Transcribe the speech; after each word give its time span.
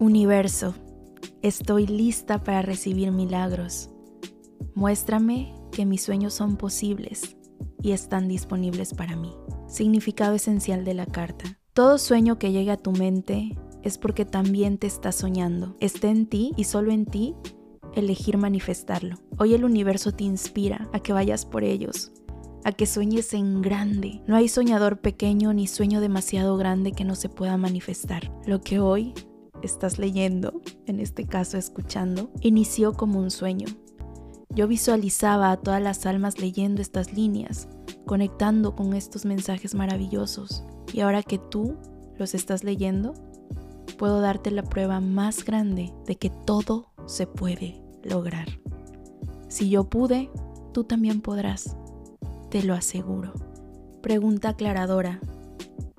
Universo, 0.00 0.76
estoy 1.42 1.88
lista 1.88 2.44
para 2.44 2.62
recibir 2.62 3.10
milagros. 3.10 3.90
Muéstrame 4.76 5.52
que 5.72 5.86
mis 5.86 6.02
sueños 6.02 6.34
son 6.34 6.56
posibles 6.56 7.36
y 7.82 7.90
están 7.90 8.28
disponibles 8.28 8.94
para 8.94 9.16
mí. 9.16 9.32
Significado 9.66 10.36
esencial 10.36 10.84
de 10.84 10.94
la 10.94 11.06
carta. 11.06 11.58
Todo 11.72 11.98
sueño 11.98 12.38
que 12.38 12.52
llegue 12.52 12.70
a 12.70 12.76
tu 12.76 12.92
mente 12.92 13.58
es 13.82 13.98
porque 13.98 14.24
también 14.24 14.78
te 14.78 14.86
está 14.86 15.10
soñando. 15.10 15.74
Está 15.80 16.08
en 16.10 16.26
ti 16.26 16.52
y 16.56 16.62
solo 16.62 16.92
en 16.92 17.04
ti 17.04 17.34
elegir 17.96 18.38
manifestarlo. 18.38 19.16
Hoy 19.36 19.54
el 19.54 19.64
universo 19.64 20.12
te 20.12 20.22
inspira 20.22 20.88
a 20.92 21.00
que 21.00 21.12
vayas 21.12 21.44
por 21.44 21.64
ellos, 21.64 22.12
a 22.62 22.70
que 22.70 22.86
sueñes 22.86 23.34
en 23.34 23.62
grande. 23.62 24.22
No 24.28 24.36
hay 24.36 24.46
soñador 24.46 25.00
pequeño 25.00 25.52
ni 25.52 25.66
sueño 25.66 26.00
demasiado 26.00 26.56
grande 26.56 26.92
que 26.92 27.04
no 27.04 27.16
se 27.16 27.28
pueda 27.28 27.56
manifestar. 27.56 28.32
Lo 28.46 28.60
que 28.60 28.78
hoy 28.78 29.12
estás 29.62 29.98
leyendo, 29.98 30.60
en 30.86 31.00
este 31.00 31.26
caso 31.26 31.58
escuchando, 31.58 32.30
inició 32.40 32.92
como 32.92 33.18
un 33.18 33.30
sueño. 33.30 33.66
Yo 34.50 34.66
visualizaba 34.66 35.50
a 35.52 35.56
todas 35.56 35.82
las 35.82 36.06
almas 36.06 36.40
leyendo 36.40 36.82
estas 36.82 37.12
líneas, 37.12 37.68
conectando 38.06 38.74
con 38.74 38.94
estos 38.94 39.24
mensajes 39.24 39.74
maravillosos. 39.74 40.64
Y 40.92 41.00
ahora 41.00 41.22
que 41.22 41.38
tú 41.38 41.76
los 42.18 42.34
estás 42.34 42.64
leyendo, 42.64 43.14
puedo 43.98 44.20
darte 44.20 44.50
la 44.50 44.62
prueba 44.62 45.00
más 45.00 45.44
grande 45.44 45.92
de 46.06 46.16
que 46.16 46.30
todo 46.30 46.92
se 47.06 47.26
puede 47.26 47.82
lograr. 48.02 48.48
Si 49.48 49.68
yo 49.68 49.88
pude, 49.88 50.30
tú 50.72 50.84
también 50.84 51.20
podrás, 51.20 51.76
te 52.50 52.62
lo 52.62 52.74
aseguro. 52.74 53.32
Pregunta 54.02 54.50
aclaradora. 54.50 55.20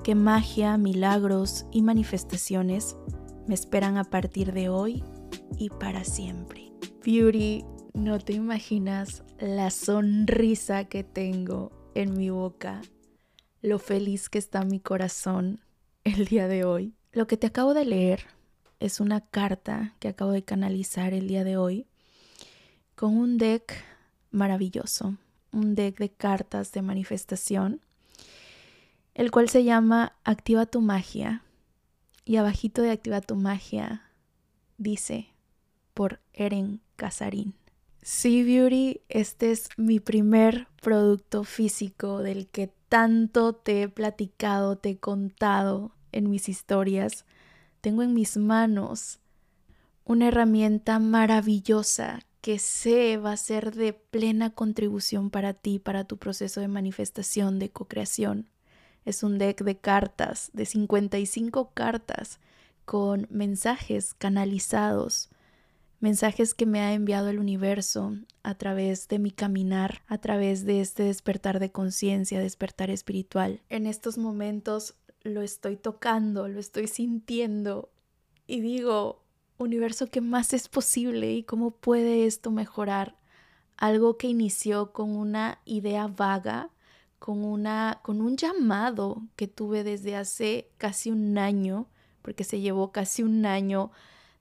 ¿Qué 0.03 0.15
magia, 0.15 0.77
milagros 0.77 1.65
y 1.71 1.81
manifestaciones 1.81 2.95
me 3.49 3.55
esperan 3.55 3.97
a 3.97 4.03
partir 4.03 4.53
de 4.53 4.69
hoy 4.69 5.03
y 5.57 5.71
para 5.71 6.03
siempre. 6.03 6.71
Beauty, 7.03 7.65
no 7.95 8.19
te 8.19 8.33
imaginas 8.33 9.23
la 9.39 9.71
sonrisa 9.71 10.83
que 10.83 11.03
tengo 11.03 11.71
en 11.95 12.15
mi 12.15 12.29
boca, 12.29 12.83
lo 13.63 13.79
feliz 13.79 14.29
que 14.29 14.37
está 14.37 14.63
mi 14.65 14.79
corazón 14.79 15.61
el 16.03 16.25
día 16.25 16.47
de 16.47 16.63
hoy. 16.63 16.93
Lo 17.11 17.25
que 17.25 17.37
te 17.37 17.47
acabo 17.47 17.73
de 17.73 17.85
leer 17.85 18.27
es 18.79 18.99
una 18.99 19.19
carta 19.19 19.95
que 19.97 20.09
acabo 20.09 20.29
de 20.29 20.43
canalizar 20.43 21.15
el 21.15 21.27
día 21.27 21.43
de 21.43 21.57
hoy 21.57 21.87
con 22.93 23.17
un 23.17 23.39
deck 23.39 23.83
maravilloso, 24.29 25.15
un 25.51 25.73
deck 25.73 25.97
de 25.97 26.09
cartas 26.09 26.71
de 26.71 26.83
manifestación, 26.83 27.81
el 29.15 29.31
cual 29.31 29.49
se 29.49 29.63
llama 29.63 30.13
Activa 30.23 30.67
tu 30.67 30.81
magia 30.81 31.41
y 32.29 32.37
abajito 32.37 32.83
de 32.83 32.91
Activa 32.91 33.21
tu 33.21 33.35
magia 33.35 34.03
dice 34.77 35.29
por 35.95 36.19
Eren 36.31 36.79
Casarín. 36.95 37.55
Sí, 38.03 38.43
Beauty, 38.43 39.01
este 39.09 39.49
es 39.49 39.69
mi 39.77 39.99
primer 39.99 40.67
producto 40.79 41.43
físico 41.43 42.21
del 42.21 42.47
que 42.47 42.71
tanto 42.87 43.53
te 43.53 43.81
he 43.81 43.89
platicado, 43.89 44.77
te 44.77 44.91
he 44.91 44.97
contado 44.99 45.95
en 46.11 46.29
mis 46.29 46.49
historias. 46.49 47.25
Tengo 47.81 48.03
en 48.03 48.13
mis 48.13 48.37
manos 48.37 49.17
una 50.05 50.27
herramienta 50.27 50.99
maravillosa 50.99 52.19
que 52.41 52.59
sé 52.59 53.17
va 53.17 53.31
a 53.31 53.37
ser 53.37 53.73
de 53.73 53.93
plena 53.93 54.51
contribución 54.51 55.31
para 55.31 55.55
ti, 55.55 55.79
para 55.79 56.03
tu 56.03 56.17
proceso 56.17 56.61
de 56.61 56.67
manifestación, 56.67 57.57
de 57.57 57.71
co-creación. 57.71 58.51
Es 59.05 59.23
un 59.23 59.37
deck 59.37 59.63
de 59.63 59.77
cartas, 59.77 60.49
de 60.53 60.65
55 60.65 61.71
cartas, 61.73 62.39
con 62.85 63.27
mensajes 63.29 64.13
canalizados, 64.13 65.29
mensajes 65.99 66.53
que 66.53 66.65
me 66.65 66.79
ha 66.79 66.93
enviado 66.93 67.29
el 67.29 67.39
universo 67.39 68.15
a 68.43 68.55
través 68.55 69.07
de 69.07 69.19
mi 69.19 69.31
caminar, 69.31 70.01
a 70.07 70.17
través 70.17 70.65
de 70.65 70.81
este 70.81 71.03
despertar 71.03 71.59
de 71.59 71.71
conciencia, 71.71 72.39
despertar 72.39 72.89
espiritual. 72.89 73.61
En 73.69 73.85
estos 73.85 74.17
momentos 74.17 74.95
lo 75.23 75.41
estoy 75.41 75.75
tocando, 75.75 76.47
lo 76.47 76.59
estoy 76.59 76.87
sintiendo 76.87 77.91
y 78.47 78.61
digo, 78.61 79.21
universo, 79.57 80.07
¿qué 80.07 80.21
más 80.21 80.53
es 80.53 80.69
posible 80.69 81.33
y 81.33 81.43
cómo 81.43 81.71
puede 81.71 82.25
esto 82.25 82.51
mejorar? 82.51 83.17
Algo 83.77 84.17
que 84.17 84.27
inició 84.27 84.91
con 84.91 85.15
una 85.15 85.59
idea 85.65 86.07
vaga, 86.07 86.71
con, 87.19 87.43
una, 87.43 87.99
con 88.01 88.21
un 88.21 88.37
llamado 88.37 89.21
que 89.35 89.47
tuve 89.47 89.83
desde 89.83 90.15
hace 90.15 90.69
casi 90.77 91.11
un 91.11 91.37
año, 91.37 91.87
porque 92.21 92.43
se 92.43 92.59
llevó 92.59 92.91
casi 92.91 93.23
un 93.23 93.45
año 93.45 93.91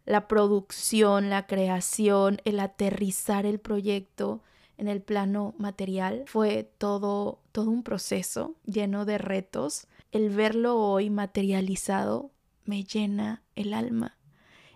la 0.04 0.26
producción, 0.26 1.28
la 1.28 1.46
creación, 1.46 2.40
el 2.44 2.60
aterrizar 2.60 3.44
el 3.44 3.60
proyecto 3.60 4.42
en 4.78 4.88
el 4.88 5.02
plano 5.02 5.54
material. 5.58 6.24
Fue 6.26 6.72
todo, 6.78 7.42
todo 7.52 7.70
un 7.70 7.82
proceso 7.82 8.54
lleno 8.64 9.04
de 9.04 9.18
retos. 9.18 9.86
El 10.10 10.30
verlo 10.30 10.78
hoy 10.78 11.10
materializado 11.10 12.30
me 12.64 12.84
llena 12.84 13.42
el 13.54 13.74
alma. 13.74 14.16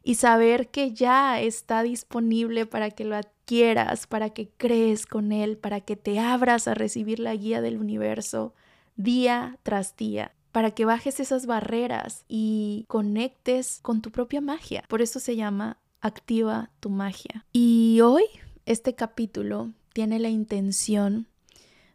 Y 0.03 0.17
saber 0.17 0.69
que 0.69 0.93
ya 0.93 1.41
está 1.41 1.83
disponible 1.83 2.67
para 2.67 2.91
que 2.91 3.05
lo 3.05 3.17
quieras, 3.45 4.07
para 4.07 4.31
que 4.31 4.49
crees 4.57 5.07
con 5.07 5.33
Él, 5.33 5.57
para 5.57 5.81
que 5.81 5.97
te 5.97 6.19
abras 6.19 6.69
a 6.69 6.75
recibir 6.75 7.19
la 7.19 7.35
guía 7.35 7.61
del 7.61 7.79
universo 7.79 8.55
día 8.97 9.59
tras 9.63 9.97
día, 9.97 10.33
para 10.53 10.71
que 10.71 10.85
bajes 10.85 11.21
esas 11.21 11.47
barreras 11.47 12.25
y 12.29 12.85
conectes 12.89 13.81
con 13.83 14.03
tu 14.03 14.11
propia 14.11 14.41
magia. 14.41 14.85
Por 14.89 15.03
eso 15.03 15.21
se 15.21 15.37
llama 15.37 15.79
Activa 16.01 16.71
tu 16.81 16.91
magia. 16.91 17.47
Y 17.53 18.01
hoy 18.03 18.25
este 18.67 18.95
capítulo 18.95 19.71
tiene 19.93 20.19
la 20.19 20.29
intención 20.29 21.27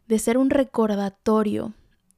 de 0.06 0.18
ser 0.18 0.38
un 0.38 0.50
recordatorio 0.50 1.74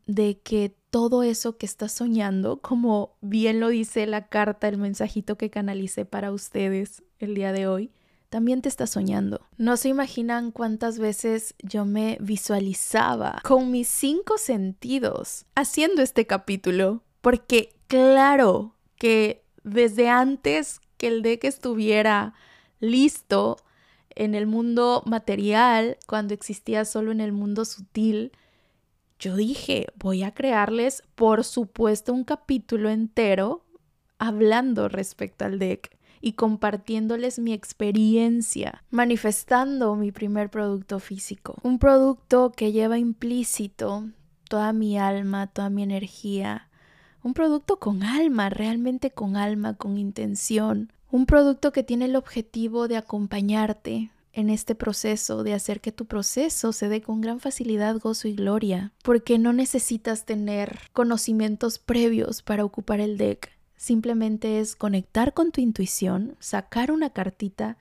de 0.06 0.38
que 0.38 0.74
todo 0.90 1.22
eso 1.22 1.56
que 1.56 1.66
estás 1.66 1.92
soñando, 1.92 2.60
como 2.60 3.16
bien 3.20 3.60
lo 3.60 3.68
dice 3.68 4.06
la 4.06 4.26
carta, 4.26 4.68
el 4.68 4.78
mensajito 4.78 5.36
que 5.36 5.50
canalicé 5.50 6.04
para 6.04 6.32
ustedes 6.32 7.02
el 7.18 7.34
día 7.34 7.52
de 7.52 7.68
hoy, 7.68 7.90
también 8.30 8.62
te 8.62 8.68
está 8.68 8.86
soñando. 8.86 9.46
No 9.58 9.76
se 9.76 9.88
imaginan 9.88 10.52
cuántas 10.52 10.98
veces 10.98 11.54
yo 11.62 11.84
me 11.84 12.16
visualizaba 12.20 13.40
con 13.44 13.70
mis 13.70 13.88
cinco 13.88 14.38
sentidos 14.38 15.44
haciendo 15.56 16.00
este 16.00 16.26
capítulo, 16.26 17.02
porque 17.20 17.74
claro 17.88 18.76
que 18.96 19.44
desde 19.64 20.08
antes 20.08 20.80
que 20.96 21.08
el 21.08 21.22
deck 21.22 21.44
estuviera 21.44 22.34
listo 22.78 23.56
en 24.14 24.34
el 24.34 24.46
mundo 24.46 25.02
material, 25.06 25.98
cuando 26.06 26.32
existía 26.32 26.84
solo 26.84 27.10
en 27.10 27.20
el 27.20 27.32
mundo 27.32 27.64
sutil, 27.64 28.32
yo 29.18 29.36
dije, 29.36 29.86
voy 29.96 30.22
a 30.22 30.32
crearles, 30.32 31.02
por 31.14 31.44
supuesto, 31.44 32.12
un 32.12 32.24
capítulo 32.24 32.90
entero 32.90 33.64
hablando 34.18 34.88
respecto 34.88 35.44
al 35.44 35.58
deck 35.58 35.99
y 36.20 36.32
compartiéndoles 36.32 37.38
mi 37.38 37.52
experiencia, 37.52 38.84
manifestando 38.90 39.96
mi 39.96 40.12
primer 40.12 40.50
producto 40.50 40.98
físico. 40.98 41.56
Un 41.62 41.78
producto 41.78 42.52
que 42.52 42.72
lleva 42.72 42.98
implícito 42.98 44.04
toda 44.48 44.72
mi 44.72 44.98
alma, 44.98 45.46
toda 45.46 45.70
mi 45.70 45.82
energía. 45.82 46.68
Un 47.22 47.34
producto 47.34 47.78
con 47.78 48.02
alma, 48.02 48.50
realmente 48.50 49.10
con 49.10 49.36
alma, 49.36 49.74
con 49.74 49.96
intención. 49.96 50.92
Un 51.10 51.26
producto 51.26 51.72
que 51.72 51.82
tiene 51.82 52.06
el 52.06 52.16
objetivo 52.16 52.88
de 52.88 52.96
acompañarte 52.96 54.10
en 54.32 54.50
este 54.50 54.74
proceso, 54.74 55.42
de 55.42 55.54
hacer 55.54 55.80
que 55.80 55.92
tu 55.92 56.06
proceso 56.06 56.72
se 56.72 56.88
dé 56.88 57.02
con 57.02 57.20
gran 57.20 57.40
facilidad, 57.40 57.98
gozo 57.98 58.28
y 58.28 58.34
gloria, 58.34 58.92
porque 59.02 59.38
no 59.38 59.52
necesitas 59.52 60.24
tener 60.24 60.78
conocimientos 60.92 61.78
previos 61.78 62.42
para 62.42 62.64
ocupar 62.64 63.00
el 63.00 63.18
deck 63.18 63.50
simplemente 63.80 64.60
es 64.60 64.76
conectar 64.76 65.32
con 65.32 65.52
tu 65.52 65.62
intuición, 65.62 66.36
sacar 66.38 66.92
una 66.92 67.08
cartita 67.08 67.78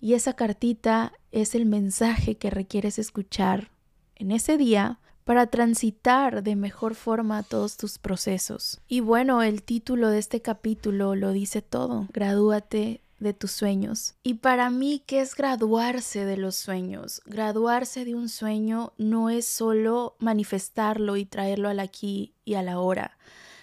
y 0.00 0.14
esa 0.14 0.32
cartita 0.32 1.12
es 1.30 1.54
el 1.54 1.66
mensaje 1.66 2.36
que 2.36 2.48
requieres 2.48 2.98
escuchar 2.98 3.70
en 4.16 4.30
ese 4.30 4.56
día 4.56 4.98
para 5.24 5.48
transitar 5.48 6.42
de 6.42 6.56
mejor 6.56 6.94
forma 6.94 7.42
todos 7.42 7.76
tus 7.76 7.98
procesos. 7.98 8.80
Y 8.88 9.00
bueno, 9.00 9.42
el 9.42 9.62
título 9.62 10.08
de 10.08 10.20
este 10.20 10.40
capítulo 10.40 11.14
lo 11.16 11.32
dice 11.32 11.60
todo. 11.60 12.08
Gradúate 12.14 13.02
de 13.20 13.34
tus 13.34 13.52
sueños. 13.52 14.14
Y 14.22 14.34
para 14.34 14.70
mí, 14.70 15.02
¿qué 15.06 15.20
es 15.20 15.36
graduarse 15.36 16.24
de 16.24 16.38
los 16.38 16.56
sueños? 16.56 17.20
Graduarse 17.26 18.06
de 18.06 18.14
un 18.14 18.30
sueño 18.30 18.94
no 18.96 19.28
es 19.28 19.46
solo 19.46 20.16
manifestarlo 20.18 21.18
y 21.18 21.26
traerlo 21.26 21.68
al 21.68 21.78
aquí 21.78 22.32
y 22.46 22.54
a 22.54 22.62
la 22.62 22.80
hora, 22.80 23.18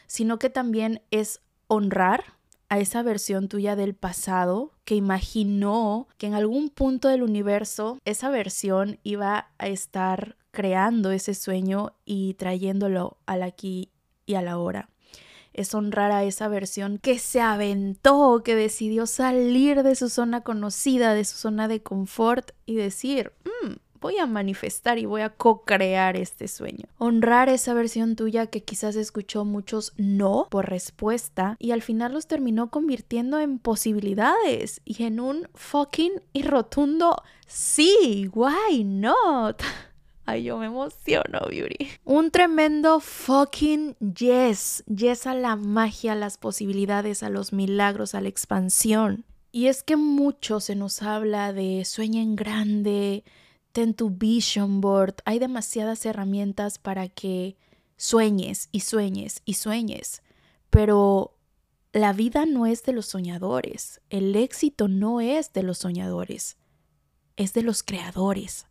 sino 0.06 0.38
que 0.38 0.51
también 0.51 1.01
es 1.09 1.42
honrar 1.69 2.24
a 2.68 2.80
esa 2.80 3.04
versión 3.04 3.48
tuya 3.48 3.75
del 3.75 3.94
pasado 3.94 4.74
que 4.86 4.95
imaginó 4.95 6.07
que 6.18 6.27
en 6.27 6.33
algún 6.33 6.69
punto 6.69 7.07
del 7.07 7.24
universo 7.24 8.00
esa 8.06 8.30
versión 8.30 9.00
iba 9.04 9.51
a 9.57 9.68
estar 9.68 10.36
creando 10.51 11.12
ese 11.12 11.36
sueño 11.36 11.94
y 12.06 12.33
trayéndolo 12.33 13.18
al 13.27 13.44
aquí 13.44 13.92
y 14.25 14.36
a 14.36 14.42
la 14.42 14.57
hora. 14.57 14.89
es 15.51 15.74
honrar 15.74 16.12
a 16.12 16.24
esa 16.24 16.48
versión 16.48 17.00
que 17.00 17.19
se 17.19 17.42
aventó, 17.42 18.44
que 18.45 18.56
decidió 18.56 19.07
salir 19.07 19.83
de 19.83 19.95
su 19.95 20.07
zona 20.07 20.42
conocida, 20.42 21.13
de 21.13 21.25
su 21.25 21.38
zona 21.38 21.68
de 21.68 21.81
confort 21.81 22.51
y 22.66 22.75
decir, 22.75 23.33
mm, 23.44 23.74
voy 23.99 24.17
a 24.17 24.25
manifestar 24.25 24.97
y 24.97 25.05
voy 25.05 25.21
a 25.21 25.29
co-crear 25.29 26.15
este 26.15 26.47
sueño. 26.47 26.85
Honrar 26.97 27.49
esa 27.49 27.73
versión 27.73 28.15
tuya 28.15 28.47
que 28.47 28.63
quizás 28.63 28.95
escuchó 28.95 29.45
muchos 29.45 29.93
no 29.97 30.47
por 30.49 30.69
respuesta 30.69 31.55
y 31.59 31.71
al 31.71 31.81
final 31.81 32.13
los 32.13 32.27
terminó 32.27 32.69
convirtiendo 32.69 33.39
en 33.39 33.59
posibilidades 33.59 34.81
y 34.85 35.03
en 35.03 35.19
un 35.19 35.47
fucking 35.53 36.13
y 36.33 36.43
rotundo 36.43 37.21
sí, 37.47 38.29
why 38.33 38.83
not? 38.83 39.61
Ay, 40.25 40.43
yo 40.43 40.59
me 40.59 40.67
emociono, 40.67 41.39
Beauty. 41.49 41.89
Un 42.05 42.29
tremendo 42.29 42.99
fucking 42.99 43.95
yes. 43.95 44.83
Yes 44.85 45.25
a 45.25 45.33
la 45.33 45.55
magia, 45.55 46.11
a 46.11 46.15
las 46.15 46.37
posibilidades, 46.37 47.23
a 47.23 47.31
los 47.31 47.51
milagros, 47.51 48.13
a 48.13 48.21
la 48.21 48.29
expansión. 48.29 49.25
Y 49.51 49.67
es 49.67 49.81
que 49.81 49.95
mucho 49.95 50.59
se 50.59 50.75
nos 50.75 51.01
habla 51.01 51.51
de 51.51 51.83
sueña 51.83 52.21
en 52.21 52.35
grande, 52.35 53.23
ten 53.71 53.94
tu 53.94 54.10
vision 54.10 54.81
board. 54.81 55.16
Hay 55.25 55.39
demasiadas 55.39 56.06
herramientas 56.06 56.77
para 56.77 57.07
que 57.07 57.57
sueñes 57.98 58.69
y 58.71 58.81
sueñes 58.81 59.42
y 59.45 59.56
sueñes. 59.56 60.21
Pero 60.69 61.38
la 61.92 62.13
vida 62.13 62.45
no 62.45 62.66
es 62.66 62.83
de 62.83 62.94
los 62.94 63.07
soñadores. 63.07 64.01
El 64.10 64.36
éxito 64.36 64.88
no 64.88 65.21
es 65.21 65.54
de 65.54 65.63
los 65.63 65.80
soñadores. 65.80 66.57
Es 67.36 67.54
de 67.54 67.63
los 67.63 67.83
creadores. 67.83 68.68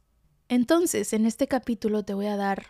Entonces, 0.48 1.12
en 1.12 1.26
este 1.26 1.46
capítulo 1.46 2.04
te 2.04 2.14
voy 2.14 2.26
a 2.26 2.36
dar 2.36 2.66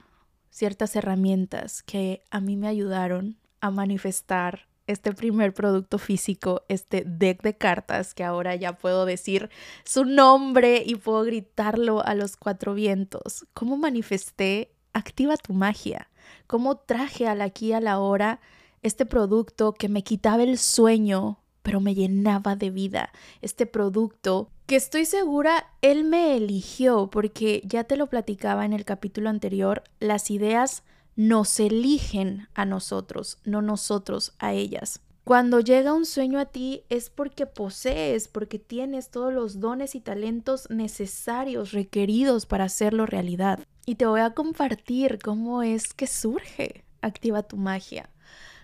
ciertas 0.50 0.96
herramientas 0.96 1.82
que 1.82 2.24
a 2.30 2.40
mí 2.40 2.56
me 2.56 2.68
ayudaron 2.68 3.38
a 3.60 3.70
manifestar 3.70 4.67
este 4.88 5.12
primer 5.12 5.54
producto 5.54 5.98
físico, 5.98 6.62
este 6.68 7.04
deck 7.06 7.42
de 7.42 7.56
cartas 7.56 8.14
que 8.14 8.24
ahora 8.24 8.56
ya 8.56 8.72
puedo 8.72 9.04
decir 9.04 9.50
su 9.84 10.04
nombre 10.04 10.82
y 10.84 10.96
puedo 10.96 11.22
gritarlo 11.22 12.04
a 12.04 12.14
los 12.14 12.36
cuatro 12.36 12.74
vientos. 12.74 13.46
¿Cómo 13.54 13.76
manifesté? 13.76 14.72
Activa 14.92 15.36
tu 15.36 15.52
magia. 15.52 16.10
¿Cómo 16.46 16.78
traje 16.78 17.28
al 17.28 17.42
aquí 17.42 17.72
a 17.72 17.80
la 17.80 18.00
hora 18.00 18.40
este 18.82 19.06
producto 19.06 19.74
que 19.74 19.88
me 19.88 20.02
quitaba 20.02 20.42
el 20.42 20.58
sueño, 20.58 21.38
pero 21.62 21.80
me 21.80 21.94
llenaba 21.94 22.56
de 22.56 22.70
vida? 22.70 23.12
Este 23.42 23.66
producto 23.66 24.50
que 24.66 24.76
estoy 24.76 25.04
segura 25.04 25.66
él 25.82 26.04
me 26.04 26.36
eligió 26.36 27.08
porque 27.10 27.62
ya 27.64 27.84
te 27.84 27.96
lo 27.96 28.06
platicaba 28.06 28.64
en 28.64 28.72
el 28.72 28.84
capítulo 28.84 29.28
anterior, 29.28 29.84
las 30.00 30.30
ideas 30.30 30.82
nos 31.18 31.58
eligen 31.58 32.46
a 32.54 32.64
nosotros, 32.64 33.38
no 33.44 33.60
nosotros 33.60 34.34
a 34.38 34.52
ellas. 34.52 35.00
Cuando 35.24 35.58
llega 35.58 35.92
un 35.92 36.06
sueño 36.06 36.38
a 36.38 36.44
ti 36.46 36.84
es 36.90 37.10
porque 37.10 37.44
posees, 37.44 38.28
porque 38.28 38.60
tienes 38.60 39.10
todos 39.10 39.34
los 39.34 39.58
dones 39.58 39.96
y 39.96 40.00
talentos 40.00 40.70
necesarios, 40.70 41.72
requeridos 41.72 42.46
para 42.46 42.66
hacerlo 42.66 43.04
realidad. 43.04 43.58
Y 43.84 43.96
te 43.96 44.06
voy 44.06 44.20
a 44.20 44.34
compartir 44.34 45.18
cómo 45.18 45.64
es 45.64 45.92
que 45.92 46.06
surge. 46.06 46.84
Activa 47.02 47.42
tu 47.42 47.56
magia. 47.56 48.10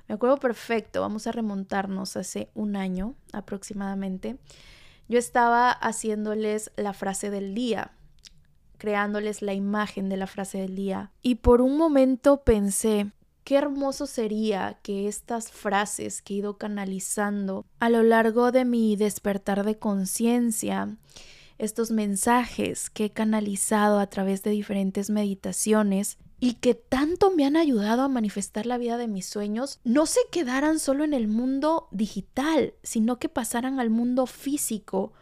Me 0.07 0.15
acuerdo 0.15 0.37
perfecto, 0.37 1.01
vamos 1.01 1.27
a 1.27 1.33
remontarnos 1.33 2.17
hace 2.17 2.51
un 2.55 2.77
año 2.77 3.17
aproximadamente. 3.33 4.39
Yo 5.09 5.19
estaba 5.19 5.73
haciéndoles 5.73 6.71
la 6.77 6.93
frase 6.93 7.31
del 7.31 7.53
día 7.57 7.91
creándoles 8.85 9.41
la 9.41 9.55
imagen 9.55 10.11
de 10.11 10.19
la 10.19 10.27
frase 10.27 10.59
del 10.59 10.77
día. 10.77 11.11
Y 11.23 11.37
por 11.37 11.63
un 11.63 11.79
momento 11.79 12.43
pensé, 12.43 13.13
qué 13.43 13.57
hermoso 13.57 14.07
sería 14.07 14.79
que 14.83 15.09
estas 15.09 15.51
frases 15.51 16.21
que 16.21 16.35
he 16.35 16.37
ido 16.37 16.59
canalizando 16.59 17.65
a 17.81 17.89
lo 17.89 18.03
largo 18.03 18.53
de 18.53 18.67
mi 18.67 18.95
despertar 18.97 19.65
de 19.65 19.79
conciencia, 19.79 20.99
estos 21.57 21.93
mensajes 21.93 22.91
que 22.91 23.07
he 23.07 23.11
canalizado 23.11 24.01
a 24.01 24.07
través 24.09 24.43
de 24.43 24.51
diferentes 24.51 25.09
meditaciones 25.09 26.19
y 26.39 26.53
que 26.57 26.75
tanto 26.75 27.31
me 27.31 27.47
han 27.47 27.57
ayudado 27.57 28.03
a 28.03 28.09
manifestar 28.09 28.67
la 28.67 28.77
vida 28.77 28.99
de 28.99 29.09
mis 29.09 29.25
sueños, 29.25 29.81
no 29.85 30.05
se 30.05 30.21
quedaran 30.31 30.79
solo 30.79 31.05
en 31.05 31.15
el 31.15 31.27
mundo 31.27 31.89
digital, 31.91 32.75
sino 32.83 33.19
que 33.19 33.31
pasaran 33.31 33.81
al 33.81 33.89
mundo 33.89 34.27
físico 34.27 35.15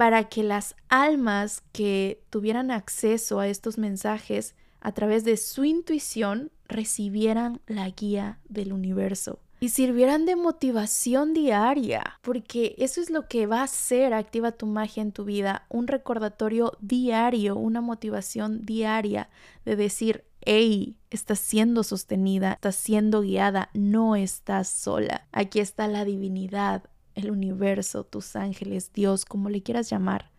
para 0.00 0.30
que 0.30 0.42
las 0.42 0.76
almas 0.88 1.62
que 1.72 2.22
tuvieran 2.30 2.70
acceso 2.70 3.38
a 3.38 3.48
estos 3.48 3.76
mensajes 3.76 4.54
a 4.80 4.92
través 4.92 5.24
de 5.24 5.36
su 5.36 5.66
intuición 5.66 6.50
recibieran 6.68 7.60
la 7.66 7.90
guía 7.90 8.38
del 8.48 8.72
universo 8.72 9.40
y 9.60 9.68
sirvieran 9.68 10.24
de 10.24 10.36
motivación 10.36 11.34
diaria, 11.34 12.18
porque 12.22 12.76
eso 12.78 13.02
es 13.02 13.10
lo 13.10 13.28
que 13.28 13.44
va 13.44 13.62
a 13.62 13.66
ser 13.66 14.14
Activa 14.14 14.52
tu 14.52 14.64
magia 14.64 15.02
en 15.02 15.12
tu 15.12 15.26
vida, 15.26 15.66
un 15.68 15.86
recordatorio 15.86 16.72
diario, 16.80 17.56
una 17.56 17.82
motivación 17.82 18.64
diaria 18.64 19.28
de 19.66 19.76
decir, 19.76 20.24
hey, 20.40 20.96
estás 21.10 21.40
siendo 21.40 21.82
sostenida, 21.82 22.54
estás 22.54 22.76
siendo 22.76 23.20
guiada, 23.20 23.68
no 23.74 24.16
estás 24.16 24.68
sola. 24.68 25.26
Aquí 25.30 25.60
está 25.60 25.88
la 25.88 26.06
divinidad, 26.06 26.84
el 27.14 27.30
universo, 27.30 28.04
tus 28.04 28.36
ángeles, 28.36 28.92
Dios, 28.92 29.24
como 29.24 29.48
le 29.48 29.62
quieras 29.62 29.90
llamar, 29.90 30.30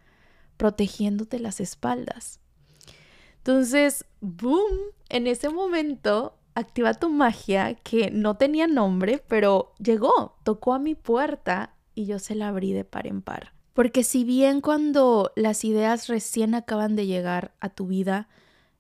protegiéndote 0.58 1.40
las 1.40 1.60
espaldas. 1.60 2.40
Entonces, 3.38 4.06
boom, 4.20 4.72
en 5.10 5.28
ese 5.28 5.50
momento 5.50 6.38
activa 6.54 6.94
tu 6.94 7.10
magia 7.10 7.74
que 7.76 8.12
no 8.12 8.38
tenía 8.38 8.68
nombre, 8.68 9.24
pero 9.28 9.74
llegó, 9.80 10.36
tocó 10.44 10.74
a 10.74 10.80
mi 10.80 10.96
puerta 10.96 11.74
y 11.96 12.06
yo 12.06 12.20
se 12.20 12.36
la 12.36 12.50
abrí 12.50 12.74
de 12.74 12.86
par 12.86 13.08
en 13.08 13.22
par. 13.22 13.54
Porque 13.74 14.04
si 14.04 14.24
bien 14.24 14.62
cuando 14.62 15.32
las 15.36 15.64
ideas 15.64 16.08
recién 16.08 16.56
acaban 16.56 16.96
de 16.96 17.08
llegar 17.08 17.54
a 17.62 17.70
tu 17.70 17.88
vida, 17.88 18.28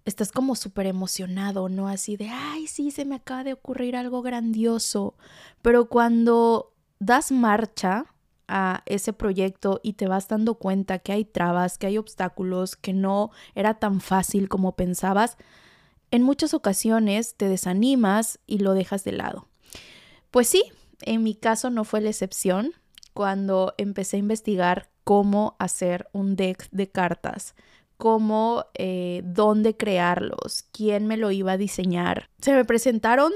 estás 0.05 0.31
como 0.31 0.55
súper 0.55 0.85
emocionado, 0.85 1.69
¿no? 1.69 1.87
Así 1.87 2.17
de, 2.17 2.29
ay, 2.29 2.67
sí, 2.67 2.91
se 2.91 3.05
me 3.05 3.15
acaba 3.15 3.43
de 3.43 3.53
ocurrir 3.53 3.95
algo 3.95 4.21
grandioso. 4.21 5.15
Pero 5.61 5.87
cuando 5.87 6.70
das 7.01 7.31
marcha 7.31 8.05
a 8.47 8.83
ese 8.85 9.11
proyecto 9.11 9.79
y 9.81 9.93
te 9.93 10.07
vas 10.07 10.27
dando 10.27 10.53
cuenta 10.55 10.99
que 10.99 11.11
hay 11.11 11.25
trabas, 11.25 11.79
que 11.79 11.87
hay 11.87 11.97
obstáculos, 11.97 12.75
que 12.75 12.93
no 12.93 13.31
era 13.55 13.79
tan 13.79 14.01
fácil 14.01 14.47
como 14.49 14.75
pensabas, 14.75 15.37
en 16.11 16.21
muchas 16.21 16.53
ocasiones 16.53 17.33
te 17.35 17.49
desanimas 17.49 18.39
y 18.45 18.59
lo 18.59 18.73
dejas 18.73 19.03
de 19.03 19.13
lado. 19.13 19.47
Pues 20.29 20.47
sí, 20.47 20.63
en 21.01 21.23
mi 21.23 21.33
caso 21.33 21.71
no 21.71 21.85
fue 21.85 22.01
la 22.01 22.09
excepción 22.09 22.73
cuando 23.13 23.73
empecé 23.79 24.17
a 24.17 24.19
investigar 24.19 24.91
cómo 25.03 25.55
hacer 25.57 26.07
un 26.11 26.35
deck 26.35 26.69
de 26.69 26.87
cartas, 26.87 27.55
cómo, 27.97 28.65
eh, 28.75 29.23
dónde 29.25 29.75
crearlos, 29.75 30.65
quién 30.71 31.07
me 31.07 31.17
lo 31.17 31.31
iba 31.31 31.53
a 31.53 31.57
diseñar. 31.57 32.29
Se 32.41 32.53
me 32.53 32.63
presentaron 32.63 33.31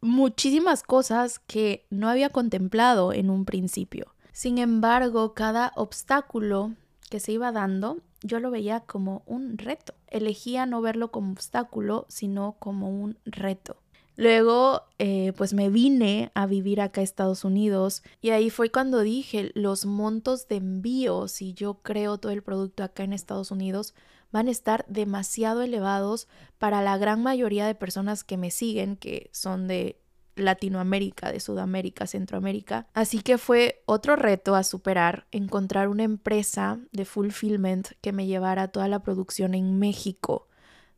muchísimas 0.00 0.82
cosas 0.82 1.38
que 1.38 1.86
no 1.90 2.08
había 2.08 2.30
contemplado 2.30 3.12
en 3.12 3.30
un 3.30 3.44
principio. 3.44 4.14
Sin 4.32 4.58
embargo, 4.58 5.34
cada 5.34 5.72
obstáculo 5.76 6.74
que 7.08 7.20
se 7.20 7.32
iba 7.32 7.52
dando, 7.52 7.98
yo 8.22 8.40
lo 8.40 8.50
veía 8.50 8.80
como 8.80 9.22
un 9.26 9.58
reto. 9.58 9.94
Elegía 10.08 10.66
no 10.66 10.80
verlo 10.80 11.10
como 11.10 11.32
obstáculo, 11.32 12.06
sino 12.08 12.56
como 12.58 12.90
un 12.90 13.18
reto. 13.24 13.76
Luego, 14.16 14.82
eh, 14.98 15.32
pues 15.36 15.52
me 15.52 15.68
vine 15.68 16.30
a 16.34 16.46
vivir 16.46 16.80
acá 16.80 17.02
a 17.02 17.04
Estados 17.04 17.44
Unidos 17.44 18.02
y 18.22 18.30
ahí 18.30 18.48
fue 18.48 18.70
cuando 18.70 19.00
dije, 19.00 19.52
los 19.54 19.84
montos 19.84 20.48
de 20.48 20.56
envío, 20.56 21.28
si 21.28 21.52
yo 21.52 21.82
creo 21.82 22.18
todo 22.18 22.32
el 22.32 22.42
producto 22.42 22.82
acá 22.82 23.04
en 23.04 23.12
Estados 23.12 23.50
Unidos, 23.50 23.94
van 24.32 24.48
a 24.48 24.50
estar 24.50 24.86
demasiado 24.88 25.62
elevados 25.62 26.28
para 26.58 26.82
la 26.82 26.96
gran 26.96 27.22
mayoría 27.22 27.66
de 27.66 27.74
personas 27.74 28.24
que 28.24 28.36
me 28.36 28.50
siguen, 28.50 28.96
que 28.96 29.28
son 29.32 29.68
de 29.68 30.00
Latinoamérica, 30.34 31.32
de 31.32 31.40
Sudamérica, 31.40 32.06
Centroamérica. 32.06 32.86
Así 32.94 33.20
que 33.20 33.38
fue 33.38 33.82
otro 33.86 34.16
reto 34.16 34.54
a 34.54 34.64
superar, 34.64 35.26
encontrar 35.30 35.88
una 35.88 36.04
empresa 36.04 36.78
de 36.92 37.04
fulfillment 37.04 37.88
que 38.00 38.12
me 38.12 38.26
llevara 38.26 38.68
toda 38.68 38.88
la 38.88 39.00
producción 39.02 39.54
en 39.54 39.78
México, 39.78 40.48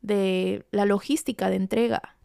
de 0.02 0.66
la 0.70 0.84
logística 0.84 1.50
de 1.50 1.56
entrega. 1.56 2.17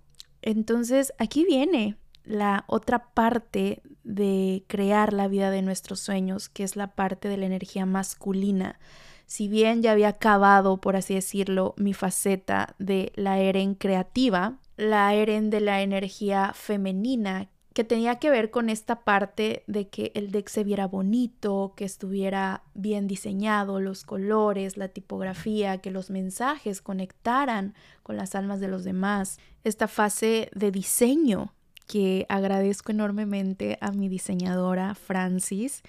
Entonces 0.44 1.14
aquí 1.18 1.46
viene 1.46 1.96
la 2.26 2.66
otra 2.68 3.14
parte 3.14 3.82
de 4.04 4.66
crear 4.68 5.14
la 5.14 5.28
vida 5.28 5.50
de 5.50 5.62
nuestros 5.62 6.02
sueños, 6.02 6.50
que 6.50 6.64
es 6.64 6.76
la 6.76 6.96
parte 6.96 7.30
de 7.30 7.38
la 7.38 7.46
energía 7.46 7.86
masculina. 7.86 8.78
Si 9.26 9.48
bien 9.48 9.82
ya 9.82 9.94
había 9.94 10.10
acabado, 10.10 10.78
por 10.78 10.98
así 10.98 11.16
decirlo, 11.16 11.74
mi 11.78 11.94
faceta 11.94 12.76
de 12.78 13.14
la 13.16 13.40
Eren 13.40 13.74
creativa, 13.74 14.60
la 14.76 15.14
Eren 15.14 15.50
de 15.50 15.62
la 15.62 15.82
energía 15.82 16.52
femenina, 16.54 17.50
que 17.74 17.84
tenía 17.84 18.20
que 18.20 18.30
ver 18.30 18.52
con 18.52 18.70
esta 18.70 19.04
parte 19.04 19.64
de 19.68 19.88
que 19.90 20.12
el 20.14 20.32
deck 20.32 20.48
se 20.48 20.64
viera 20.64 20.88
bonito, 20.88 21.74
que 21.76 21.86
estuviera 21.86 22.64
bien 22.76 23.08
diseñado, 23.08 23.80
los 23.80 24.04
colores, 24.04 24.78
la 24.78 24.90
tipografía, 24.90 25.80
que 25.80 25.90
los 25.90 26.12
mensajes 26.12 26.82
conectaran 26.82 27.74
con 28.04 28.16
las 28.16 28.36
almas 28.36 28.60
de 28.60 28.68
los 28.68 28.84
demás. 28.84 29.40
Esta 29.64 29.88
fase 29.88 30.50
de 30.54 30.72
diseño 30.72 31.54
que 31.88 32.26
agradezco 32.30 32.92
enormemente 32.92 33.78
a 33.82 33.92
mi 33.92 34.08
diseñadora 34.08 34.96
Francis. 34.96 35.82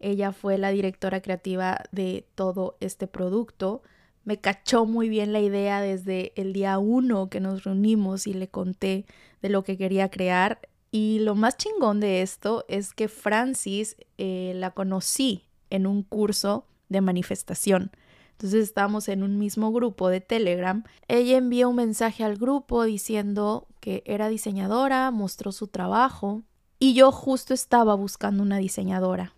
Ella 0.00 0.32
fue 0.32 0.58
la 0.58 0.70
directora 0.70 1.20
creativa 1.20 1.84
de 1.92 2.26
todo 2.34 2.76
este 2.80 3.06
producto. 3.06 3.82
Me 4.24 4.38
cachó 4.38 4.84
muy 4.84 5.08
bien 5.08 5.32
la 5.32 5.40
idea 5.40 5.80
desde 5.80 6.32
el 6.36 6.52
día 6.52 6.78
uno 6.78 7.30
que 7.30 7.40
nos 7.40 7.64
reunimos 7.64 8.26
y 8.26 8.34
le 8.34 8.48
conté 8.48 9.06
de 9.42 9.48
lo 9.48 9.62
que 9.62 9.76
quería 9.76 10.10
crear. 10.10 10.60
Y 10.90 11.20
lo 11.20 11.34
más 11.34 11.56
chingón 11.56 12.00
de 12.00 12.22
esto 12.22 12.64
es 12.68 12.94
que 12.94 13.08
Francis 13.08 13.96
eh, 14.18 14.52
la 14.56 14.72
conocí 14.72 15.44
en 15.70 15.86
un 15.86 16.02
curso 16.02 16.66
de 16.88 17.00
manifestación. 17.00 17.92
Entonces 18.32 18.64
estábamos 18.64 19.08
en 19.08 19.22
un 19.22 19.38
mismo 19.38 19.70
grupo 19.70 20.08
de 20.08 20.20
Telegram. 20.20 20.82
Ella 21.06 21.36
envió 21.36 21.68
un 21.68 21.76
mensaje 21.76 22.24
al 22.24 22.36
grupo 22.36 22.84
diciendo 22.84 23.68
que 23.80 24.02
era 24.06 24.28
diseñadora, 24.28 25.10
mostró 25.10 25.52
su 25.52 25.68
trabajo 25.68 26.42
y 26.78 26.94
yo 26.94 27.12
justo 27.12 27.54
estaba 27.54 27.94
buscando 27.94 28.42
una 28.42 28.58
diseñadora 28.58 29.34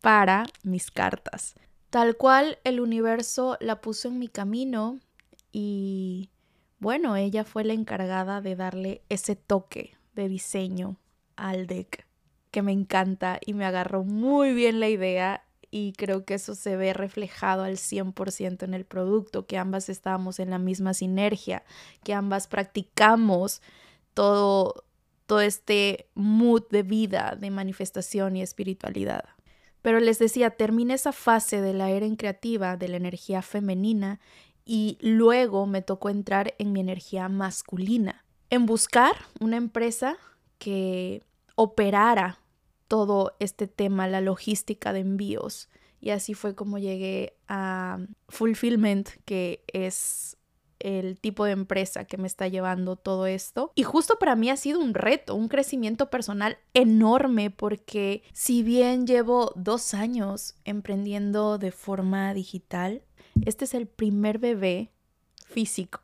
para 0.00 0.46
mis 0.62 0.90
cartas. 0.90 1.54
Tal 1.90 2.16
cual 2.16 2.58
el 2.64 2.80
universo 2.80 3.58
la 3.60 3.80
puso 3.80 4.08
en 4.08 4.18
mi 4.18 4.28
camino 4.28 4.98
y 5.52 6.30
bueno, 6.78 7.16
ella 7.16 7.44
fue 7.44 7.64
la 7.64 7.72
encargada 7.72 8.40
de 8.40 8.56
darle 8.56 9.02
ese 9.08 9.36
toque 9.36 9.96
de 10.14 10.28
diseño 10.28 10.96
al 11.36 11.66
deck 11.66 12.06
que 12.50 12.62
me 12.62 12.72
encanta 12.72 13.40
y 13.44 13.52
me 13.52 13.64
agarró 13.64 14.04
muy 14.04 14.54
bien 14.54 14.78
la 14.78 14.88
idea 14.88 15.44
y 15.72 15.92
creo 15.94 16.24
que 16.24 16.34
eso 16.34 16.54
se 16.54 16.76
ve 16.76 16.92
reflejado 16.92 17.64
al 17.64 17.78
100% 17.78 18.62
en 18.62 18.74
el 18.74 18.84
producto, 18.84 19.46
que 19.46 19.58
ambas 19.58 19.88
estábamos 19.88 20.38
en 20.38 20.50
la 20.50 20.58
misma 20.58 20.94
sinergia, 20.94 21.64
que 22.04 22.14
ambas 22.14 22.46
practicamos 22.46 23.60
todo, 24.14 24.84
todo 25.26 25.40
este 25.40 26.06
mood 26.14 26.62
de 26.70 26.84
vida, 26.84 27.36
de 27.36 27.50
manifestación 27.50 28.36
y 28.36 28.42
espiritualidad. 28.42 29.24
Pero 29.82 29.98
les 29.98 30.20
decía, 30.20 30.50
terminé 30.50 30.94
esa 30.94 31.10
fase 31.10 31.60
de 31.60 31.74
la 31.74 31.90
era 31.90 32.06
creativa, 32.16 32.76
de 32.76 32.86
la 32.86 32.96
energía 32.98 33.42
femenina, 33.42 34.20
y 34.64 34.96
luego 35.00 35.66
me 35.66 35.82
tocó 35.82 36.08
entrar 36.08 36.54
en 36.58 36.72
mi 36.72 36.78
energía 36.78 37.28
masculina, 37.28 38.23
en 38.54 38.66
buscar 38.66 39.12
una 39.40 39.56
empresa 39.56 40.16
que 40.58 41.22
operara 41.56 42.40
todo 42.88 43.34
este 43.40 43.66
tema, 43.66 44.08
la 44.08 44.20
logística 44.20 44.92
de 44.92 45.00
envíos. 45.00 45.68
Y 46.00 46.10
así 46.10 46.34
fue 46.34 46.54
como 46.54 46.78
llegué 46.78 47.36
a 47.48 47.98
Fulfillment, 48.28 49.08
que 49.24 49.64
es 49.72 50.36
el 50.78 51.18
tipo 51.18 51.46
de 51.46 51.52
empresa 51.52 52.04
que 52.04 52.18
me 52.18 52.26
está 52.26 52.46
llevando 52.46 52.96
todo 52.96 53.26
esto. 53.26 53.72
Y 53.74 53.84
justo 53.84 54.18
para 54.18 54.36
mí 54.36 54.50
ha 54.50 54.56
sido 54.56 54.80
un 54.80 54.94
reto, 54.94 55.34
un 55.34 55.48
crecimiento 55.48 56.10
personal 56.10 56.58
enorme 56.74 57.50
porque 57.50 58.22
si 58.32 58.62
bien 58.62 59.06
llevo 59.06 59.52
dos 59.56 59.94
años 59.94 60.56
emprendiendo 60.64 61.58
de 61.58 61.72
forma 61.72 62.34
digital, 62.34 63.02
este 63.46 63.64
es 63.64 63.74
el 63.74 63.86
primer 63.86 64.38
bebé 64.38 64.92
físico 65.46 66.03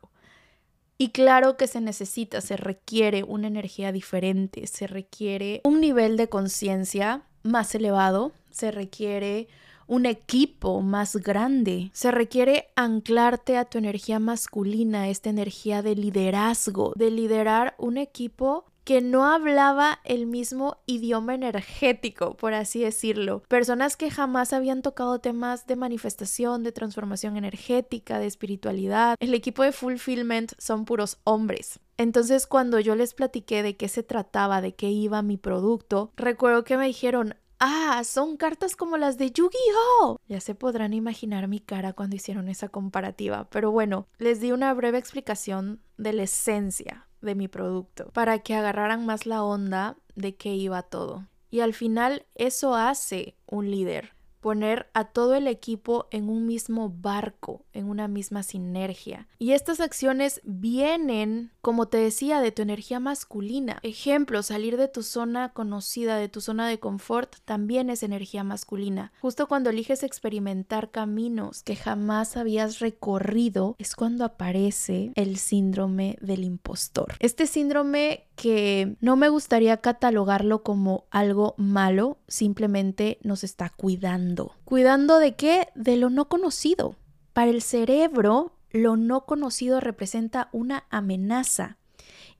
y 1.01 1.09
claro 1.09 1.57
que 1.57 1.65
se 1.65 1.81
necesita, 1.81 2.41
se 2.41 2.57
requiere 2.57 3.23
una 3.23 3.47
energía 3.47 3.91
diferente, 3.91 4.67
se 4.67 4.85
requiere 4.85 5.59
un 5.63 5.81
nivel 5.81 6.15
de 6.15 6.29
conciencia 6.29 7.23
más 7.41 7.73
elevado, 7.73 8.33
se 8.51 8.69
requiere 8.69 9.47
un 9.87 10.05
equipo 10.05 10.79
más 10.81 11.15
grande. 11.15 11.89
Se 11.91 12.11
requiere 12.11 12.67
anclarte 12.75 13.57
a 13.57 13.65
tu 13.65 13.79
energía 13.79 14.19
masculina, 14.19 15.09
esta 15.09 15.31
energía 15.31 15.81
de 15.81 15.95
liderazgo, 15.95 16.93
de 16.95 17.09
liderar 17.09 17.73
un 17.79 17.97
equipo 17.97 18.65
que 18.83 19.01
no 19.01 19.25
hablaba 19.25 19.99
el 20.03 20.25
mismo 20.25 20.77
idioma 20.85 21.35
energético, 21.35 22.35
por 22.35 22.53
así 22.53 22.81
decirlo. 22.81 23.43
Personas 23.47 23.95
que 23.97 24.09
jamás 24.09 24.53
habían 24.53 24.81
tocado 24.81 25.19
temas 25.19 25.67
de 25.67 25.75
manifestación, 25.75 26.63
de 26.63 26.71
transformación 26.71 27.37
energética, 27.37 28.19
de 28.19 28.27
espiritualidad. 28.27 29.15
El 29.19 29.33
equipo 29.33 29.63
de 29.63 29.71
Fulfillment 29.71 30.53
son 30.57 30.85
puros 30.85 31.19
hombres. 31.23 31.79
Entonces 31.97 32.47
cuando 32.47 32.79
yo 32.79 32.95
les 32.95 33.13
platiqué 33.13 33.63
de 33.63 33.77
qué 33.77 33.87
se 33.87 34.03
trataba, 34.03 34.61
de 34.61 34.73
qué 34.73 34.89
iba 34.89 35.21
mi 35.21 35.37
producto, 35.37 36.11
recuerdo 36.15 36.63
que 36.63 36.77
me 36.77 36.87
dijeron, 36.87 37.35
Ah, 37.63 38.01
son 38.03 38.37
cartas 38.37 38.75
como 38.75 38.97
las 38.97 39.19
de 39.19 39.29
Yu-Gi-Oh! 39.29 40.17
Ya 40.27 40.39
se 40.41 40.55
podrán 40.55 40.93
imaginar 40.95 41.47
mi 41.47 41.59
cara 41.59 41.93
cuando 41.93 42.15
hicieron 42.15 42.49
esa 42.49 42.69
comparativa, 42.69 43.47
pero 43.51 43.69
bueno, 43.69 44.07
les 44.17 44.41
di 44.41 44.51
una 44.51 44.73
breve 44.73 44.97
explicación 44.97 45.79
de 45.95 46.13
la 46.13 46.23
esencia 46.23 47.05
de 47.21 47.35
mi 47.35 47.47
producto 47.47 48.09
para 48.13 48.39
que 48.39 48.55
agarraran 48.55 49.05
más 49.05 49.25
la 49.25 49.43
onda 49.43 49.95
de 50.15 50.35
qué 50.35 50.55
iba 50.55 50.81
todo. 50.81 51.27
Y 51.49 51.59
al 51.59 51.73
final 51.73 52.25
eso 52.35 52.75
hace 52.75 53.35
un 53.45 53.69
líder 53.69 54.13
poner 54.41 54.89
a 54.93 55.05
todo 55.05 55.35
el 55.35 55.47
equipo 55.47 56.07
en 56.11 56.29
un 56.29 56.45
mismo 56.45 56.89
barco, 56.89 57.63
en 57.73 57.87
una 57.87 58.07
misma 58.07 58.43
sinergia. 58.43 59.27
Y 59.39 59.51
estas 59.51 59.79
acciones 59.79 60.41
vienen, 60.43 61.51
como 61.61 61.87
te 61.87 61.97
decía, 61.97 62.41
de 62.41 62.51
tu 62.51 62.61
energía 62.61 62.99
masculina. 62.99 63.79
Ejemplo, 63.83 64.43
salir 64.43 64.77
de 64.77 64.87
tu 64.87 65.03
zona 65.03 65.49
conocida, 65.53 66.17
de 66.17 66.27
tu 66.27 66.41
zona 66.41 66.67
de 66.67 66.79
confort, 66.79 67.35
también 67.45 67.89
es 67.89 68.03
energía 68.03 68.43
masculina. 68.43 69.11
Justo 69.21 69.47
cuando 69.47 69.69
eliges 69.69 70.03
experimentar 70.03 70.91
caminos 70.91 71.63
que 71.63 71.75
jamás 71.75 72.35
habías 72.35 72.79
recorrido, 72.79 73.75
es 73.77 73.95
cuando 73.95 74.25
aparece 74.25 75.11
el 75.15 75.37
síndrome 75.37 76.17
del 76.19 76.43
impostor. 76.43 77.15
Este 77.19 77.45
síndrome 77.45 78.25
que 78.41 78.97
no 79.01 79.17
me 79.17 79.29
gustaría 79.29 79.77
catalogarlo 79.77 80.63
como 80.63 81.05
algo 81.11 81.53
malo, 81.57 82.17
simplemente 82.27 83.19
nos 83.21 83.43
está 83.43 83.69
cuidando. 83.69 84.55
¿Cuidando 84.65 85.19
de 85.19 85.35
qué? 85.35 85.67
De 85.75 85.95
lo 85.95 86.09
no 86.09 86.27
conocido. 86.27 86.95
Para 87.33 87.51
el 87.51 87.61
cerebro, 87.61 88.55
lo 88.71 88.97
no 88.97 89.27
conocido 89.27 89.79
representa 89.79 90.49
una 90.53 90.85
amenaza. 90.89 91.77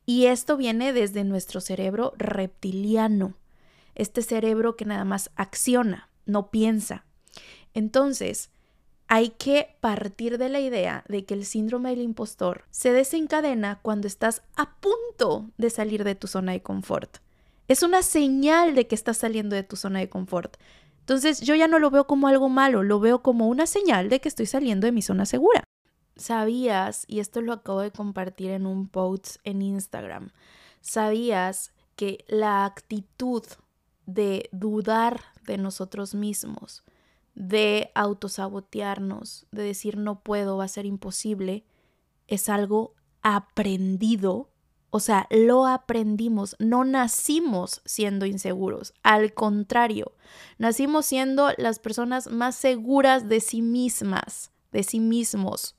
Y 0.03 0.25
esto 0.25 0.57
viene 0.57 0.91
desde 0.91 1.23
nuestro 1.23 1.61
cerebro 1.61 2.13
reptiliano, 2.17 3.35
este 3.93 4.23
cerebro 4.23 4.75
que 4.75 4.85
nada 4.85 5.05
más 5.05 5.29
acciona, 5.35 6.09
no 6.25 6.49
piensa. 6.49 7.05
Entonces, 7.75 8.49
hay 9.13 9.31
que 9.31 9.75
partir 9.81 10.37
de 10.37 10.47
la 10.47 10.61
idea 10.61 11.03
de 11.09 11.25
que 11.25 11.33
el 11.33 11.43
síndrome 11.43 11.89
del 11.89 11.99
impostor 12.01 12.63
se 12.71 12.93
desencadena 12.93 13.81
cuando 13.81 14.07
estás 14.07 14.41
a 14.55 14.77
punto 14.77 15.49
de 15.57 15.69
salir 15.69 16.05
de 16.05 16.15
tu 16.15 16.27
zona 16.27 16.53
de 16.53 16.63
confort. 16.63 17.17
Es 17.67 17.83
una 17.83 18.03
señal 18.03 18.73
de 18.73 18.87
que 18.87 18.95
estás 18.95 19.17
saliendo 19.17 19.53
de 19.53 19.63
tu 19.63 19.75
zona 19.75 19.99
de 19.99 20.07
confort. 20.07 20.55
Entonces 20.99 21.41
yo 21.41 21.55
ya 21.55 21.67
no 21.67 21.77
lo 21.77 21.89
veo 21.91 22.07
como 22.07 22.29
algo 22.29 22.47
malo, 22.47 22.83
lo 22.83 23.01
veo 23.01 23.21
como 23.21 23.49
una 23.49 23.67
señal 23.67 24.07
de 24.07 24.21
que 24.21 24.29
estoy 24.29 24.45
saliendo 24.45 24.85
de 24.85 24.93
mi 24.93 25.01
zona 25.01 25.25
segura. 25.25 25.65
¿Sabías, 26.15 27.03
y 27.09 27.19
esto 27.19 27.41
lo 27.41 27.51
acabo 27.51 27.81
de 27.81 27.91
compartir 27.91 28.51
en 28.51 28.65
un 28.65 28.87
post 28.87 29.39
en 29.43 29.61
Instagram, 29.61 30.29
sabías 30.79 31.73
que 31.97 32.23
la 32.29 32.63
actitud 32.63 33.43
de 34.05 34.49
dudar 34.53 35.19
de 35.45 35.57
nosotros 35.57 36.15
mismos, 36.15 36.85
de 37.35 37.91
autosabotearnos, 37.95 39.47
de 39.51 39.63
decir 39.63 39.97
no 39.97 40.21
puedo, 40.21 40.57
va 40.57 40.65
a 40.65 40.69
ser 40.69 40.85
imposible, 40.85 41.65
es 42.27 42.49
algo 42.49 42.95
aprendido. 43.21 44.49
O 44.89 44.99
sea, 44.99 45.27
lo 45.29 45.67
aprendimos, 45.67 46.57
no 46.59 46.83
nacimos 46.83 47.81
siendo 47.85 48.25
inseguros, 48.25 48.93
al 49.03 49.33
contrario, 49.33 50.11
nacimos 50.57 51.05
siendo 51.05 51.49
las 51.57 51.79
personas 51.79 52.29
más 52.29 52.55
seguras 52.55 53.29
de 53.29 53.39
sí 53.39 53.61
mismas, 53.61 54.51
de 54.73 54.83
sí 54.83 54.99
mismos. 54.99 55.77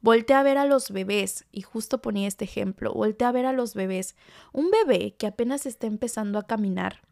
Voltea 0.00 0.40
a 0.40 0.42
ver 0.42 0.58
a 0.58 0.66
los 0.66 0.90
bebés, 0.90 1.46
y 1.52 1.62
justo 1.62 2.02
ponía 2.02 2.26
este 2.26 2.44
ejemplo, 2.44 2.92
voltea 2.92 3.28
a 3.28 3.32
ver 3.32 3.46
a 3.46 3.52
los 3.52 3.74
bebés. 3.74 4.16
Un 4.52 4.70
bebé 4.70 5.14
que 5.16 5.28
apenas 5.28 5.64
está 5.64 5.86
empezando 5.86 6.40
a 6.40 6.46
caminar, 6.48 7.02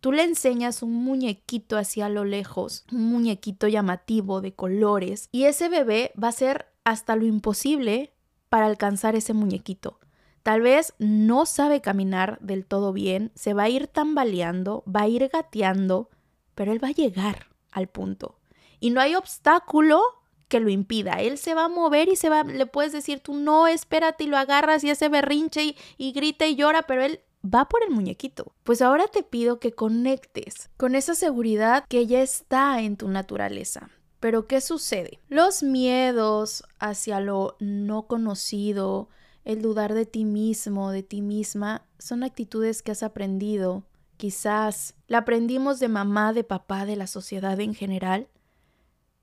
Tú 0.00 0.12
le 0.12 0.22
enseñas 0.22 0.82
un 0.82 0.92
muñequito 0.92 1.76
hacia 1.76 2.08
lo 2.08 2.24
lejos, 2.24 2.84
un 2.92 3.04
muñequito 3.10 3.66
llamativo 3.66 4.40
de 4.40 4.54
colores, 4.54 5.28
y 5.32 5.44
ese 5.44 5.68
bebé 5.68 6.12
va 6.22 6.28
a 6.28 6.30
hacer 6.30 6.66
hasta 6.84 7.16
lo 7.16 7.26
imposible 7.26 8.12
para 8.48 8.66
alcanzar 8.66 9.16
ese 9.16 9.34
muñequito. 9.34 9.98
Tal 10.42 10.60
vez 10.60 10.94
no 10.98 11.46
sabe 11.46 11.80
caminar 11.80 12.38
del 12.40 12.64
todo 12.64 12.92
bien, 12.92 13.32
se 13.34 13.54
va 13.54 13.64
a 13.64 13.68
ir 13.68 13.88
tambaleando, 13.88 14.84
va 14.86 15.02
a 15.02 15.08
ir 15.08 15.28
gateando, 15.28 16.10
pero 16.54 16.72
él 16.72 16.82
va 16.82 16.88
a 16.88 16.92
llegar 16.92 17.48
al 17.72 17.88
punto. 17.88 18.38
Y 18.80 18.90
no 18.90 19.00
hay 19.00 19.16
obstáculo 19.16 20.00
que 20.48 20.60
lo 20.60 20.70
impida. 20.70 21.20
Él 21.20 21.38
se 21.38 21.54
va 21.54 21.64
a 21.64 21.68
mover 21.68 22.08
y 22.08 22.16
se 22.16 22.30
va, 22.30 22.44
le 22.44 22.66
puedes 22.66 22.92
decir 22.92 23.20
tú 23.20 23.34
no, 23.34 23.66
espérate 23.66 24.24
y 24.24 24.26
lo 24.28 24.38
agarras 24.38 24.82
y 24.84 24.90
ese 24.90 25.08
berrinche 25.08 25.76
y 25.98 26.12
grita 26.12 26.46
y 26.46 26.56
llora, 26.56 26.84
pero 26.84 27.02
él 27.02 27.20
va 27.44 27.66
por 27.66 27.82
el 27.82 27.90
muñequito. 27.90 28.52
Pues 28.64 28.82
ahora 28.82 29.06
te 29.06 29.22
pido 29.22 29.60
que 29.60 29.72
conectes 29.72 30.70
con 30.76 30.94
esa 30.94 31.14
seguridad 31.14 31.84
que 31.88 32.06
ya 32.06 32.22
está 32.22 32.80
en 32.80 32.96
tu 32.96 33.08
naturaleza. 33.08 33.90
Pero 34.20 34.46
¿qué 34.46 34.60
sucede? 34.60 35.20
Los 35.28 35.62
miedos 35.62 36.64
hacia 36.78 37.20
lo 37.20 37.56
no 37.60 38.06
conocido, 38.06 39.08
el 39.44 39.62
dudar 39.62 39.94
de 39.94 40.06
ti 40.06 40.24
mismo, 40.24 40.90
de 40.90 41.02
ti 41.02 41.22
misma, 41.22 41.86
son 41.98 42.24
actitudes 42.24 42.82
que 42.82 42.92
has 42.92 43.02
aprendido. 43.02 43.84
Quizás 44.16 44.94
la 45.06 45.18
aprendimos 45.18 45.78
de 45.78 45.88
mamá, 45.88 46.32
de 46.32 46.42
papá, 46.42 46.84
de 46.84 46.96
la 46.96 47.06
sociedad 47.06 47.60
en 47.60 47.74
general, 47.74 48.28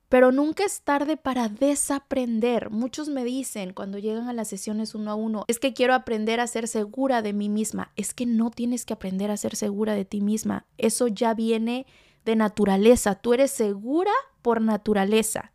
pero 0.09 0.31
nunca 0.31 0.63
es 0.63 0.81
tarde 0.81 1.17
para 1.17 1.49
desaprender. 1.49 2.69
Muchos 2.69 3.09
me 3.09 3.23
dicen 3.23 3.73
cuando 3.73 3.97
llegan 3.97 4.27
a 4.29 4.33
las 4.33 4.47
sesiones 4.47 4.95
uno 4.95 5.11
a 5.11 5.15
uno, 5.15 5.45
es 5.47 5.59
que 5.59 5.73
quiero 5.73 5.93
aprender 5.93 6.39
a 6.39 6.47
ser 6.47 6.67
segura 6.67 7.21
de 7.21 7.33
mí 7.33 7.49
misma. 7.49 7.91
Es 7.95 8.13
que 8.13 8.25
no 8.25 8.51
tienes 8.51 8.85
que 8.85 8.93
aprender 8.93 9.31
a 9.31 9.37
ser 9.37 9.55
segura 9.55 9.93
de 9.93 10.05
ti 10.05 10.21
misma. 10.21 10.65
Eso 10.77 11.07
ya 11.07 11.33
viene 11.33 11.85
de 12.23 12.35
naturaleza. 12.35 13.15
Tú 13.15 13.33
eres 13.33 13.51
segura 13.51 14.11
por 14.41 14.61
naturaleza. 14.61 15.51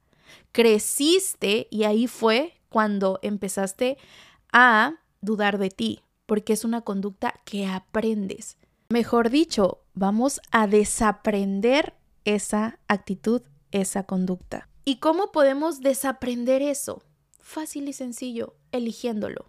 Creciste 0.52 1.68
y 1.70 1.84
ahí 1.84 2.06
fue 2.06 2.54
cuando 2.68 3.18
empezaste 3.22 3.98
a 4.52 4.94
dudar 5.20 5.58
de 5.58 5.70
ti, 5.70 6.02
porque 6.26 6.52
es 6.52 6.64
una 6.64 6.80
conducta 6.80 7.34
que 7.44 7.66
aprendes. 7.66 8.58
Mejor 8.88 9.30
dicho, 9.30 9.82
vamos 9.94 10.40
a 10.50 10.66
desaprender 10.66 11.94
esa 12.24 12.78
actitud 12.88 13.42
esa 13.72 14.04
conducta. 14.04 14.68
¿Y 14.84 14.96
cómo 14.96 15.30
podemos 15.32 15.80
desaprender 15.80 16.62
eso? 16.62 17.02
Fácil 17.40 17.88
y 17.88 17.92
sencillo, 17.92 18.54
eligiéndolo. 18.72 19.46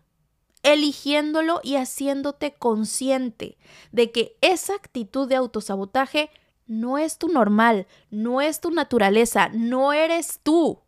Eligiéndolo 0.63 1.61
y 1.63 1.75
haciéndote 1.75 2.53
consciente 2.53 3.57
de 3.91 4.11
que 4.11 4.37
esa 4.41 4.75
actitud 4.75 5.27
de 5.27 5.35
autosabotaje 5.35 6.29
no 6.67 6.97
es 6.97 7.17
tu 7.17 7.27
normal, 7.27 7.87
no 8.11 8.41
es 8.41 8.61
tu 8.61 8.71
naturaleza, 8.71 9.49
no 9.49 9.93
eres 9.93 10.39
tú. 10.43 10.81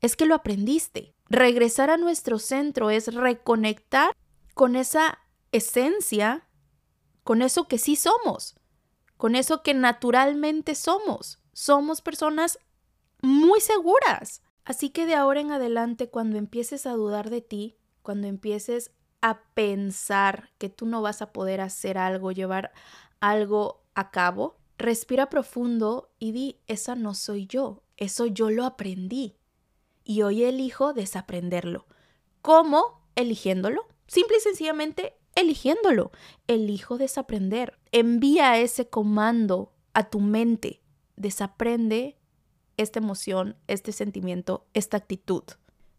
Es 0.00 0.16
que 0.16 0.26
lo 0.26 0.34
aprendiste. 0.34 1.14
Regresar 1.28 1.90
a 1.90 1.96
nuestro 1.96 2.38
centro 2.38 2.90
es 2.90 3.14
reconectar 3.14 4.16
con 4.54 4.74
esa 4.74 5.20
esencia, 5.52 6.48
con 7.22 7.42
eso 7.42 7.68
que 7.68 7.78
sí 7.78 7.94
somos, 7.94 8.56
con 9.16 9.36
eso 9.36 9.62
que 9.62 9.74
naturalmente 9.74 10.74
somos 10.74 11.39
somos 11.60 12.00
personas 12.00 12.58
muy 13.20 13.60
seguras. 13.60 14.40
Así 14.64 14.88
que 14.88 15.04
de 15.04 15.14
ahora 15.14 15.40
en 15.40 15.52
adelante, 15.52 16.08
cuando 16.08 16.38
empieces 16.38 16.86
a 16.86 16.92
dudar 16.92 17.28
de 17.28 17.42
ti, 17.42 17.76
cuando 18.00 18.28
empieces 18.28 18.92
a 19.20 19.42
pensar 19.52 20.52
que 20.56 20.70
tú 20.70 20.86
no 20.86 21.02
vas 21.02 21.20
a 21.20 21.34
poder 21.34 21.60
hacer 21.60 21.98
algo, 21.98 22.32
llevar 22.32 22.72
algo 23.20 23.82
a 23.94 24.10
cabo, 24.10 24.56
respira 24.78 25.28
profundo 25.28 26.10
y 26.18 26.32
di, 26.32 26.60
esa 26.66 26.94
no 26.94 27.12
soy 27.12 27.46
yo, 27.46 27.82
eso 27.98 28.24
yo 28.24 28.48
lo 28.48 28.64
aprendí. 28.64 29.36
Y 30.02 30.22
hoy 30.22 30.44
elijo 30.44 30.94
desaprenderlo. 30.94 31.84
¿Cómo? 32.40 33.02
Eligiéndolo. 33.16 33.86
Simple 34.06 34.38
y 34.38 34.40
sencillamente 34.40 35.18
eligiéndolo. 35.34 36.10
Elijo 36.46 36.96
desaprender. 36.96 37.78
Envía 37.92 38.56
ese 38.56 38.88
comando 38.88 39.74
a 39.92 40.08
tu 40.08 40.20
mente 40.20 40.80
desaprende 41.20 42.16
esta 42.76 42.98
emoción, 42.98 43.56
este 43.66 43.92
sentimiento, 43.92 44.66
esta 44.72 44.96
actitud. 44.96 45.44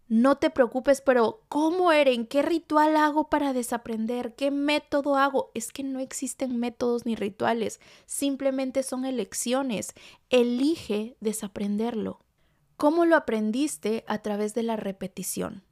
No 0.07 0.35
te 0.37 0.49
preocupes, 0.49 0.99
pero 0.99 1.43
¿cómo, 1.47 1.93
Eren? 1.93 2.27
¿Qué 2.27 2.41
ritual 2.41 2.97
hago 2.97 3.29
para 3.29 3.53
desaprender? 3.53 4.35
¿Qué 4.35 4.51
método 4.51 5.15
hago? 5.15 5.51
Es 5.53 5.71
que 5.71 5.83
no 5.83 5.99
existen 5.99 6.57
métodos 6.57 7.05
ni 7.05 7.15
rituales, 7.15 7.79
simplemente 8.05 8.83
son 8.83 9.05
elecciones. 9.05 9.93
Elige 10.29 11.15
desaprenderlo. 11.21 12.19
¿Cómo 12.75 13.05
lo 13.05 13.15
aprendiste? 13.15 14.03
A 14.07 14.17
través 14.17 14.53
de 14.53 14.63
la 14.63 14.75
repetición. 14.75 15.63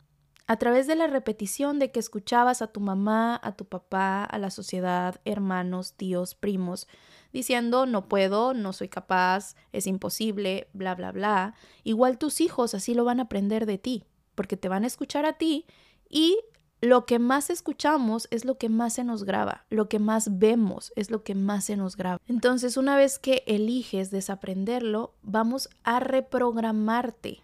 A 0.50 0.58
través 0.58 0.88
de 0.88 0.96
la 0.96 1.06
repetición 1.06 1.78
de 1.78 1.92
que 1.92 2.00
escuchabas 2.00 2.64
a 2.64 2.68
tu 2.72 2.80
mamá, 2.80 3.40
a 3.44 3.52
tu 3.52 3.66
papá, 3.66 4.24
a 4.24 4.40
la 4.40 4.50
sociedad, 4.50 5.22
hermanos, 5.24 5.94
tíos, 5.94 6.34
primos, 6.34 6.88
diciendo 7.32 7.86
no 7.86 8.10
puedo, 8.10 8.56
no 8.56 8.74
soy 8.74 8.90
capaz, 8.90 9.56
es 9.74 9.86
imposible, 9.86 10.68
bla, 10.74 10.96
bla, 10.96 11.12
bla. 11.12 11.54
Igual 11.84 12.18
tus 12.18 12.42
hijos 12.42 12.74
así 12.74 12.96
lo 12.96 13.06
van 13.06 13.20
a 13.20 13.24
aprender 13.26 13.68
de 13.68 13.78
ti, 13.78 14.06
porque 14.34 14.58
te 14.58 14.70
van 14.70 14.86
a 14.86 14.88
escuchar 14.88 15.24
a 15.24 15.34
ti 15.34 15.68
y 16.10 16.40
lo 16.82 17.06
que 17.06 17.20
más 17.20 17.52
escuchamos 17.52 18.28
es 18.32 18.44
lo 18.44 18.58
que 18.58 18.70
más 18.70 18.94
se 18.94 19.04
nos 19.04 19.26
graba, 19.26 19.68
lo 19.70 19.88
que 19.88 20.00
más 20.00 20.40
vemos 20.40 20.92
es 20.96 21.12
lo 21.12 21.24
que 21.24 21.36
más 21.36 21.66
se 21.66 21.78
nos 21.78 21.96
graba. 21.96 22.20
Entonces, 22.26 22.76
una 22.76 22.96
vez 22.96 23.20
que 23.20 23.44
eliges 23.46 24.10
desaprenderlo, 24.10 25.14
vamos 25.22 25.70
a 25.84 26.00
reprogramarte 26.00 27.44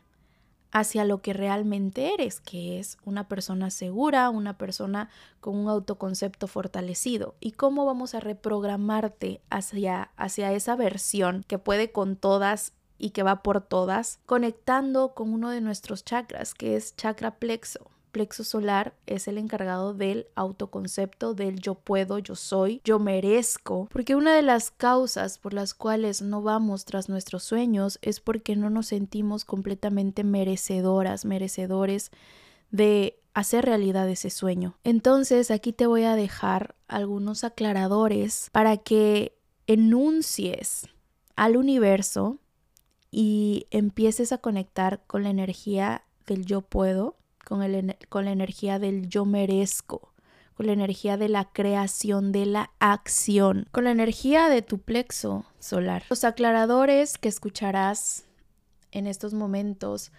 hacia 0.75 1.05
lo 1.05 1.21
que 1.21 1.31
realmente 1.31 2.13
eres, 2.13 2.41
que 2.41 2.79
es 2.79 2.97
una 3.05 3.29
persona 3.29 3.69
segura, 3.69 4.29
una 4.29 4.57
persona 4.57 5.09
con 5.39 5.55
un 5.55 5.69
autoconcepto 5.69 6.47
fortalecido. 6.47 7.35
¿Y 7.39 7.53
cómo 7.53 7.85
vamos 7.85 8.13
a 8.13 8.19
reprogramarte 8.19 9.39
hacia, 9.49 10.11
hacia 10.17 10.51
esa 10.51 10.75
versión 10.75 11.45
que 11.47 11.59
puede 11.59 11.93
con 11.93 12.17
todas 12.17 12.73
y 12.97 13.11
que 13.11 13.23
va 13.23 13.41
por 13.41 13.61
todas, 13.61 14.19
conectando 14.25 15.13
con 15.13 15.31
uno 15.31 15.49
de 15.49 15.61
nuestros 15.61 16.03
chakras, 16.03 16.53
que 16.53 16.75
es 16.75 16.93
chakra 16.97 17.35
plexo 17.39 17.94
plexo 18.15 18.45
solar 18.45 18.95
es 19.07 19.27
el 19.27 19.37
encargado 19.37 19.93
del 19.93 20.27
autoconcepto, 20.35 21.33
del 21.33 21.59
yo 21.59 21.75
puedo, 21.75 22.17
yo 22.17 22.35
soy, 22.35 22.79
yo 22.85 22.97
merezco, 22.97 23.89
porque 23.91 24.15
una 24.15 24.33
de 24.33 24.41
las 24.41 24.71
causas 24.71 25.37
por 25.37 25.53
las 25.53 25.73
cuales 25.73 26.21
no 26.21 26.41
vamos 26.41 26.85
tras 26.85 27.09
nuestros 27.09 27.43
sueños 27.43 27.99
es 28.01 28.21
porque 28.21 28.55
no 28.55 28.69
nos 28.69 28.87
sentimos 28.87 29.43
completamente 29.43 30.23
merecedoras, 30.23 31.25
merecedores 31.25 32.09
de 32.71 33.19
hacer 33.33 33.65
realidad 33.65 34.07
ese 34.07 34.29
sueño. 34.29 34.77
Entonces 34.85 35.51
aquí 35.51 35.73
te 35.73 35.85
voy 35.85 36.03
a 36.03 36.15
dejar 36.15 36.75
algunos 36.87 37.43
aclaradores 37.43 38.47
para 38.53 38.77
que 38.77 39.37
enuncies 39.67 40.87
al 41.35 41.57
universo 41.57 42.39
y 43.11 43.67
empieces 43.71 44.31
a 44.31 44.37
conectar 44.37 45.03
con 45.05 45.23
la 45.23 45.31
energía 45.31 46.05
del 46.25 46.45
yo 46.45 46.61
puedo 46.61 47.17
con, 47.45 47.59
la 47.61 48.31
energía 48.31 48.79
del 48.79 49.07
yo 49.07 49.23
merezco, 49.23 50.13
con 50.55 50.65
la 50.65 50.73
energía 50.73 51.15
de 51.15 51.29
la 51.29 51.45
creación, 51.45 52.31
de 52.31 52.45
la 52.45 52.71
acción, 52.79 53.67
con 53.71 53.85
la 53.85 53.91
energía 53.91 54.49
de 54.49 54.61
tu 54.61 54.79
plexo 54.79 55.45
solar. 55.59 56.03
Los 56.09 56.23
aclaradores 56.23 57.17
que 57.17 57.29
escucharás 57.29 58.25
en 58.91 59.07
estos 59.07 59.33
momentos 59.33 60.11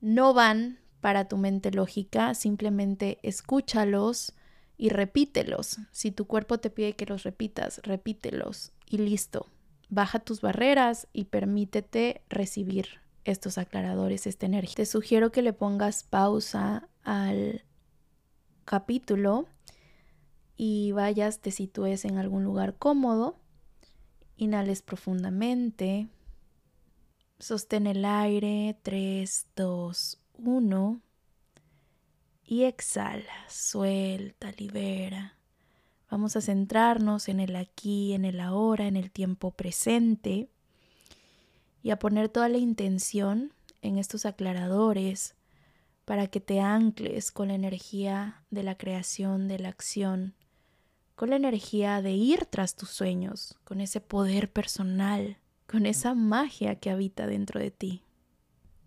no 0.00 0.34
van 0.34 0.78
para 1.00 1.28
tu 1.28 1.36
mente 1.36 1.70
lógica, 1.70 2.34
simplemente 2.34 3.18
escúchalos 3.22 4.32
y 4.76 4.88
repítelos. 4.88 5.78
Si 5.92 6.10
tu 6.10 6.26
cuerpo 6.26 6.58
te 6.58 6.70
pide 6.70 6.94
que 6.94 7.06
los 7.06 7.22
repitas, 7.22 7.80
repítelos 7.84 8.72
y 8.88 8.98
listo. 8.98 9.46
Baja 9.90 10.18
tus 10.18 10.40
barreras 10.40 11.06
y 11.12 11.24
permítete 11.24 12.22
recibir 12.28 13.03
estos 13.24 13.58
aclaradores, 13.58 14.26
esta 14.26 14.46
energía. 14.46 14.76
Te 14.76 14.86
sugiero 14.86 15.32
que 15.32 15.42
le 15.42 15.52
pongas 15.52 16.04
pausa 16.04 16.88
al 17.02 17.64
capítulo 18.64 19.46
y 20.56 20.92
vayas, 20.92 21.40
te 21.40 21.50
sitúes 21.50 22.04
en 22.04 22.18
algún 22.18 22.44
lugar 22.44 22.76
cómodo, 22.76 23.40
inhales 24.36 24.82
profundamente, 24.82 26.08
sostén 27.38 27.86
el 27.86 28.04
aire, 28.04 28.78
3, 28.82 29.48
2, 29.56 30.20
1 30.38 31.00
y 32.46 32.64
exhala, 32.64 33.48
suelta, 33.48 34.52
libera. 34.52 35.38
Vamos 36.10 36.36
a 36.36 36.40
centrarnos 36.40 37.28
en 37.28 37.40
el 37.40 37.56
aquí, 37.56 38.12
en 38.12 38.24
el 38.24 38.38
ahora, 38.38 38.86
en 38.86 38.96
el 38.96 39.10
tiempo 39.10 39.50
presente 39.50 40.48
y 41.84 41.90
a 41.90 41.98
poner 41.98 42.30
toda 42.30 42.48
la 42.48 42.56
intención 42.56 43.52
en 43.82 43.98
estos 43.98 44.24
aclaradores 44.24 45.36
para 46.06 46.26
que 46.28 46.40
te 46.40 46.58
ancles 46.58 47.30
con 47.30 47.48
la 47.48 47.54
energía 47.54 48.42
de 48.50 48.62
la 48.62 48.78
creación, 48.78 49.48
de 49.48 49.58
la 49.58 49.68
acción, 49.68 50.34
con 51.14 51.28
la 51.28 51.36
energía 51.36 52.00
de 52.00 52.12
ir 52.12 52.46
tras 52.46 52.74
tus 52.74 52.88
sueños, 52.88 53.58
con 53.64 53.82
ese 53.82 54.00
poder 54.00 54.50
personal, 54.50 55.36
con 55.66 55.84
esa 55.84 56.14
magia 56.14 56.80
que 56.80 56.88
habita 56.88 57.26
dentro 57.26 57.60
de 57.60 57.70
ti. 57.70 58.02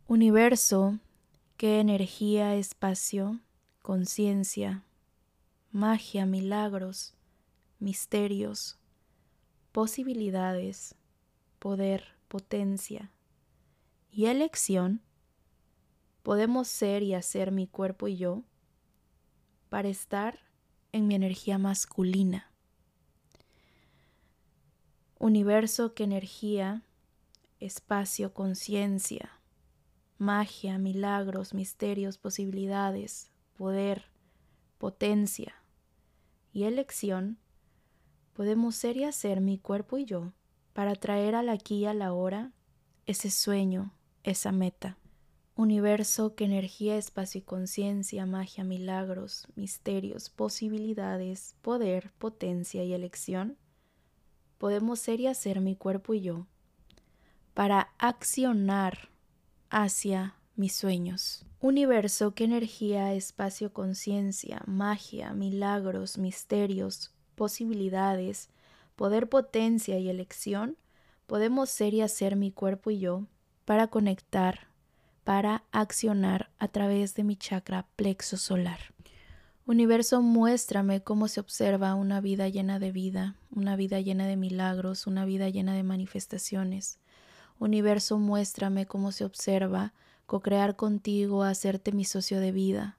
Universo, 0.07 0.97
qué 1.55 1.79
energía, 1.79 2.55
espacio, 2.55 3.39
conciencia, 3.83 4.83
magia, 5.71 6.25
milagros, 6.25 7.13
misterios, 7.77 8.79
posibilidades, 9.71 10.95
poder, 11.59 12.16
potencia 12.27 13.11
y 14.11 14.25
elección, 14.25 15.01
podemos 16.23 16.67
ser 16.67 17.03
y 17.03 17.13
hacer 17.13 17.51
mi 17.51 17.67
cuerpo 17.67 18.07
y 18.07 18.17
yo 18.17 18.43
para 19.69 19.87
estar 19.87 20.39
en 20.91 21.07
mi 21.07 21.15
energía 21.15 21.57
masculina. 21.57 22.51
Universo 25.19 25.93
que 25.93 26.03
energía, 26.03 26.83
espacio, 27.59 28.33
conciencia, 28.33 29.39
magia, 30.17 30.77
milagros, 30.77 31.53
misterios, 31.53 32.17
posibilidades, 32.17 33.31
poder, 33.55 34.05
potencia 34.77 35.55
y 36.51 36.63
elección, 36.63 37.39
podemos 38.33 38.75
ser 38.75 38.97
y 38.97 39.03
hacer 39.03 39.41
mi 39.41 39.57
cuerpo 39.57 39.97
y 39.97 40.05
yo 40.05 40.33
para 40.77 40.93
traer 40.93 41.33
al 41.33 41.49
aquí 41.49 41.77
y 41.77 41.85
a 41.87 41.95
la 41.95 42.13
hora 42.13 42.51
ese 43.07 43.31
sueño, 43.31 43.95
esa 44.21 44.51
meta. 44.51 44.95
Universo 45.55 46.35
que 46.35 46.45
energía, 46.45 46.97
espacio 46.97 47.39
y 47.39 47.41
conciencia, 47.41 48.27
magia, 48.27 48.63
milagros, 48.63 49.47
misterios, 49.55 50.29
posibilidades, 50.29 51.55
poder, 51.63 52.13
potencia 52.19 52.83
y 52.83 52.93
elección, 52.93 53.57
podemos 54.59 54.99
ser 54.99 55.19
y 55.19 55.25
hacer 55.25 55.61
mi 55.61 55.75
cuerpo 55.75 56.13
y 56.13 56.21
yo 56.21 56.45
para 57.55 57.89
accionar 57.97 59.09
hacia 59.71 60.35
mis 60.55 60.75
sueños. 60.75 61.43
Universo 61.59 62.35
que 62.35 62.43
energía, 62.43 63.15
espacio, 63.15 63.73
conciencia, 63.73 64.61
magia, 64.67 65.33
milagros, 65.33 66.19
misterios, 66.19 67.15
posibilidades, 67.33 68.51
poder, 68.97 69.29
potencia 69.29 69.97
y 69.99 70.09
elección, 70.09 70.75
podemos 71.27 71.69
ser 71.69 71.93
y 71.93 72.01
hacer 72.01 72.35
mi 72.35 72.51
cuerpo 72.51 72.91
y 72.91 72.99
yo 72.99 73.23
para 73.63 73.87
conectar, 73.87 74.67
para 75.23 75.63
accionar 75.71 76.49
a 76.57 76.67
través 76.67 77.13
de 77.15 77.23
mi 77.23 77.37
chakra 77.37 77.85
plexo 77.95 78.35
solar. 78.35 78.79
Universo, 79.67 80.21
muéstrame 80.21 81.03
cómo 81.03 81.27
se 81.27 81.39
observa 81.39 81.93
una 81.93 82.21
vida 82.21 82.49
llena 82.49 82.79
de 82.79 82.91
vida, 82.91 83.35
una 83.51 83.75
vida 83.75 84.01
llena 84.01 84.25
de 84.25 84.35
milagros, 84.35 85.05
una 85.05 85.25
vida 85.25 85.47
llena 85.49 85.75
de 85.75 85.83
manifestaciones. 85.83 86.99
Universo, 87.59 88.17
muéstrame 88.17 88.85
cómo 88.85 89.11
se 89.11 89.25
observa 89.25 89.93
co-crear 90.25 90.75
contigo, 90.75 91.43
hacerte 91.43 91.91
mi 91.91 92.03
socio 92.03 92.39
de 92.39 92.51
vida. 92.51 92.97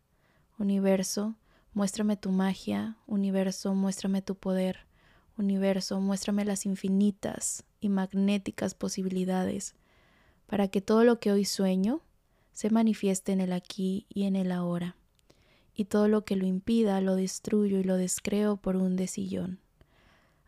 Universo, 0.59 1.35
muéstrame 1.75 2.17
tu 2.17 2.31
magia. 2.31 2.97
Universo, 3.07 3.75
muéstrame 3.75 4.23
tu 4.23 4.37
poder. 4.37 4.88
Universo, 5.39 6.01
muéstrame 6.01 6.45
las 6.45 6.67
infinitas 6.67 7.65
y 7.81 7.89
magnéticas 7.89 8.75
posibilidades 8.75 9.75
para 10.47 10.69
que 10.69 10.81
todo 10.81 11.05
lo 11.05 11.21
que 11.21 11.33
hoy 11.33 11.45
sueño 11.45 12.01
se 12.53 12.71
manifieste 12.71 13.33
en 13.33 13.41
el 13.41 13.53
aquí 13.53 14.07
y 14.09 14.25
en 14.25 14.37
el 14.37 14.53
ahora 14.53 14.97
y 15.79 15.85
todo 15.85 16.09
lo 16.09 16.25
que 16.25 16.35
lo 16.35 16.45
impida 16.45 17.01
lo 17.01 17.15
destruyo 17.15 17.79
y 17.79 17.85
lo 17.85 17.97
descreo 17.97 18.57
por 18.57 18.75
un 18.75 18.97
desillón. 18.97 19.61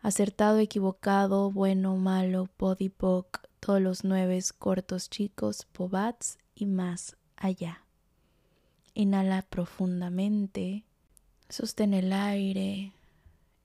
Acertado, 0.01 0.59
equivocado, 0.59 1.51
bueno, 1.51 1.95
malo, 1.95 2.49
podipoc, 2.57 3.39
todos 3.61 3.79
los 3.79 4.03
nueve 4.03 4.37
cortos 4.59 5.09
chicos, 5.09 5.65
pobats 5.71 6.37
y 6.53 6.65
más 6.65 7.15
allá. 7.37 7.85
Inhala 8.93 9.43
profundamente, 9.43 10.83
sostén 11.47 11.93
el 11.93 12.11
aire 12.11 12.91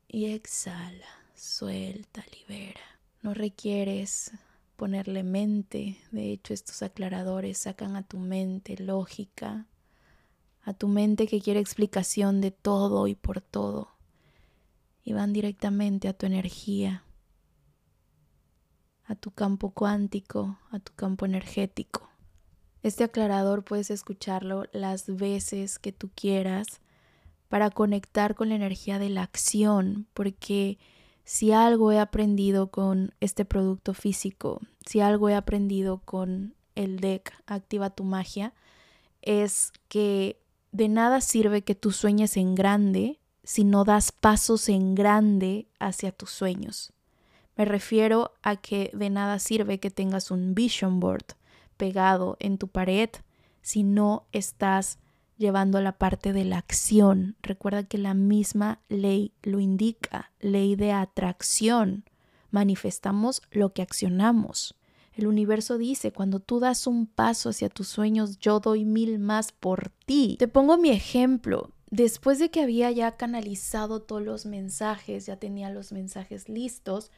y 0.09 0.27
exhala, 0.27 1.07
suelta, 1.35 2.25
libera. 2.33 2.81
No 3.23 3.35
requieres 3.35 4.33
ponerle 4.77 5.23
mente, 5.23 5.99
de 6.11 6.33
hecho 6.33 6.55
estos 6.55 6.83
aclaradores 6.83 7.59
sacan 7.59 7.97
a 7.97 8.03
tu 8.03 8.19
mente 8.19 8.77
lógica, 8.77 9.67
a 10.63 10.75
tu 10.75 10.89
mente 10.89 11.27
que 11.27 11.41
quiere 11.41 11.61
explicación 11.61 12.41
de 12.41 12.51
todo 12.51 13.07
y 13.07 13.15
por 13.15 13.41
todo, 13.41 13.97
y 15.03 15.13
van 15.13 15.33
directamente 15.33 16.09
a 16.09 16.13
tu 16.13 16.27
energía, 16.27 17.05
a 19.05 19.15
tu 19.15 19.31
campo 19.31 19.71
cuántico, 19.71 20.59
a 20.71 20.79
tu 20.79 20.93
campo 20.95 21.25
energético. 21.25 22.11
Este 22.83 23.05
aclarador 23.05 23.65
puedes 23.65 23.91
escucharlo 23.91 24.67
las 24.73 25.17
veces 25.17 25.79
que 25.79 25.93
tú 25.93 26.11
quieras 26.15 26.81
para 27.49 27.71
conectar 27.71 28.35
con 28.35 28.49
la 28.49 28.57
energía 28.57 28.99
de 28.99 29.09
la 29.09 29.23
acción, 29.23 30.07
porque 30.15 30.79
si 31.25 31.53
algo 31.53 31.93
he 31.93 31.99
aprendido 31.99 32.71
con 32.71 33.15
este 33.21 33.45
producto 33.45 33.95
físico, 33.95 34.61
si 34.85 35.01
algo 35.01 35.29
he 35.29 35.35
aprendido 35.35 35.99
con 36.05 36.55
el 36.75 37.01
deck 37.01 37.33
Activa 37.47 37.91
tu 37.91 38.05
magia, 38.05 38.55
es 39.23 39.73
que 39.89 40.41
de 40.73 40.89
nada 40.89 41.21
sirve 41.21 41.63
que 41.63 41.75
tú 41.75 41.91
sueñes 41.91 42.37
en 42.37 42.55
grande 42.55 43.19
si 43.43 43.65
no 43.65 43.85
das 43.85 44.13
pasos 44.13 44.69
en 44.69 44.95
grande 44.95 45.69
hacia 45.79 46.13
tus 46.13 46.31
sueños. 46.31 46.93
Me 47.57 47.65
refiero 47.65 48.33
a 48.43 48.57
que 48.57 48.91
de 48.93 49.09
nada 49.09 49.39
sirve 49.39 49.81
que 49.81 49.91
tengas 49.91 50.31
un 50.31 50.55
vision 50.55 51.01
board 51.01 51.25
pegado 51.77 52.37
en 52.39 52.59
tu 52.59 52.69
pared 52.69 53.11
si 53.63 53.83
no 53.83 54.27
estás 54.33 54.99
llevando 55.37 55.81
la 55.81 55.93
parte 55.93 56.33
de 56.33 56.45
la 56.45 56.59
acción. 56.59 57.37
Recuerda 57.43 57.85
que 57.85 57.99
la 57.99 58.15
misma 58.15 58.81
ley 58.89 59.33
lo 59.43 59.61
indica, 59.61 60.33
ley 60.41 60.77
de 60.77 60.93
atracción. 60.93 62.05
Manifestamos 62.51 63.43
lo 63.51 63.73
que 63.73 63.83
accionamos. 63.83 64.77
El 65.15 65.27
universo 65.27 65.79
dice, 65.79 66.13
cuando 66.13 66.41
tú 66.41 66.61
das 66.61 66.87
un 66.87 67.07
paso 67.07 67.49
hacia 67.49 67.71
tus 67.71 67.89
sueños, 67.89 68.39
yo 68.39 68.61
doy 68.61 68.85
mil 68.85 69.19
más 69.19 69.53
por 69.53 69.91
ti. 70.05 70.37
Te 70.39 70.49
pongo 70.49 70.77
mi 70.77 70.91
ejemplo. 70.91 71.71
Después 71.91 72.39
de 72.39 72.51
que 72.51 72.61
había 72.61 72.91
ya 72.91 73.17
canalizado 73.17 74.03
todos 74.03 74.23
los 74.23 74.45
mensajes, 74.45 75.25
ya 75.27 75.37
tenía 75.37 75.71
los 75.71 75.93
mensajes 75.93 76.49
listos, 76.49 77.11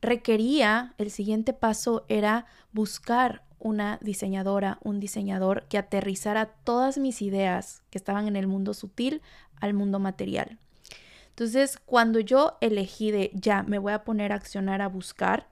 requería, 0.00 0.94
el 0.98 1.10
siguiente 1.10 1.52
paso 1.52 2.04
era 2.08 2.46
buscar 2.72 3.44
una 3.62 3.98
diseñadora, 4.02 4.78
un 4.82 4.98
diseñador 4.98 5.64
que 5.68 5.78
aterrizara 5.78 6.46
todas 6.46 6.98
mis 6.98 7.22
ideas 7.22 7.82
que 7.90 7.98
estaban 7.98 8.26
en 8.26 8.36
el 8.36 8.48
mundo 8.48 8.74
sutil 8.74 9.22
al 9.60 9.72
mundo 9.72 10.00
material. 10.00 10.58
Entonces, 11.28 11.78
cuando 11.86 12.18
yo 12.18 12.58
elegí 12.60 13.12
de 13.12 13.30
ya 13.34 13.62
me 13.62 13.78
voy 13.78 13.92
a 13.92 14.04
poner 14.04 14.32
a 14.32 14.34
accionar, 14.34 14.82
a 14.82 14.88
buscar, 14.88 15.48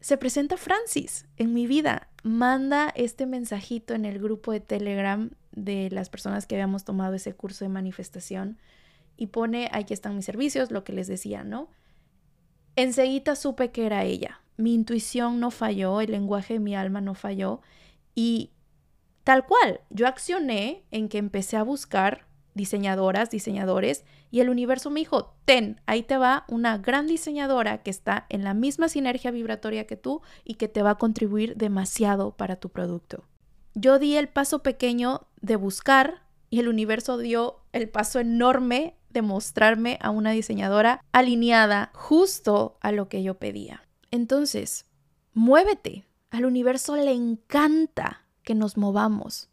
se 0.00 0.18
presenta 0.18 0.56
Francis 0.56 1.26
en 1.36 1.54
mi 1.54 1.66
vida. 1.66 2.08
Manda 2.22 2.92
este 2.94 3.24
mensajito 3.24 3.94
en 3.94 4.04
el 4.04 4.20
grupo 4.20 4.52
de 4.52 4.60
Telegram 4.60 5.30
de 5.52 5.88
las 5.90 6.10
personas 6.10 6.46
que 6.46 6.56
habíamos 6.56 6.84
tomado 6.84 7.14
ese 7.14 7.34
curso 7.34 7.64
de 7.64 7.70
manifestación 7.70 8.58
y 9.16 9.28
pone, 9.28 9.70
aquí 9.72 9.94
están 9.94 10.16
mis 10.16 10.24
servicios, 10.24 10.70
lo 10.70 10.84
que 10.84 10.92
les 10.92 11.06
decía, 11.06 11.42
¿no? 11.42 11.68
Enseguida 12.76 13.34
supe 13.34 13.70
que 13.70 13.86
era 13.86 14.04
ella. 14.04 14.41
Mi 14.56 14.74
intuición 14.74 15.40
no 15.40 15.50
falló, 15.50 16.00
el 16.00 16.12
lenguaje 16.12 16.54
de 16.54 16.60
mi 16.60 16.74
alma 16.74 17.00
no 17.00 17.14
falló 17.14 17.60
y 18.14 18.50
tal 19.24 19.46
cual, 19.46 19.80
yo 19.90 20.06
accioné 20.06 20.84
en 20.90 21.08
que 21.08 21.18
empecé 21.18 21.56
a 21.56 21.62
buscar 21.62 22.26
diseñadoras, 22.54 23.30
diseñadores, 23.30 24.04
y 24.30 24.40
el 24.40 24.50
universo 24.50 24.90
me 24.90 25.00
dijo, 25.00 25.34
ten, 25.44 25.80
ahí 25.86 26.02
te 26.02 26.18
va 26.18 26.44
una 26.48 26.78
gran 26.78 27.06
diseñadora 27.06 27.82
que 27.82 27.90
está 27.90 28.26
en 28.28 28.44
la 28.44 28.54
misma 28.54 28.88
sinergia 28.88 29.30
vibratoria 29.30 29.86
que 29.86 29.96
tú 29.96 30.20
y 30.44 30.54
que 30.54 30.68
te 30.68 30.82
va 30.82 30.90
a 30.90 30.98
contribuir 30.98 31.56
demasiado 31.56 32.36
para 32.36 32.56
tu 32.56 32.68
producto. 32.68 33.24
Yo 33.74 33.98
di 33.98 34.16
el 34.16 34.28
paso 34.28 34.62
pequeño 34.62 35.26
de 35.40 35.56
buscar 35.56 36.22
y 36.50 36.60
el 36.60 36.68
universo 36.68 37.16
dio 37.16 37.62
el 37.72 37.88
paso 37.88 38.20
enorme 38.20 38.96
de 39.08 39.22
mostrarme 39.22 39.98
a 40.02 40.10
una 40.10 40.32
diseñadora 40.32 41.02
alineada 41.12 41.90
justo 41.94 42.76
a 42.80 42.92
lo 42.92 43.08
que 43.08 43.22
yo 43.22 43.38
pedía. 43.38 43.82
Entonces, 44.12 44.84
muévete. 45.34 46.06
Al 46.30 46.44
universo 46.44 46.96
le 46.96 47.12
encanta 47.12 48.24
que 48.44 48.54
nos 48.54 48.76
movamos. 48.76 49.48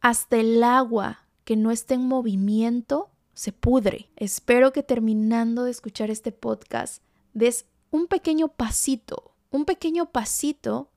Hasta 0.00 0.38
el 0.38 0.64
agua 0.64 1.26
que 1.44 1.56
no 1.56 1.70
esté 1.70 1.94
en 1.94 2.08
movimiento 2.08 3.10
se 3.34 3.52
pudre. 3.52 4.08
Espero 4.16 4.72
que 4.72 4.82
terminando 4.82 5.64
de 5.64 5.70
escuchar 5.70 6.10
este 6.10 6.32
podcast 6.32 7.02
des 7.34 7.66
un 7.90 8.06
pequeño 8.06 8.48
pasito, 8.48 9.34
un 9.50 9.64
pequeño 9.64 10.10
pasito 10.10 10.90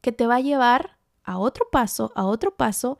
que 0.00 0.12
te 0.12 0.26
va 0.26 0.36
a 0.36 0.40
llevar 0.40 0.98
a 1.24 1.38
otro 1.38 1.68
paso, 1.70 2.12
a 2.14 2.24
otro 2.24 2.54
paso, 2.56 2.98